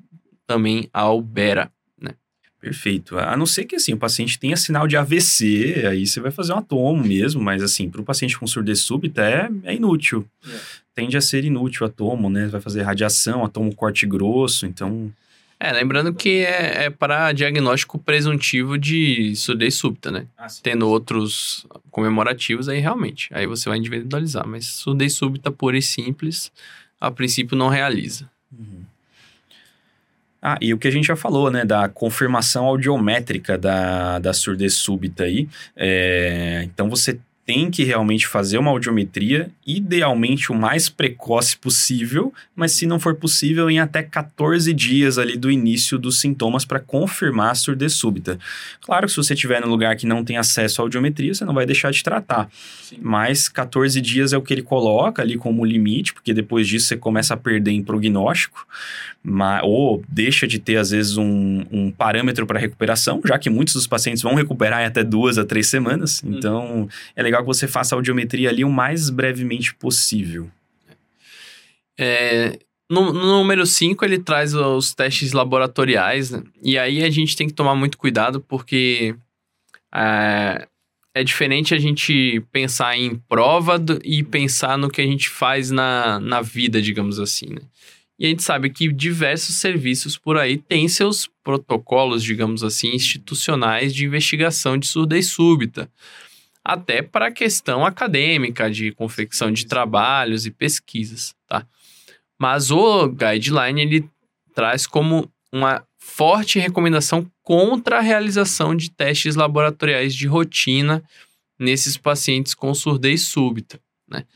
também 0.48 0.88
ao 0.92 1.20
BERA. 1.20 1.70
Né? 2.00 2.14
Perfeito. 2.58 3.18
A 3.18 3.36
não 3.36 3.46
ser 3.46 3.66
que 3.66 3.76
assim, 3.76 3.92
o 3.92 3.98
paciente 3.98 4.38
tenha 4.38 4.56
sinal 4.56 4.88
de 4.88 4.96
AVC, 4.96 5.84
aí 5.88 6.06
você 6.06 6.18
vai 6.18 6.32
fazer 6.32 6.54
um 6.54 6.58
atomo 6.58 7.04
mesmo, 7.04 7.40
mas 7.40 7.62
assim, 7.62 7.88
para 7.88 8.00
o 8.00 8.04
paciente 8.04 8.36
com 8.36 8.46
surdez 8.46 8.80
súbita 8.80 9.22
é, 9.22 9.48
é 9.62 9.74
inútil. 9.74 10.26
É. 10.44 10.58
Tende 10.94 11.16
a 11.16 11.20
ser 11.20 11.44
inútil 11.44 11.86
o 11.86 11.88
atomo, 11.88 12.28
né? 12.28 12.46
Vai 12.46 12.60
fazer 12.60 12.82
radiação, 12.82 13.44
atomo 13.44 13.72
corte 13.72 14.06
grosso, 14.06 14.66
então. 14.66 15.12
É, 15.60 15.72
lembrando 15.72 16.14
que 16.14 16.44
é, 16.44 16.84
é 16.84 16.90
para 16.90 17.32
diagnóstico 17.32 17.98
presuntivo 17.98 18.78
de 18.78 19.34
surdez 19.36 19.74
súbita, 19.74 20.10
né? 20.10 20.26
Ah, 20.36 20.46
Tendo 20.62 20.88
outros 20.88 21.66
comemorativos, 21.90 22.68
aí 22.68 22.78
realmente, 22.78 23.28
aí 23.32 23.46
você 23.46 23.68
vai 23.68 23.78
individualizar. 23.78 24.46
Mas 24.46 24.66
surdez 24.66 25.12
súbita 25.14 25.50
pura 25.50 25.76
e 25.76 25.82
simples, 25.82 26.50
a 27.00 27.10
princípio 27.10 27.56
não 27.56 27.68
realiza. 27.68 28.30
Uhum. 28.52 28.87
Ah, 30.40 30.56
e 30.60 30.72
o 30.72 30.78
que 30.78 30.86
a 30.86 30.90
gente 30.90 31.06
já 31.06 31.16
falou, 31.16 31.50
né, 31.50 31.64
da 31.64 31.88
confirmação 31.88 32.64
audiométrica 32.64 33.58
da, 33.58 34.18
da 34.18 34.32
surdez 34.32 34.74
súbita 34.74 35.24
aí. 35.24 35.48
É, 35.76 36.62
então 36.64 36.88
você 36.88 37.18
tem 37.48 37.70
que 37.70 37.82
realmente 37.82 38.26
fazer 38.26 38.58
uma 38.58 38.70
audiometria, 38.70 39.50
idealmente 39.66 40.52
o 40.52 40.54
mais 40.54 40.90
precoce 40.90 41.56
possível, 41.56 42.30
mas 42.54 42.72
se 42.72 42.86
não 42.86 43.00
for 43.00 43.14
possível, 43.14 43.70
em 43.70 43.80
até 43.80 44.02
14 44.02 44.70
dias 44.74 45.16
ali 45.16 45.34
do 45.34 45.50
início 45.50 45.98
dos 45.98 46.20
sintomas 46.20 46.66
para 46.66 46.78
confirmar 46.78 47.52
a 47.52 47.54
surdez 47.54 47.94
súbita. 47.94 48.38
Claro 48.82 49.06
que 49.06 49.12
se 49.12 49.16
você 49.16 49.32
estiver 49.32 49.62
num 49.62 49.68
lugar 49.70 49.96
que 49.96 50.06
não 50.06 50.22
tem 50.22 50.36
acesso 50.36 50.82
à 50.82 50.84
audiometria, 50.84 51.32
você 51.32 51.42
não 51.46 51.54
vai 51.54 51.64
deixar 51.64 51.90
de 51.90 52.02
tratar. 52.02 52.50
Sim. 52.82 52.98
Mas 53.00 53.48
14 53.48 53.98
dias 54.02 54.34
é 54.34 54.36
o 54.36 54.42
que 54.42 54.52
ele 54.52 54.62
coloca 54.62 55.22
ali 55.22 55.38
como 55.38 55.64
limite, 55.64 56.12
porque 56.12 56.34
depois 56.34 56.68
disso 56.68 56.88
você 56.88 56.98
começa 56.98 57.32
a 57.32 57.36
perder 57.38 57.70
em 57.70 57.82
prognóstico, 57.82 58.66
mas, 59.28 59.60
ou 59.62 60.02
deixa 60.08 60.46
de 60.46 60.58
ter, 60.58 60.76
às 60.76 60.90
vezes, 60.90 61.16
um, 61.16 61.64
um 61.70 61.90
parâmetro 61.90 62.46
para 62.46 62.58
recuperação, 62.58 63.20
já 63.24 63.38
que 63.38 63.50
muitos 63.50 63.74
dos 63.74 63.86
pacientes 63.86 64.22
vão 64.22 64.34
recuperar 64.34 64.82
em 64.82 64.86
até 64.86 65.04
duas 65.04 65.36
a 65.36 65.44
três 65.44 65.68
semanas. 65.68 66.22
Hum. 66.24 66.34
Então, 66.36 66.88
é 67.14 67.22
legal 67.22 67.42
que 67.42 67.46
você 67.46 67.68
faça 67.68 67.94
a 67.94 67.98
audiometria 67.98 68.48
ali 68.48 68.64
o 68.64 68.70
mais 68.70 69.10
brevemente 69.10 69.74
possível. 69.74 70.50
É, 71.98 72.58
no, 72.90 73.12
no, 73.12 73.38
número 73.38 73.66
5, 73.66 74.02
ele 74.04 74.18
traz 74.18 74.54
os 74.54 74.94
testes 74.94 75.32
laboratoriais, 75.32 76.30
né? 76.30 76.42
E 76.62 76.78
aí 76.78 77.04
a 77.04 77.10
gente 77.10 77.36
tem 77.36 77.46
que 77.46 77.54
tomar 77.54 77.74
muito 77.74 77.98
cuidado, 77.98 78.40
porque 78.40 79.14
é, 79.94 80.66
é 81.14 81.22
diferente 81.22 81.74
a 81.74 81.78
gente 81.78 82.42
pensar 82.50 82.96
em 82.96 83.16
prova 83.28 83.78
do, 83.78 84.00
e 84.02 84.22
pensar 84.22 84.78
no 84.78 84.88
que 84.88 85.02
a 85.02 85.06
gente 85.06 85.28
faz 85.28 85.70
na, 85.70 86.18
na 86.18 86.40
vida, 86.40 86.80
digamos 86.80 87.18
assim, 87.18 87.50
né? 87.50 87.60
E 88.18 88.26
a 88.26 88.28
gente 88.28 88.42
sabe 88.42 88.70
que 88.70 88.92
diversos 88.92 89.56
serviços 89.56 90.18
por 90.18 90.36
aí 90.36 90.58
têm 90.58 90.88
seus 90.88 91.30
protocolos, 91.44 92.22
digamos 92.22 92.64
assim, 92.64 92.88
institucionais 92.88 93.94
de 93.94 94.04
investigação 94.04 94.76
de 94.76 94.86
surdez 94.88 95.28
súbita 95.28 95.88
até 96.64 97.00
para 97.00 97.28
a 97.28 97.32
questão 97.32 97.86
acadêmica 97.86 98.70
de 98.70 98.92
confecção 98.92 99.50
de 99.50 99.66
trabalhos 99.66 100.44
e 100.44 100.50
pesquisas, 100.50 101.34
tá? 101.46 101.66
Mas 102.38 102.70
o 102.70 103.08
guideline 103.08 103.80
ele 103.80 104.10
traz 104.54 104.86
como 104.86 105.30
uma 105.50 105.82
forte 105.98 106.58
recomendação 106.58 107.30
contra 107.42 107.98
a 107.98 108.02
realização 108.02 108.76
de 108.76 108.90
testes 108.90 109.34
laboratoriais 109.34 110.14
de 110.14 110.26
rotina 110.26 111.02
nesses 111.58 111.96
pacientes 111.96 112.52
com 112.54 112.74
surdez 112.74 113.22
súbita, 113.22 113.80
né? 114.06 114.26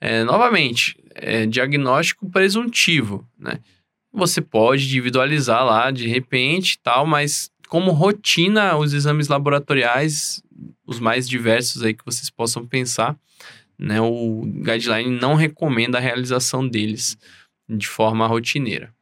É, 0.00 0.24
novamente, 0.24 0.96
é 1.18 1.46
diagnóstico 1.46 2.28
presuntivo, 2.30 3.26
né? 3.38 3.58
Você 4.12 4.40
pode 4.40 4.84
individualizar 4.84 5.64
lá 5.64 5.90
de 5.90 6.06
repente 6.08 6.78
tal, 6.82 7.06
mas 7.06 7.50
como 7.68 7.90
rotina 7.90 8.76
os 8.76 8.92
exames 8.92 9.28
laboratoriais 9.28 10.42
os 10.86 11.00
mais 11.00 11.28
diversos 11.28 11.82
aí 11.82 11.92
que 11.92 12.04
vocês 12.04 12.30
possam 12.30 12.66
pensar, 12.66 13.16
né? 13.78 14.00
O 14.00 14.42
guideline 14.42 15.18
não 15.18 15.34
recomenda 15.34 15.98
a 15.98 16.00
realização 16.00 16.66
deles 16.66 17.18
de 17.68 17.86
forma 17.86 18.26
rotineira. 18.26 18.94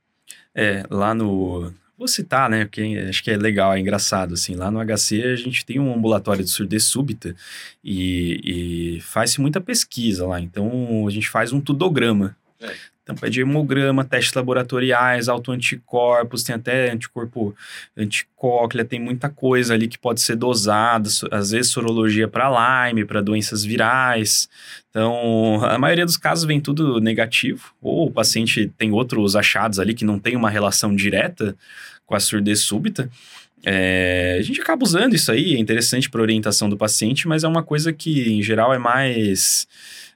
É, 0.55 0.85
lá 0.91 1.15
no 1.15 1.73
Vou 1.97 2.09
citar, 2.09 2.51
né? 2.51 2.65
Porque 2.65 2.83
acho 3.09 3.23
que 3.23 3.31
é 3.31 3.37
legal, 3.37 3.73
é 3.73 3.79
engraçado, 3.79 4.35
assim. 4.35 4.55
Lá 4.55 4.71
no 4.71 4.81
HC 4.85 5.23
a 5.23 5.37
gente 5.37 5.65
tem 5.65 5.79
um 5.79 5.95
ambulatório 5.95 6.45
de 6.45 6.51
surdez 6.51 6.85
súbita 6.85 7.37
e, 7.85 8.97
e 8.97 9.01
faz-se 9.01 9.41
muita 9.41 9.61
pesquisa 9.61 10.27
lá. 10.27 10.41
Então 10.41 11.07
a 11.07 11.11
gente 11.11 11.29
faz 11.29 11.53
um 11.53 11.61
tudograma. 11.61 12.37
É. 12.65 12.95
Então, 13.05 13.15
pede 13.15 13.43
hemograma, 13.43 14.03
testes 14.03 14.33
laboratoriais, 14.33 15.29
autoanticorpos, 15.29 16.43
tem 16.43 16.55
até 16.55 16.91
anticorpo 16.91 17.55
anticóclea, 17.95 18.83
tem 18.83 18.99
muita 18.99 19.29
coisa 19.29 19.75
ali 19.75 19.89
que 19.89 19.99
pode 19.99 20.23
ser 20.23 20.37
dosada, 20.37 21.07
às 21.31 21.51
vezes 21.51 21.71
sorologia 21.71 22.27
para 22.27 22.87
Lyme, 22.89 23.05
para 23.05 23.21
doenças 23.21 23.63
virais. 23.63 24.49
Então, 24.89 25.63
a 25.65 25.79
maioria 25.79 26.07
dos 26.07 26.17
casos 26.17 26.47
vem 26.47 26.59
tudo 26.59 26.99
negativo, 26.99 27.75
ou 27.83 28.07
o 28.07 28.11
paciente 28.11 28.73
tem 28.79 28.91
outros 28.91 29.37
achados 29.37 29.79
ali 29.79 29.93
que 29.93 30.05
não 30.05 30.19
tem 30.19 30.35
uma 30.35 30.49
relação 30.49 30.97
direta 30.97 31.55
com 32.07 32.15
a 32.15 32.21
surdez 32.21 32.61
súbita. 32.61 33.11
É, 33.67 34.37
a 34.39 34.43
gente 34.43 34.63
acaba 34.63 34.83
usando 34.83 35.15
isso 35.15 35.31
aí, 35.31 35.55
é 35.55 35.59
interessante 35.59 36.09
para 36.09 36.23
orientação 36.23 36.71
do 36.71 36.77
paciente, 36.77 37.29
mas 37.29 37.45
é 37.45 37.49
uma 37.49 37.63
coisa 37.63 37.93
que, 37.93 38.33
em 38.33 38.43
geral, 38.43 38.73
é 38.73 38.79
mais 38.79 39.67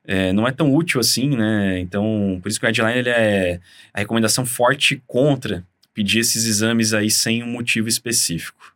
é, 0.09 0.33
não 0.33 0.49
é 0.49 0.51
tão 0.51 0.75
útil 0.75 0.99
assim, 0.99 1.37
né? 1.37 1.79
Então, 1.81 2.39
por 2.43 2.49
isso 2.49 2.59
que 2.59 2.65
o 2.65 2.69
guideline 2.69 2.99
ele 2.99 3.11
é 3.11 3.61
a 3.93 3.99
recomendação 3.99 4.47
forte 4.47 5.03
contra 5.07 5.67
pedir 5.93 6.21
esses 6.21 6.47
exames 6.47 6.95
aí 6.95 7.11
sem 7.11 7.43
um 7.43 7.47
motivo 7.47 7.89
específico. 7.89 8.75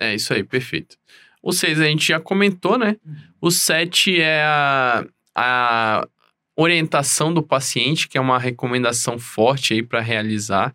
É 0.00 0.14
isso 0.14 0.32
aí, 0.32 0.42
perfeito. 0.42 0.96
O 1.42 1.52
6 1.52 1.80
a 1.80 1.84
gente 1.84 2.06
já 2.06 2.18
comentou, 2.18 2.78
né? 2.78 2.96
O 3.42 3.50
7 3.50 4.18
é 4.18 4.42
a, 4.42 5.04
a 5.34 6.08
orientação 6.56 7.34
do 7.34 7.42
paciente, 7.42 8.08
que 8.08 8.16
é 8.16 8.20
uma 8.20 8.38
recomendação 8.38 9.18
forte 9.18 9.74
aí 9.74 9.82
para 9.82 10.00
realizar. 10.00 10.74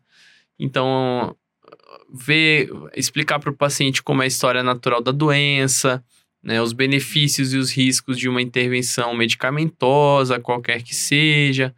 Então, 0.60 1.36
ver, 2.14 2.70
explicar 2.96 3.40
para 3.40 3.50
o 3.50 3.56
paciente 3.56 4.04
como 4.04 4.22
é 4.22 4.26
a 4.26 4.28
história 4.28 4.62
natural 4.62 5.02
da 5.02 5.12
doença, 5.12 6.04
né, 6.44 6.62
os 6.62 6.74
benefícios 6.74 7.54
e 7.54 7.58
os 7.58 7.72
riscos 7.72 8.18
de 8.18 8.30
uma 8.30 8.42
intervenção 8.42 9.14
medicamentosa, 9.14 10.40
qualquer 10.40 10.82
que 10.82 10.96
seja, 10.96 11.74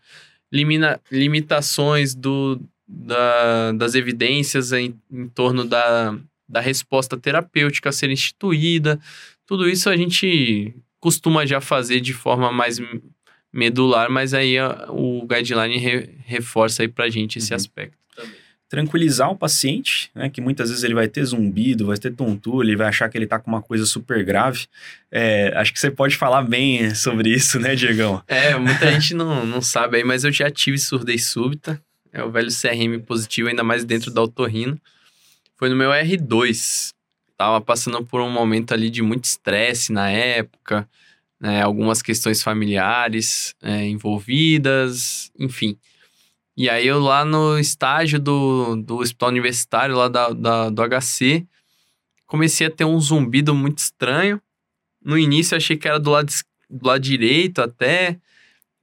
limina, 0.51 0.99
limitações 1.11 2.13
do, 2.13 2.61
da, 2.87 3.71
das 3.73 3.95
evidências 3.95 4.71
em, 4.71 4.95
em 5.11 5.27
torno 5.27 5.65
da, 5.65 6.15
da 6.47 6.59
resposta 6.59 7.17
terapêutica 7.17 7.89
a 7.89 7.93
ser 7.93 8.09
instituída. 8.09 8.99
Tudo 9.45 9.67
isso 9.67 9.89
a 9.89 9.97
gente 9.97 10.73
costuma 10.99 11.45
já 11.45 11.59
fazer 11.59 11.99
de 11.99 12.13
forma 12.13 12.51
mais 12.51 12.79
medular, 13.51 14.09
mas 14.09 14.33
aí 14.33 14.57
a, 14.57 14.85
o 14.89 15.25
guideline 15.25 15.77
re, 15.77 16.09
reforça 16.25 16.83
aí 16.83 16.87
pra 16.87 17.09
gente 17.09 17.39
esse 17.39 17.51
uhum. 17.51 17.57
aspecto 17.57 18.01
tranquilizar 18.71 19.29
o 19.29 19.35
paciente, 19.35 20.09
né, 20.15 20.29
que 20.29 20.39
muitas 20.39 20.69
vezes 20.69 20.81
ele 20.85 20.93
vai 20.93 21.05
ter 21.05 21.25
zumbido, 21.25 21.87
vai 21.87 21.97
ter 21.97 22.09
tontura, 22.09 22.65
ele 22.65 22.77
vai 22.77 22.87
achar 22.87 23.09
que 23.09 23.17
ele 23.17 23.25
está 23.25 23.37
com 23.37 23.51
uma 23.51 23.61
coisa 23.61 23.85
super 23.85 24.23
grave. 24.23 24.65
É, 25.11 25.51
acho 25.57 25.73
que 25.73 25.79
você 25.79 25.91
pode 25.91 26.15
falar 26.15 26.41
bem 26.43 26.95
sobre 26.95 27.31
isso, 27.35 27.59
né, 27.59 27.75
Diegão? 27.75 28.23
É, 28.25 28.55
muita 28.55 28.89
gente 28.89 29.13
não, 29.13 29.45
não 29.45 29.61
sabe 29.61 29.97
aí, 29.97 30.05
mas 30.05 30.23
eu 30.23 30.31
já 30.31 30.49
tive 30.49 30.77
surdez 30.77 31.27
súbita, 31.27 31.83
é 32.13 32.23
o 32.23 32.31
velho 32.31 32.47
CRM 32.47 32.97
positivo, 33.05 33.49
ainda 33.49 33.61
mais 33.61 33.83
dentro 33.83 34.09
da 34.09 34.21
otorrino. 34.21 34.79
Foi 35.57 35.67
no 35.67 35.75
meu 35.75 35.89
R2, 35.89 36.93
tava 37.37 37.59
passando 37.59 38.05
por 38.05 38.21
um 38.21 38.31
momento 38.31 38.73
ali 38.73 38.89
de 38.89 39.01
muito 39.01 39.25
estresse 39.25 39.91
na 39.91 40.09
época, 40.09 40.87
né, 41.41 41.61
algumas 41.61 42.01
questões 42.01 42.41
familiares 42.41 43.53
é, 43.61 43.85
envolvidas, 43.85 45.29
enfim. 45.37 45.77
E 46.55 46.69
aí 46.69 46.85
eu 46.85 46.99
lá 46.99 47.23
no 47.23 47.57
estágio 47.57 48.19
do, 48.19 48.75
do 48.75 48.97
hospital 48.97 49.29
universitário, 49.29 49.95
lá 49.95 50.07
da, 50.07 50.29
da, 50.29 50.69
do 50.69 50.81
HC, 50.81 51.45
comecei 52.27 52.67
a 52.67 52.71
ter 52.71 52.85
um 52.85 52.99
zumbido 52.99 53.55
muito 53.55 53.79
estranho. 53.79 54.41
No 55.03 55.17
início 55.17 55.55
eu 55.55 55.57
achei 55.57 55.77
que 55.77 55.87
era 55.87 55.99
do 55.99 56.09
lado, 56.09 56.31
do 56.69 56.87
lado 56.87 56.99
direito 56.99 57.61
até. 57.61 58.19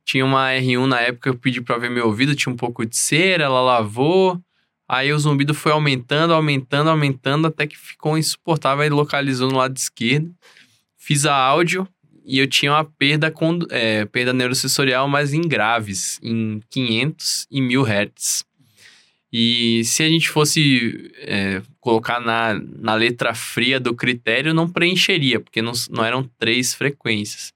Tinha 0.05 0.25
uma 0.25 0.49
R1 0.51 0.87
na 0.87 1.01
época, 1.01 1.29
eu 1.29 1.35
pedi 1.37 1.61
pra 1.61 1.77
ver 1.77 1.91
meu 1.91 2.07
ouvido, 2.07 2.35
tinha 2.35 2.53
um 2.53 2.57
pouco 2.57 2.85
de 2.85 2.97
cera, 2.97 3.45
ela 3.45 3.61
lavou. 3.61 4.41
Aí 4.89 5.13
o 5.13 5.19
zumbido 5.19 5.53
foi 5.53 5.71
aumentando, 5.71 6.33
aumentando, 6.33 6.89
aumentando, 6.89 7.47
até 7.47 7.67
que 7.67 7.77
ficou 7.77 8.17
insuportável 8.17 8.87
e 8.87 8.89
localizou 8.89 9.51
no 9.51 9.59
lado 9.59 9.77
esquerdo. 9.77 10.35
Fiz 10.97 11.27
a 11.27 11.35
áudio, 11.35 11.87
e 12.29 12.39
eu 12.39 12.47
tinha 12.47 12.73
uma 12.73 12.85
perda, 12.85 13.33
é, 13.71 14.05
perda 14.05 14.35
neurosensorial, 14.35 15.09
mas 15.09 15.33
em 15.33 15.41
graves, 15.41 16.21
em 16.23 16.61
500 16.69 17.47
e 17.51 17.63
1000 17.63 17.83
Hz. 17.87 18.45
E 19.33 19.83
se 19.85 20.03
a 20.03 20.09
gente 20.11 20.29
fosse 20.29 21.11
é, 21.23 21.63
colocar 21.81 22.21
na, 22.21 22.61
na 22.79 22.95
letra 22.95 23.35
fria 23.35 23.81
do 23.81 23.95
critério, 23.95 24.53
não 24.53 24.69
preencheria, 24.69 25.41
porque 25.41 25.63
não, 25.63 25.73
não 25.91 26.05
eram 26.05 26.23
três 26.39 26.75
frequências. 26.75 27.55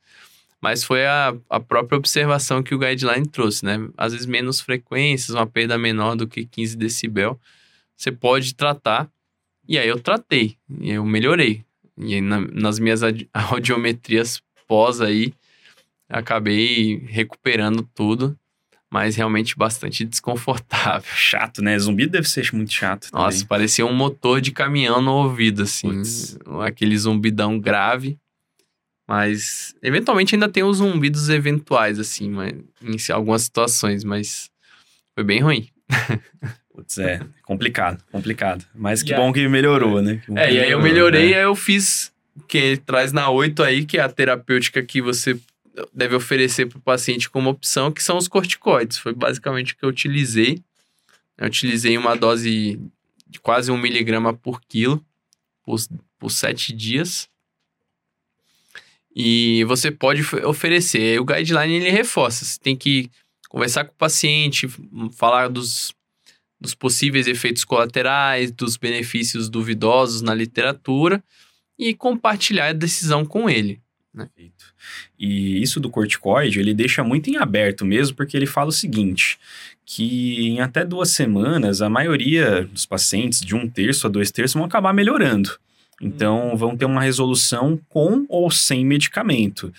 Mas 0.58 0.82
foi 0.82 1.04
a, 1.04 1.36
a 1.50 1.60
própria 1.60 1.98
observação 1.98 2.62
que 2.62 2.74
o 2.74 2.78
guideline 2.78 3.28
trouxe, 3.28 3.66
né? 3.66 3.76
Às 3.94 4.12
vezes 4.14 4.26
menos 4.26 4.58
frequências, 4.58 5.36
uma 5.36 5.46
perda 5.46 5.76
menor 5.76 6.16
do 6.16 6.26
que 6.26 6.46
15 6.46 6.78
decibel, 6.78 7.38
você 7.94 8.10
pode 8.10 8.54
tratar. 8.54 9.10
E 9.68 9.76
aí 9.76 9.88
eu 9.88 10.00
tratei, 10.00 10.56
eu 10.80 11.04
melhorei. 11.04 11.62
E 11.98 12.22
na, 12.22 12.40
nas 12.40 12.78
minhas 12.78 13.02
audiometrias 13.34 14.40
pós 14.72 15.02
aí, 15.02 15.34
acabei 16.08 17.04
recuperando 17.06 17.82
tudo 17.94 18.38
mas 18.90 19.16
realmente 19.16 19.56
bastante 19.56 20.04
desconfortável. 20.04 21.08
Chato, 21.16 21.62
né? 21.62 21.78
Zumbido 21.78 22.12
deve 22.12 22.28
ser 22.28 22.46
muito 22.52 22.70
chato. 22.70 23.10
Também. 23.10 23.24
Nossa, 23.24 23.46
parecia 23.46 23.86
um 23.86 23.94
motor 23.94 24.38
de 24.38 24.50
caminhão 24.52 25.00
no 25.00 25.12
ouvido, 25.12 25.62
assim. 25.62 25.88
Puts. 25.88 26.36
Aquele 26.62 26.98
zumbidão 26.98 27.58
grave. 27.58 28.18
Mas, 29.08 29.74
eventualmente, 29.82 30.34
ainda 30.34 30.46
tem 30.46 30.62
os 30.62 30.76
zumbidos 30.76 31.30
eventuais, 31.30 31.98
assim, 31.98 32.28
mas, 32.28 32.52
em 32.82 33.12
algumas 33.12 33.42
situações, 33.42 34.04
mas 34.04 34.50
foi 35.14 35.24
bem 35.24 35.40
ruim. 35.40 35.68
Putz, 36.70 36.98
é, 36.98 37.20
complicado, 37.44 38.04
complicado. 38.12 38.66
Mas 38.74 39.02
que 39.02 39.12
e 39.12 39.16
bom 39.16 39.28
aí, 39.28 39.32
que 39.32 39.48
melhorou, 39.48 40.02
né? 40.02 40.22
é, 40.36 40.52
e 40.52 40.60
aí 40.60 40.70
eu 40.70 40.82
melhorei, 40.82 41.30
né? 41.30 41.36
aí 41.36 41.44
eu 41.44 41.54
fiz 41.54 42.11
que 42.48 42.76
traz 42.78 43.12
na 43.12 43.30
8 43.30 43.62
aí, 43.62 43.84
que 43.84 43.98
é 43.98 44.00
a 44.00 44.08
terapêutica 44.08 44.82
que 44.82 45.00
você 45.00 45.38
deve 45.92 46.14
oferecer 46.14 46.66
para 46.66 46.78
o 46.78 46.82
paciente 46.82 47.30
como 47.30 47.50
opção, 47.50 47.90
que 47.90 48.02
são 48.02 48.16
os 48.16 48.28
corticoides. 48.28 48.98
Foi 48.98 49.14
basicamente 49.14 49.72
o 49.72 49.76
que 49.76 49.84
eu 49.84 49.88
utilizei. 49.88 50.62
Eu 51.36 51.46
utilizei 51.46 51.96
uma 51.96 52.14
dose 52.14 52.80
de 53.26 53.40
quase 53.40 53.70
um 53.70 53.78
miligrama 53.78 54.34
por 54.34 54.60
quilo 54.60 55.04
por, 55.64 55.78
por 56.18 56.30
sete 56.30 56.72
dias. 56.72 57.28
E 59.14 59.64
você 59.64 59.90
pode 59.90 60.22
oferecer. 60.44 61.20
O 61.20 61.24
guideline 61.24 61.74
ele 61.74 61.90
reforça. 61.90 62.44
Você 62.44 62.58
tem 62.58 62.76
que 62.76 63.10
conversar 63.48 63.84
com 63.84 63.92
o 63.92 63.96
paciente, 63.96 64.66
falar 65.12 65.48
dos, 65.48 65.94
dos 66.58 66.74
possíveis 66.74 67.26
efeitos 67.26 67.64
colaterais, 67.64 68.50
dos 68.50 68.76
benefícios 68.76 69.50
duvidosos 69.50 70.22
na 70.22 70.34
literatura 70.34 71.22
e 71.88 71.94
compartilhar 71.94 72.68
a 72.68 72.72
decisão 72.72 73.24
com 73.24 73.48
ele. 73.48 73.80
Né? 74.14 74.28
E 75.18 75.62
isso 75.62 75.80
do 75.80 75.90
corticoide, 75.90 76.60
ele 76.60 76.74
deixa 76.74 77.02
muito 77.02 77.30
em 77.30 77.36
aberto 77.36 77.84
mesmo, 77.84 78.16
porque 78.16 78.36
ele 78.36 78.46
fala 78.46 78.68
o 78.68 78.72
seguinte, 78.72 79.38
que 79.84 80.48
em 80.48 80.60
até 80.60 80.84
duas 80.84 81.10
semanas, 81.10 81.80
a 81.80 81.88
maioria 81.88 82.64
dos 82.64 82.84
pacientes, 82.84 83.40
de 83.40 83.54
um 83.54 83.68
terço 83.68 84.06
a 84.06 84.10
dois 84.10 84.30
terços, 84.30 84.54
vão 84.54 84.64
acabar 84.64 84.92
melhorando. 84.92 85.58
Então, 86.00 86.52
hum. 86.52 86.56
vão 86.56 86.76
ter 86.76 86.84
uma 86.84 87.02
resolução 87.02 87.78
com 87.88 88.26
ou 88.28 88.50
sem 88.50 88.84
medicamento. 88.84 89.72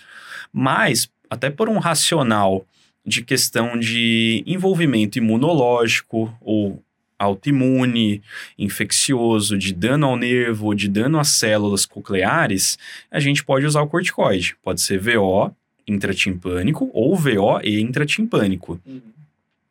Mas, 0.52 1.08
até 1.28 1.50
por 1.50 1.68
um 1.68 1.78
racional 1.78 2.66
de 3.06 3.22
questão 3.22 3.78
de 3.78 4.42
envolvimento 4.46 5.18
imunológico 5.18 6.34
ou 6.40 6.82
autoimune, 7.18 8.22
infeccioso, 8.58 9.56
de 9.56 9.72
dano 9.72 10.06
ao 10.06 10.16
nervo, 10.16 10.74
de 10.74 10.88
dano 10.88 11.18
às 11.18 11.28
células 11.28 11.86
cocleares, 11.86 12.78
a 13.10 13.20
gente 13.20 13.44
pode 13.44 13.66
usar 13.66 13.82
o 13.82 13.86
corticoide. 13.86 14.56
Pode 14.62 14.80
ser 14.80 14.98
VO 14.98 15.54
intratimpânico 15.86 16.90
ou 16.92 17.14
VO 17.14 17.60
e 17.62 17.80
intratimpânico. 17.80 18.80
Uhum. 18.86 19.00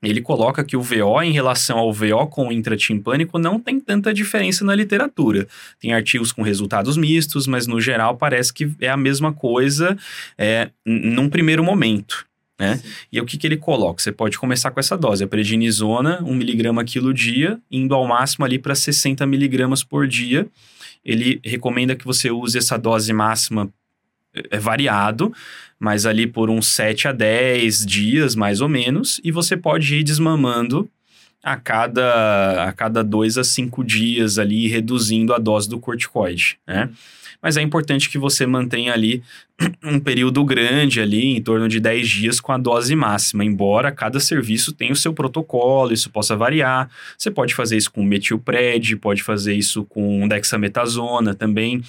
Ele 0.03 0.21
coloca 0.21 0.63
que 0.63 0.75
o 0.75 0.81
VO 0.81 1.21
em 1.21 1.31
relação 1.31 1.79
ao 1.79 1.93
VO 1.93 2.27
com 2.27 2.51
intratimpânico 2.51 3.39
não 3.39 3.57
tem 3.57 3.79
tanta 3.79 4.13
diferença 4.13 4.65
na 4.65 4.75
literatura. 4.75 5.47
Tem 5.79 5.93
artigos 5.93 6.31
com 6.31 6.41
resultados 6.41 6.97
mistos, 6.97 7.47
mas 7.47 7.65
no 7.65 7.79
geral 7.79 8.17
parece 8.17 8.53
que 8.53 8.69
é 8.81 8.89
a 8.89 8.97
mesma 8.97 9.31
coisa 9.31 9.97
é, 10.37 10.69
num 10.85 11.29
primeiro 11.29 11.63
momento. 11.63 12.25
Né? 12.63 12.81
E 13.11 13.19
o 13.19 13.25
que, 13.25 13.37
que 13.37 13.45
ele 13.45 13.57
coloca? 13.57 14.01
Você 14.01 14.11
pode 14.11 14.39
começar 14.39 14.71
com 14.71 14.79
essa 14.79 14.97
dose, 14.97 15.23
a 15.23 15.27
prednisona, 15.27 16.23
1 16.23 16.33
miligrama 16.33 16.83
quilo 16.85 17.13
dia, 17.13 17.59
indo 17.69 17.93
ao 17.93 18.07
máximo 18.07 18.45
ali 18.45 18.57
para 18.57 18.73
60 18.73 19.25
miligramas 19.25 19.83
por 19.83 20.07
dia. 20.07 20.47
Ele 21.03 21.41
recomenda 21.43 21.95
que 21.95 22.05
você 22.05 22.31
use 22.31 22.57
essa 22.57 22.77
dose 22.77 23.11
máxima 23.11 23.69
é, 24.33 24.43
é 24.51 24.59
variado, 24.59 25.33
mas 25.77 26.05
ali 26.05 26.25
por 26.25 26.49
uns 26.49 26.67
7 26.67 27.09
a 27.09 27.11
10 27.11 27.85
dias, 27.85 28.35
mais 28.35 28.61
ou 28.61 28.69
menos, 28.69 29.19
e 29.23 29.31
você 29.31 29.57
pode 29.57 29.95
ir 29.95 30.03
desmamando 30.03 30.89
a 31.43 31.57
cada, 31.57 32.63
a 32.63 32.71
cada 32.71 33.03
2 33.03 33.37
a 33.37 33.43
5 33.43 33.83
dias 33.83 34.39
ali, 34.39 34.67
reduzindo 34.67 35.33
a 35.33 35.37
dose 35.37 35.67
do 35.67 35.77
corticoide, 35.77 36.57
né? 36.65 36.89
Mas 37.43 37.57
é 37.57 37.61
importante 37.61 38.09
que 38.09 38.17
você 38.17 38.45
mantenha 38.45 38.93
ali 38.93 39.21
um 39.83 39.99
período 39.99 40.43
grande 40.45 41.01
ali, 41.01 41.35
em 41.35 41.41
torno 41.41 41.67
de 41.67 41.77
10 41.77 42.07
dias 42.07 42.39
com 42.39 42.53
a 42.53 42.57
dose 42.57 42.95
máxima, 42.95 43.43
embora 43.43 43.91
cada 43.91 44.17
serviço 44.17 44.71
tenha 44.71 44.93
o 44.93 44.95
seu 44.95 45.13
protocolo, 45.13 45.91
isso 45.91 46.09
possa 46.09 46.37
variar. 46.37 46.89
Você 47.17 47.29
pode 47.29 47.53
fazer 47.53 47.75
isso 47.75 47.91
com 47.91 48.01
metilpred, 48.01 48.95
pode 48.95 49.21
fazer 49.21 49.53
isso 49.53 49.83
com 49.83 50.25
dexametasona 50.25 51.35
também. 51.35 51.81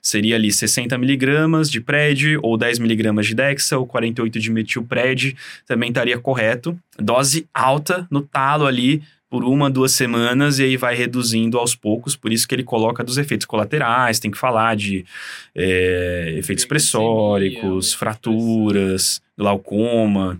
Seria 0.00 0.36
ali 0.36 0.50
60 0.50 0.96
miligramas 0.96 1.70
de 1.70 1.80
pred 1.80 2.38
ou 2.42 2.56
10 2.56 2.78
miligramas 2.78 3.26
de 3.26 3.34
dexa 3.34 3.76
ou 3.76 3.86
48 3.86 4.40
de 4.40 4.50
metilpred, 4.50 5.36
também 5.66 5.90
estaria 5.90 6.18
correto. 6.18 6.78
Dose 6.98 7.46
alta 7.52 8.06
no 8.10 8.22
talo 8.22 8.66
ali, 8.66 9.02
por 9.32 9.44
uma, 9.44 9.70
duas 9.70 9.92
semanas 9.92 10.58
e 10.58 10.64
aí 10.64 10.76
vai 10.76 10.94
reduzindo 10.94 11.56
aos 11.56 11.74
poucos. 11.74 12.14
Por 12.14 12.30
isso 12.30 12.46
que 12.46 12.54
ele 12.54 12.62
coloca 12.62 13.02
dos 13.02 13.16
efeitos 13.16 13.46
colaterais, 13.46 14.20
tem 14.20 14.30
que 14.30 14.36
falar 14.36 14.76
de 14.76 15.06
é, 15.54 16.34
efeitos 16.36 16.66
pressóricos, 16.66 17.94
fraturas, 17.94 19.22
glaucoma. 19.34 20.38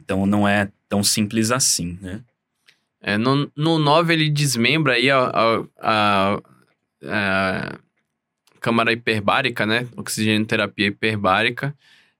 Então 0.00 0.26
não 0.26 0.48
é 0.48 0.68
tão 0.88 1.04
simples 1.04 1.52
assim, 1.52 1.96
né? 2.02 2.22
É, 3.00 3.16
no, 3.16 3.48
no 3.54 3.78
9 3.78 4.12
ele 4.12 4.28
desmembra 4.28 4.94
aí 4.94 5.08
a, 5.08 5.20
a, 5.20 5.64
a, 5.80 6.40
a 7.06 7.78
câmara 8.58 8.92
hiperbárica, 8.92 9.64
né? 9.64 9.86
Oxigênio 9.96 10.44
terapia 10.44 10.88
hiperbárica 10.88 11.72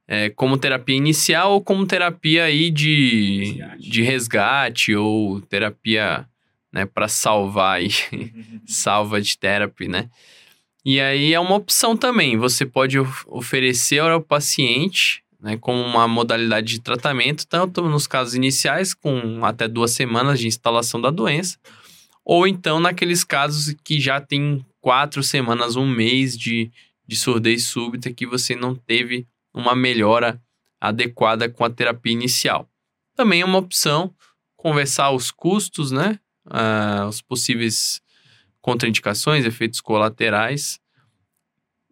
é, 0.07 0.31
como 0.31 0.57
terapia 0.57 0.97
inicial 0.97 1.53
ou 1.53 1.61
como 1.61 1.87
terapia 1.87 2.45
aí 2.45 2.71
de, 2.71 3.45
resgate. 3.45 3.91
de 3.91 4.03
resgate 4.03 4.95
ou 4.95 5.41
terapia 5.41 6.27
né, 6.73 6.87
para 6.87 7.09
salvar 7.09 7.77
aí, 7.77 7.91
salva 8.67 9.21
de 9.21 9.37
terapia, 9.39 9.89
né? 9.89 10.11
E 10.85 11.01
aí 11.01 11.33
é 11.33 11.39
uma 11.39 11.55
opção 11.55 11.97
também, 11.97 12.37
você 12.37 12.67
pode 12.67 12.99
oferecer 13.27 14.01
ao 14.01 14.21
paciente 14.21 15.23
né, 15.43 15.57
como 15.57 15.81
uma 15.83 16.07
modalidade 16.09 16.75
de 16.75 16.81
tratamento, 16.81 17.47
tanto 17.47 17.83
nos 17.83 18.07
casos 18.07 18.35
iniciais, 18.35 18.95
com 18.95 19.45
até 19.45 19.67
duas 19.67 19.91
semanas 19.91 20.39
de 20.39 20.47
instalação 20.47 21.01
da 21.01 21.11
doença, 21.11 21.59
ou 22.25 22.47
então 22.47 22.79
naqueles 22.79 23.25
casos 23.25 23.75
que 23.85 24.01
já 24.01 24.21
tem 24.21 24.65
quatro 24.81 25.23
semanas, 25.23 25.75
um 25.77 25.87
mês 25.87 26.39
de, 26.39 26.71
de 27.07 27.17
surdez 27.17 27.65
súbita 27.65 28.13
que 28.13 28.27
você 28.27 28.55
não 28.55 28.75
teve 28.75 29.27
uma 29.55 29.75
melhora 29.75 30.43
adequada 30.81 31.49
com 31.49 31.65
a 31.65 31.71
terapia 31.71 32.13
inicial. 32.13 32.69
Também 33.15 33.41
é 33.41 33.45
uma 33.45 33.59
opção 33.59 34.15
conversar 34.57 35.11
os 35.11 35.31
custos, 35.31 35.91
né? 35.91 36.19
Uh, 36.47 37.07
os 37.07 37.21
possíveis 37.21 38.01
contraindicações, 38.61 39.45
efeitos 39.45 39.81
colaterais, 39.81 40.81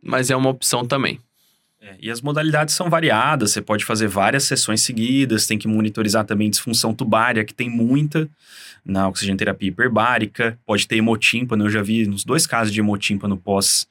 mas 0.03 0.31
é 0.31 0.37
uma 0.37 0.51
opção 0.51 0.87
também. 0.87 1.21
É, 1.83 1.97
e 1.99 2.11
as 2.11 2.21
modalidades 2.21 2.75
são 2.75 2.91
variadas, 2.91 3.53
você 3.53 3.63
pode 3.63 3.87
fazer 3.87 4.07
várias 4.07 4.45
sessões 4.45 4.83
seguidas, 4.83 5.47
tem 5.47 5.57
que 5.57 5.67
monitorizar 5.67 6.27
também 6.27 6.51
disfunção 6.51 6.93
tubária, 6.93 7.43
que 7.43 7.55
tem 7.55 7.71
muita 7.71 8.29
na 8.85 9.09
oxigenoterapia 9.09 9.69
hiperbárica, 9.69 10.59
pode 10.67 10.87
ter 10.87 10.97
hemotímpano, 10.97 11.67
eu 11.67 11.71
já 11.71 11.83
vi 11.83 12.07
nos 12.07 12.25
dois 12.25 12.47
casos 12.47 12.73
de 12.73 12.81
hemotímpano 12.81 13.37
pós 13.37 13.87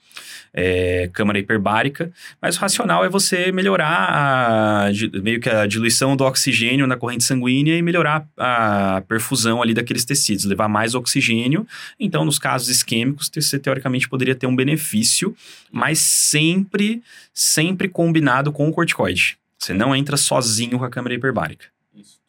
é, 0.53 1.09
câmara 1.13 1.37
hiperbárica, 1.37 2.11
mas 2.41 2.57
o 2.57 2.59
racional 2.59 3.05
é 3.05 3.09
você 3.09 3.51
melhorar 3.51 4.09
a, 4.09 4.91
meio 5.21 5.39
que 5.39 5.49
a 5.49 5.67
diluição 5.67 6.15
do 6.15 6.23
oxigênio 6.23 6.87
na 6.87 6.97
corrente 6.97 7.23
sanguínea 7.23 7.77
e 7.77 7.81
melhorar 7.81 8.27
a 8.37 9.03
perfusão 9.07 9.61
ali 9.61 9.73
daqueles 9.73 10.05
tecidos, 10.05 10.45
levar 10.45 10.67
mais 10.67 10.95
oxigênio, 10.95 11.67
então 11.99 12.25
nos 12.25 12.39
casos 12.39 12.67
isquêmicos 12.69 13.29
você 13.33 13.59
teoricamente 13.59 14.09
poderia 14.09 14.35
ter 14.35 14.47
um 14.47 14.55
benefício, 14.55 15.35
mas 15.71 15.99
sempre, 15.99 17.03
sempre 17.39 17.87
combinado 17.87 18.51
com 18.51 18.67
o 18.67 18.71
corticoide. 18.71 19.37
Você 19.57 19.73
não 19.73 19.95
entra 19.95 20.17
sozinho 20.17 20.77
com 20.77 20.85
a 20.85 20.89
câmara 20.89 21.13
hiperbárica. 21.13 21.67
Isso. 21.93 22.19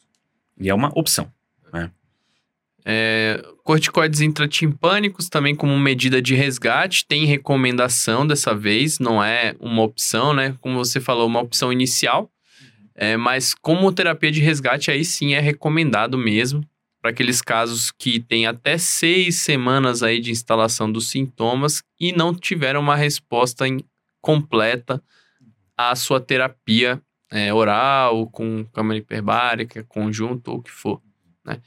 E 0.59 0.69
é 0.69 0.75
uma 0.75 0.91
opção. 0.95 1.33
Né? 1.73 1.91
É, 2.85 3.43
corticoides 3.65 4.21
intratimpânicos 4.21 5.29
também 5.29 5.55
como 5.55 5.79
medida 5.79 6.23
de 6.23 6.35
resgate, 6.35 7.05
tem 7.07 7.25
recomendação 7.25 8.27
dessa 8.27 8.55
vez, 8.55 8.99
não 8.99 9.23
é 9.23 9.55
uma 9.61 9.83
opção, 9.83 10.33
né? 10.33 10.57
Como 10.61 10.77
você 10.77 11.01
falou, 11.01 11.27
uma 11.27 11.41
opção 11.41 11.73
inicial. 11.73 12.31
É, 12.95 13.17
mas 13.17 13.55
como 13.55 13.93
terapia 13.93 14.31
de 14.31 14.41
resgate, 14.41 14.91
aí 14.91 15.05
sim 15.05 15.35
é 15.35 15.41
recomendado 15.41 16.17
mesmo. 16.17 16.65
para 17.01 17.11
aqueles 17.11 17.41
casos 17.41 17.91
que 17.91 18.21
tem 18.21 18.47
até 18.47 18.77
seis 18.77 19.37
semanas 19.37 20.03
aí 20.03 20.21
de 20.21 20.31
instalação 20.31 20.91
dos 20.91 21.09
sintomas 21.09 21.83
e 21.99 22.13
não 22.13 22.35
tiveram 22.35 22.81
uma 22.81 22.95
resposta 22.95 23.67
em, 23.67 23.79
completa 24.21 25.03
à 25.77 25.95
sua 25.97 26.21
terapia 26.21 27.01
é, 27.31 27.53
oral, 27.55 28.27
com 28.29 28.65
câmara 28.73 28.99
hiperbárica, 28.99 29.85
conjunto 29.85 30.51
ou 30.51 30.59
o 30.59 30.63
que 30.63 30.71
for, 30.71 31.01
né? 31.45 31.61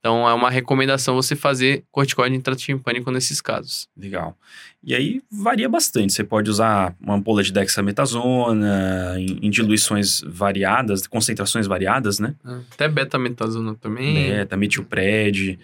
Então, 0.00 0.26
é 0.26 0.32
uma 0.32 0.48
recomendação 0.48 1.14
você 1.14 1.36
fazer 1.36 1.84
corticoide 1.92 2.34
intratimpânico 2.34 3.10
nesses 3.10 3.38
casos. 3.42 3.86
Legal. 3.94 4.34
E 4.82 4.94
aí, 4.94 5.20
varia 5.30 5.68
bastante. 5.68 6.14
Você 6.14 6.24
pode 6.24 6.48
usar 6.48 6.96
uma 6.98 7.16
ampola 7.16 7.42
de 7.42 7.52
dexametasona 7.52 9.16
em, 9.18 9.46
em 9.46 9.50
diluições 9.50 10.22
variadas, 10.26 11.06
concentrações 11.06 11.66
variadas, 11.66 12.18
né? 12.18 12.34
Até 12.72 12.88
betametasona 12.88 13.74
também. 13.74 14.30
Beta, 14.30 14.56
metilpred. 14.56 15.58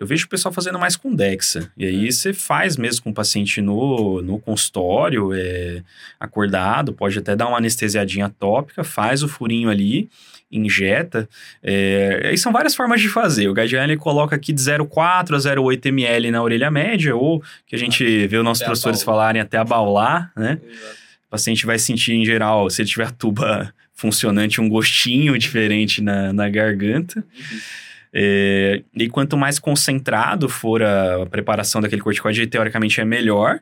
Eu 0.00 0.06
vejo 0.06 0.24
o 0.24 0.28
pessoal 0.30 0.50
fazendo 0.50 0.78
mais 0.78 0.96
com 0.96 1.14
Dexa. 1.14 1.70
E 1.76 1.84
aí 1.84 2.10
você 2.10 2.32
faz 2.32 2.78
mesmo 2.78 3.04
com 3.04 3.10
o 3.10 3.14
paciente 3.14 3.60
no, 3.60 4.22
no 4.22 4.38
consultório, 4.38 5.34
é, 5.34 5.82
acordado, 6.18 6.94
pode 6.94 7.18
até 7.18 7.36
dar 7.36 7.46
uma 7.46 7.58
anestesiadinha 7.58 8.30
tópica, 8.30 8.82
faz 8.82 9.22
o 9.22 9.28
furinho 9.28 9.68
ali, 9.68 10.08
injeta. 10.50 11.28
É, 11.62 12.28
aí 12.30 12.38
são 12.38 12.50
várias 12.50 12.74
formas 12.74 13.02
de 13.02 13.10
fazer. 13.10 13.48
O 13.48 13.52
Guideline 13.52 13.98
coloca 13.98 14.34
aqui 14.34 14.54
de 14.54 14.62
0,4 14.62 15.34
a 15.34 15.38
0,8 15.38 15.86
ml 15.88 16.30
na 16.30 16.42
orelha 16.42 16.70
média, 16.70 17.14
ou 17.14 17.42
que 17.66 17.76
a 17.76 17.78
gente 17.78 18.26
vê 18.26 18.38
os 18.38 18.44
nossos 18.44 18.62
Até 18.62 18.70
professores 18.70 19.02
falarem 19.02 19.42
até 19.42 19.58
abaular, 19.58 20.32
né? 20.34 20.58
Exato. 20.66 20.94
O 21.26 21.30
paciente 21.30 21.66
vai 21.66 21.78
sentir, 21.78 22.14
em 22.14 22.24
geral, 22.24 22.70
se 22.70 22.80
ele 22.80 22.88
tiver 22.88 23.06
a 23.06 23.10
tuba 23.10 23.70
funcionante, 23.92 24.62
um 24.62 24.68
gostinho 24.68 25.36
diferente 25.38 26.00
na, 26.00 26.32
na 26.32 26.48
garganta. 26.48 27.22
É, 28.12 28.82
e 28.94 29.08
quanto 29.08 29.36
mais 29.36 29.58
concentrado 29.58 30.48
for 30.48 30.82
a 30.82 31.26
preparação 31.26 31.80
daquele 31.80 32.02
corticoide, 32.02 32.46
teoricamente 32.46 33.00
é 33.00 33.04
melhor. 33.04 33.60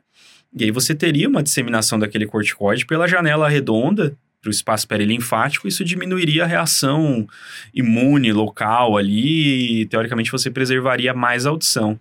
E 0.55 0.63
aí 0.63 0.71
você 0.71 0.95
teria 0.95 1.29
uma 1.29 1.43
disseminação 1.43 1.99
daquele 1.99 2.25
corticoide 2.25 2.85
pela 2.85 3.07
janela 3.07 3.47
redonda 3.47 4.15
para 4.41 4.47
o 4.47 4.51
espaço 4.51 4.87
perilinfático, 4.87 5.67
isso 5.67 5.83
diminuiria 5.83 6.45
a 6.45 6.47
reação 6.47 7.27
imune 7.73 8.31
local 8.31 8.97
ali 8.97 9.81
e 9.81 9.85
teoricamente 9.85 10.31
você 10.31 10.49
preservaria 10.49 11.13
mais 11.13 11.45
a 11.45 11.49
audição. 11.49 11.99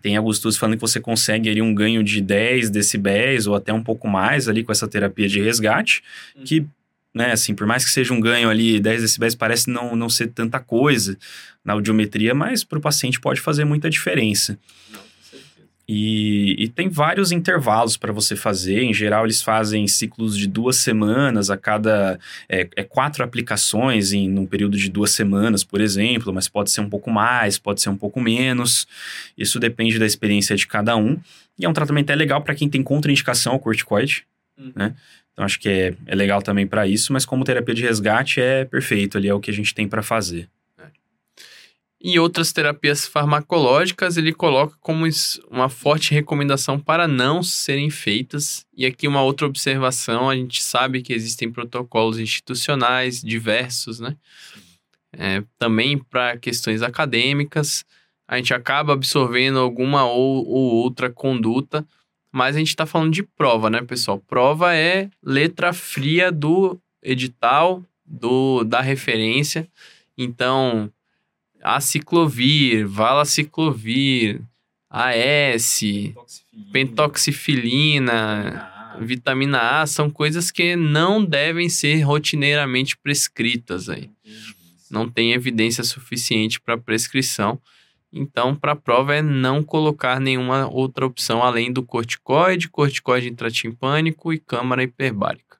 Tem 0.00 0.16
alguns 0.16 0.36
estudos 0.36 0.56
falando 0.56 0.76
que 0.76 0.80
você 0.80 1.00
consegue 1.00 1.48
ali 1.48 1.60
um 1.62 1.74
ganho 1.74 2.02
de 2.02 2.20
10 2.20 2.70
decibéis 2.70 3.46
ou 3.46 3.54
até 3.54 3.72
um 3.72 3.82
pouco 3.82 4.08
mais 4.08 4.48
ali 4.48 4.64
com 4.64 4.72
essa 4.72 4.88
terapia 4.88 5.28
de 5.28 5.40
resgate, 5.40 6.02
Uhum. 6.36 6.44
que, 6.44 6.66
né, 7.14 7.32
assim, 7.32 7.54
por 7.54 7.66
mais 7.66 7.84
que 7.84 7.90
seja 7.90 8.14
um 8.14 8.20
ganho 8.20 8.48
ali 8.48 8.80
10 8.80 9.02
decibéis, 9.02 9.34
parece 9.34 9.68
não, 9.70 9.94
não 9.94 10.08
ser 10.08 10.28
tanta 10.28 10.58
coisa 10.58 11.16
na 11.64 11.74
audiometria, 11.74 12.34
mas 12.34 12.64
para 12.64 12.78
o 12.78 12.82
paciente 12.82 13.20
pode 13.20 13.40
fazer 13.40 13.64
muita 13.64 13.90
diferença. 13.90 14.58
E, 15.86 16.54
e 16.58 16.68
tem 16.68 16.88
vários 16.88 17.32
intervalos 17.32 17.96
para 17.96 18.12
você 18.12 18.36
fazer. 18.36 18.82
Em 18.82 18.94
geral, 18.94 19.24
eles 19.24 19.42
fazem 19.42 19.86
ciclos 19.86 20.38
de 20.38 20.46
duas 20.46 20.76
semanas 20.76 21.50
a 21.50 21.56
cada. 21.56 22.18
É, 22.48 22.68
é 22.76 22.84
quatro 22.84 23.22
aplicações 23.24 24.12
em 24.12 24.38
um 24.38 24.46
período 24.46 24.78
de 24.78 24.88
duas 24.88 25.10
semanas, 25.10 25.64
por 25.64 25.80
exemplo, 25.80 26.32
mas 26.32 26.48
pode 26.48 26.70
ser 26.70 26.80
um 26.80 26.88
pouco 26.88 27.10
mais, 27.10 27.58
pode 27.58 27.82
ser 27.82 27.90
um 27.90 27.96
pouco 27.96 28.20
menos. 28.20 28.86
Isso 29.36 29.58
depende 29.58 29.98
da 29.98 30.06
experiência 30.06 30.56
de 30.56 30.66
cada 30.66 30.96
um. 30.96 31.18
E 31.58 31.64
é 31.64 31.68
um 31.68 31.74
tratamento 31.74 32.06
até 32.06 32.14
legal 32.14 32.40
para 32.42 32.54
quem 32.54 32.70
tem 32.70 32.82
contraindicação 32.82 33.52
ao 33.52 33.58
corticoide. 33.58 34.24
Uhum. 34.56 34.72
Né? 34.74 34.94
Então, 35.32 35.44
acho 35.44 35.58
que 35.58 35.68
é, 35.68 35.94
é 36.06 36.14
legal 36.14 36.42
também 36.42 36.66
para 36.66 36.86
isso, 36.86 37.12
mas 37.12 37.24
como 37.24 37.44
terapia 37.44 37.74
de 37.74 37.82
resgate 37.82 38.40
é 38.40 38.64
perfeito 38.64 39.16
ali, 39.16 39.28
é 39.28 39.34
o 39.34 39.40
que 39.40 39.50
a 39.50 39.54
gente 39.54 39.74
tem 39.74 39.88
para 39.88 40.02
fazer. 40.02 40.48
E 42.04 42.18
outras 42.18 42.52
terapias 42.52 43.06
farmacológicas 43.06 44.16
ele 44.16 44.32
coloca 44.32 44.76
como 44.80 45.06
uma 45.48 45.68
forte 45.68 46.12
recomendação 46.12 46.76
para 46.76 47.06
não 47.06 47.44
serem 47.44 47.90
feitas. 47.90 48.66
E 48.76 48.84
aqui 48.84 49.06
uma 49.06 49.22
outra 49.22 49.46
observação, 49.46 50.28
a 50.28 50.34
gente 50.34 50.60
sabe 50.60 51.00
que 51.00 51.12
existem 51.12 51.48
protocolos 51.48 52.18
institucionais 52.18 53.22
diversos, 53.22 54.00
né? 54.00 54.16
É, 55.12 55.44
também 55.60 55.96
para 55.96 56.36
questões 56.38 56.82
acadêmicas, 56.82 57.84
a 58.26 58.36
gente 58.36 58.52
acaba 58.52 58.94
absorvendo 58.94 59.60
alguma 59.60 60.04
ou, 60.04 60.44
ou 60.44 60.74
outra 60.82 61.08
conduta, 61.08 61.86
mas 62.32 62.56
a 62.56 62.58
gente 62.58 62.68
está 62.68 62.86
falando 62.86 63.12
de 63.12 63.22
prova, 63.22 63.68
né, 63.68 63.82
pessoal? 63.82 64.18
Prova 64.18 64.74
é 64.74 65.10
letra 65.22 65.72
fria 65.74 66.32
do 66.32 66.80
edital, 67.02 67.84
do, 68.06 68.64
da 68.64 68.80
referência. 68.80 69.68
Então, 70.16 70.90
aciclovir, 71.62 72.86
valaciclovir, 72.86 74.40
AS, 74.88 75.80
pentoxifilina, 76.72 78.70
vitamina 79.00 79.80
A, 79.80 79.86
são 79.86 80.10
coisas 80.10 80.50
que 80.50 80.76
não 80.76 81.24
devem 81.24 81.68
ser 81.68 82.00
rotineiramente 82.00 82.96
prescritas 82.96 83.88
aí. 83.88 84.10
Não 84.90 85.08
tem 85.08 85.32
evidência 85.32 85.82
suficiente 85.82 86.60
para 86.60 86.76
prescrição. 86.76 87.58
Então, 88.12 88.54
para 88.54 88.72
a 88.72 88.76
prova 88.76 89.14
é 89.14 89.22
não 89.22 89.62
colocar 89.62 90.20
nenhuma 90.20 90.68
outra 90.68 91.06
opção 91.06 91.42
além 91.42 91.72
do 91.72 91.82
corticoide, 91.82 92.68
corticoide 92.68 93.30
intratimpânico 93.30 94.32
e 94.32 94.38
câmara 94.38 94.82
hiperbárica. 94.82 95.56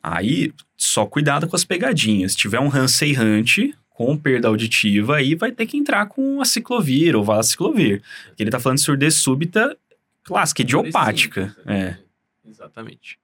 Aí, 0.00 0.52
só 0.76 1.04
cuidado 1.04 1.48
com 1.48 1.56
as 1.56 1.64
pegadinhas. 1.64 2.32
Se 2.32 2.38
tiver 2.38 2.60
um 2.60 2.72
Hansei 2.72 3.18
Hunt 3.18 3.74
com 3.90 4.16
perda 4.16 4.46
auditiva, 4.46 5.16
aí 5.16 5.34
vai 5.34 5.50
ter 5.50 5.66
que 5.66 5.76
entrar 5.76 6.06
com 6.06 6.40
a 6.40 6.44
ciclovir 6.44 7.16
ou 7.16 7.24
valaciclovir. 7.24 8.02
Porque 8.26 8.44
ele 8.44 8.50
tá 8.50 8.60
falando 8.60 8.78
de 8.78 8.84
surdez 8.84 9.14
súbita 9.14 9.76
clássica, 10.22 10.62
idiopática. 10.62 11.56
É. 11.66 11.96
Exatamente. 12.44 13.18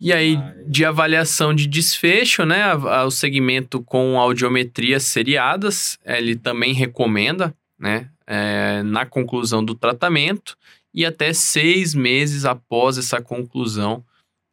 E 0.00 0.12
aí, 0.12 0.38
de 0.66 0.84
avaliação 0.84 1.52
de 1.52 1.66
desfecho, 1.66 2.44
né? 2.44 2.72
O 3.04 3.10
segmento 3.10 3.82
com 3.82 4.18
audiometrias 4.18 5.02
seriadas, 5.02 5.98
ele 6.04 6.36
também 6.36 6.72
recomenda, 6.72 7.52
né? 7.78 8.08
é, 8.28 8.82
na 8.82 9.06
conclusão 9.06 9.64
do 9.64 9.74
tratamento 9.74 10.54
e 10.92 11.06
até 11.06 11.32
seis 11.32 11.94
meses 11.94 12.44
após 12.44 12.98
essa 12.98 13.22
conclusão, 13.22 14.04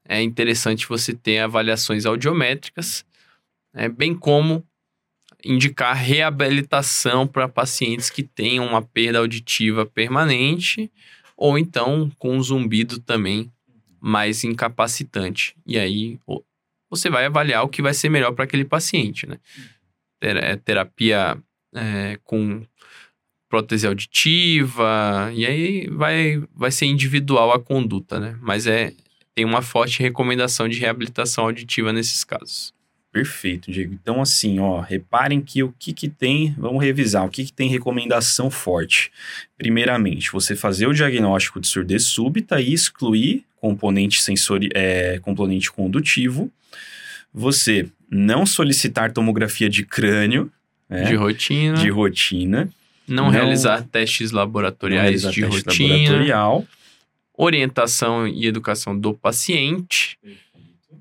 é 0.08 0.22
interessante 0.22 0.88
você 0.88 1.14
ter 1.14 1.40
avaliações 1.40 2.06
audiométricas, 2.06 3.06
é, 3.74 3.90
bem 3.90 4.16
como 4.16 4.66
indicar 5.44 5.96
reabilitação 5.96 7.28
para 7.28 7.50
pacientes 7.50 8.10
que 8.10 8.24
tenham 8.24 8.66
uma 8.66 8.82
perda 8.82 9.20
auditiva 9.20 9.86
permanente 9.86 10.90
ou 11.36 11.58
então 11.58 12.10
com 12.18 12.38
um 12.38 12.42
zumbido 12.42 13.00
também 13.00 13.52
mais 14.06 14.44
incapacitante. 14.44 15.56
E 15.66 15.80
aí 15.80 16.20
você 16.88 17.10
vai 17.10 17.26
avaliar 17.26 17.64
o 17.64 17.68
que 17.68 17.82
vai 17.82 17.92
ser 17.92 18.08
melhor 18.08 18.34
para 18.34 18.44
aquele 18.44 18.64
paciente, 18.64 19.26
né? 19.26 19.40
É, 20.22 20.56
terapia 20.58 21.36
é, 21.74 22.20
com 22.24 22.62
prótese 23.50 23.88
auditiva, 23.88 25.32
e 25.34 25.44
aí 25.44 25.88
vai, 25.88 26.44
vai 26.54 26.70
ser 26.70 26.86
individual 26.86 27.52
a 27.52 27.60
conduta, 27.60 28.20
né? 28.20 28.38
Mas 28.42 28.68
é 28.68 28.94
tem 29.34 29.44
uma 29.44 29.64
forte 29.64 30.02
recomendação 30.02 30.70
de 30.70 30.80
reabilitação 30.80 31.46
auditiva 31.46 31.92
nesses 31.92 32.24
casos. 32.24 32.74
Perfeito, 33.12 33.72
Diego. 33.72 33.94
Então, 33.94 34.22
assim, 34.22 34.60
ó, 34.60 34.82
reparem 34.82 35.42
que 35.42 35.64
o 35.64 35.74
que 35.80 35.94
que 35.94 36.08
tem, 36.08 36.54
vamos 36.58 36.84
revisar, 36.84 37.26
o 37.26 37.30
que 37.30 37.46
que 37.46 37.54
tem 37.54 37.70
recomendação 37.70 38.52
forte. 38.52 39.12
Primeiramente, 39.58 40.32
você 40.32 40.56
fazer 40.56 40.86
o 40.86 40.94
diagnóstico 40.94 41.60
de 41.60 41.68
surdez 41.68 42.04
súbita 42.04 42.62
e 42.62 42.72
excluir 42.72 43.46
componente 43.70 44.22
sensori, 44.22 44.70
é, 44.76 45.18
componente 45.24 45.72
condutivo. 45.72 46.52
Você 47.34 47.88
não 48.12 48.46
solicitar 48.46 49.12
tomografia 49.12 49.68
de 49.68 49.84
crânio, 49.84 50.52
né, 50.88 51.06
De 51.06 51.16
rotina, 51.16 51.76
de 51.78 51.90
rotina. 51.90 52.70
não, 53.08 53.24
não- 53.26 53.30
realizar 53.32 53.82
testes 53.84 54.30
laboratoriais 54.32 55.24
realizar 55.24 55.32
de 55.32 55.42
teste 55.42 55.58
rotina, 55.70 55.94
laboratorial. 55.98 56.66
orientação 57.36 58.28
e 58.28 58.46
educação 58.46 58.98
do 58.98 59.14
paciente 59.16 60.18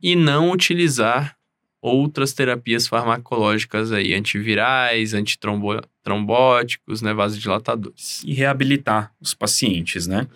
e 0.02 0.16
não 0.16 0.50
utilizar 0.50 1.36
outras 1.82 2.32
terapias 2.32 2.86
farmacológicas 2.88 3.92
aí, 3.92 4.14
antivirais, 4.14 5.12
antitrombóticos, 5.12 7.02
né, 7.02 7.12
vasodilatadores. 7.12 8.22
e 8.24 8.32
reabilitar 8.32 9.12
os 9.20 9.34
pacientes, 9.34 10.06
né? 10.06 10.26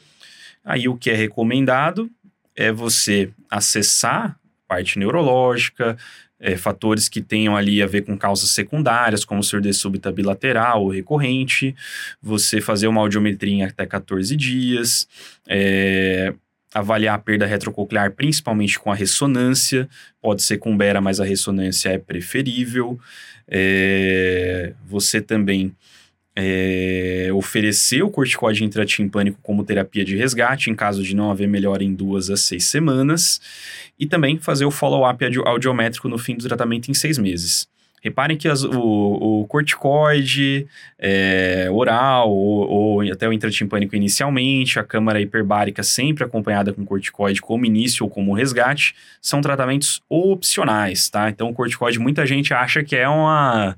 Aí 0.64 0.86
o 0.86 0.96
que 0.96 1.08
é 1.08 1.14
recomendado 1.14 2.10
é 2.58 2.72
você 2.72 3.30
acessar 3.48 4.36
parte 4.66 4.98
neurológica, 4.98 5.96
é, 6.40 6.56
fatores 6.56 7.08
que 7.08 7.22
tenham 7.22 7.56
ali 7.56 7.80
a 7.80 7.86
ver 7.86 8.02
com 8.02 8.18
causas 8.18 8.50
secundárias, 8.50 9.24
como 9.24 9.42
surdez 9.42 9.76
súbita 9.76 10.10
bilateral 10.10 10.82
ou 10.82 10.90
recorrente, 10.90 11.74
você 12.20 12.60
fazer 12.60 12.88
uma 12.88 13.00
audiometria 13.00 13.54
em 13.54 13.62
até 13.62 13.86
14 13.86 14.36
dias, 14.36 15.06
é, 15.46 16.34
avaliar 16.74 17.14
a 17.14 17.18
perda 17.18 17.46
retrococlear 17.46 18.10
principalmente 18.12 18.78
com 18.78 18.90
a 18.90 18.94
ressonância, 18.94 19.88
pode 20.20 20.42
ser 20.42 20.58
com 20.58 20.76
Bera, 20.76 21.00
mas 21.00 21.20
a 21.20 21.24
ressonância 21.24 21.90
é 21.90 21.98
preferível. 21.98 22.98
É, 23.48 24.74
você 24.84 25.20
também 25.20 25.74
é, 26.40 27.30
oferecer 27.34 28.00
o 28.04 28.10
corticoide 28.10 28.62
intratimpânico 28.62 29.40
como 29.42 29.64
terapia 29.64 30.04
de 30.04 30.16
resgate, 30.16 30.70
em 30.70 30.74
caso 30.74 31.02
de 31.02 31.16
não 31.16 31.32
haver 31.32 31.48
melhora 31.48 31.82
em 31.82 31.92
duas 31.92 32.30
a 32.30 32.36
seis 32.36 32.66
semanas, 32.66 33.40
e 33.98 34.06
também 34.06 34.38
fazer 34.38 34.64
o 34.64 34.70
follow-up 34.70 35.24
audiométrico 35.44 36.08
no 36.08 36.16
fim 36.16 36.36
do 36.36 36.46
tratamento 36.46 36.88
em 36.92 36.94
seis 36.94 37.18
meses. 37.18 37.66
Reparem 38.02 38.36
que 38.36 38.48
as, 38.48 38.62
o, 38.62 38.70
o, 38.72 39.46
corticoide 39.48 40.66
é, 40.98 41.68
oral 41.70 42.30
ou, 42.30 42.68
ou, 42.68 43.12
até 43.12 43.28
o 43.28 43.32
intratimpânico 43.32 43.96
inicialmente, 43.96 44.78
a 44.78 44.84
câmara 44.84 45.20
hiperbárica 45.20 45.82
sempre 45.82 46.24
acompanhada 46.24 46.72
com 46.72 46.84
corticoide 46.84 47.40
como 47.40 47.64
início 47.64 48.04
ou 48.04 48.10
como 48.10 48.34
resgate, 48.34 48.94
são 49.20 49.40
tratamentos 49.40 50.00
opcionais, 50.08 51.08
tá? 51.08 51.28
Então 51.28 51.50
o 51.50 51.54
corticoide 51.54 51.98
muita 51.98 52.24
gente 52.26 52.54
acha 52.54 52.82
que 52.82 52.96
é 52.96 53.08
uma 53.08 53.76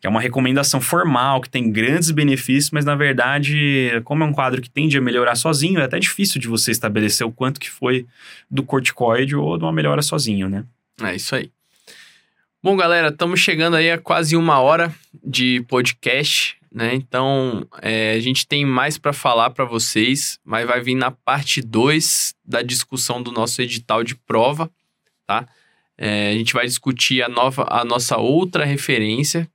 que 0.00 0.06
é 0.06 0.10
uma 0.10 0.20
recomendação 0.20 0.80
formal, 0.80 1.42
que 1.42 1.50
tem 1.50 1.70
grandes 1.70 2.10
benefícios, 2.10 2.70
mas 2.70 2.86
na 2.86 2.94
verdade, 2.94 4.00
como 4.04 4.24
é 4.24 4.26
um 4.26 4.32
quadro 4.32 4.62
que 4.62 4.70
tende 4.70 4.96
a 4.96 5.00
melhorar 5.00 5.34
sozinho, 5.34 5.78
é 5.78 5.84
até 5.84 5.98
difícil 5.98 6.40
de 6.40 6.48
você 6.48 6.70
estabelecer 6.70 7.26
o 7.26 7.30
quanto 7.30 7.60
que 7.60 7.70
foi 7.70 8.06
do 8.50 8.62
corticoide 8.62 9.36
ou 9.36 9.58
de 9.58 9.64
uma 9.64 9.72
melhora 9.72 10.00
sozinho, 10.00 10.48
né? 10.48 10.64
É 11.02 11.14
isso 11.14 11.34
aí. 11.36 11.50
Bom, 12.62 12.76
galera, 12.76 13.08
estamos 13.08 13.40
chegando 13.40 13.74
aí 13.74 13.90
a 13.90 13.96
quase 13.96 14.36
uma 14.36 14.60
hora 14.60 14.94
de 15.24 15.62
podcast, 15.62 16.58
né? 16.70 16.94
Então, 16.94 17.66
é, 17.80 18.12
a 18.12 18.20
gente 18.20 18.46
tem 18.46 18.66
mais 18.66 18.98
para 18.98 19.14
falar 19.14 19.48
para 19.48 19.64
vocês, 19.64 20.38
mas 20.44 20.66
vai 20.66 20.78
vir 20.82 20.94
na 20.94 21.10
parte 21.10 21.62
2 21.62 22.34
da 22.44 22.60
discussão 22.60 23.22
do 23.22 23.32
nosso 23.32 23.62
edital 23.62 24.04
de 24.04 24.14
prova, 24.14 24.70
tá? 25.26 25.48
É, 25.96 26.32
a 26.32 26.34
gente 26.34 26.52
vai 26.52 26.66
discutir 26.66 27.22
a, 27.22 27.30
nova, 27.30 27.66
a 27.66 27.82
nossa 27.82 28.18
outra 28.18 28.66
referência, 28.66 29.50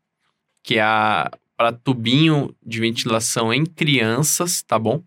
que 0.64 0.80
é 0.80 0.82
a 0.82 1.30
para 1.56 1.72
tubinho 1.72 2.56
de 2.66 2.80
ventilação 2.80 3.54
em 3.54 3.68
crianças, 3.68 4.64
tá 4.64 4.80
bom? 4.80 5.04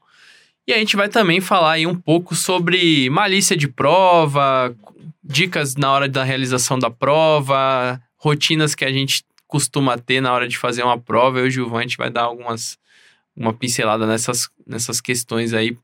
E 0.68 0.72
a 0.72 0.78
gente 0.78 0.94
vai 0.94 1.08
também 1.08 1.40
falar 1.40 1.72
aí 1.72 1.86
um 1.86 1.96
pouco 1.96 2.36
sobre 2.36 3.10
malícia 3.10 3.56
de 3.56 3.66
prova, 3.66 4.72
dicas 5.28 5.76
na 5.76 5.92
hora 5.92 6.08
da 6.08 6.24
realização 6.24 6.78
da 6.78 6.90
prova, 6.90 8.00
rotinas 8.16 8.74
que 8.74 8.84
a 8.84 8.90
gente 8.90 9.22
costuma 9.46 9.98
ter 9.98 10.20
na 10.20 10.32
hora 10.32 10.48
de 10.48 10.56
fazer 10.56 10.82
uma 10.82 10.98
prova. 10.98 11.38
Eu 11.38 11.44
e 11.44 11.48
o 11.48 11.50
Gilvan, 11.50 11.78
a 11.78 11.82
gente 11.82 11.96
vai 11.96 12.10
dar 12.10 12.22
algumas 12.22 12.78
uma 13.36 13.52
pincelada 13.52 14.04
nessas, 14.04 14.48
nessas 14.66 15.00
questões 15.00 15.54
aí 15.54 15.76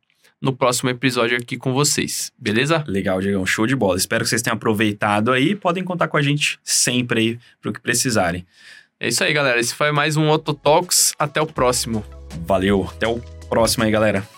no 0.42 0.52
próximo 0.52 0.90
episódio 0.90 1.38
aqui 1.38 1.56
com 1.56 1.72
vocês, 1.72 2.32
beleza? 2.36 2.84
Legal, 2.86 3.20
Diego, 3.20 3.46
show 3.46 3.66
de 3.66 3.76
bola. 3.76 3.96
Espero 3.96 4.24
que 4.24 4.30
vocês 4.30 4.42
tenham 4.42 4.56
aproveitado 4.56 5.32
aí. 5.32 5.54
Podem 5.54 5.84
contar 5.84 6.08
com 6.08 6.16
a 6.16 6.22
gente 6.22 6.58
sempre 6.64 7.20
aí 7.20 7.38
para 7.62 7.70
o 7.70 7.72
que 7.72 7.80
precisarem. 7.80 8.44
É 8.98 9.08
isso 9.08 9.22
aí, 9.22 9.32
galera. 9.32 9.58
Esse 9.58 9.74
foi 9.74 9.92
mais 9.92 10.16
um 10.16 10.36
Talks. 10.38 11.14
Até 11.18 11.40
o 11.40 11.46
próximo. 11.46 12.04
Valeu. 12.46 12.88
Até 12.90 13.06
o 13.06 13.20
próximo 13.48 13.84
aí, 13.84 13.90
galera. 13.90 14.33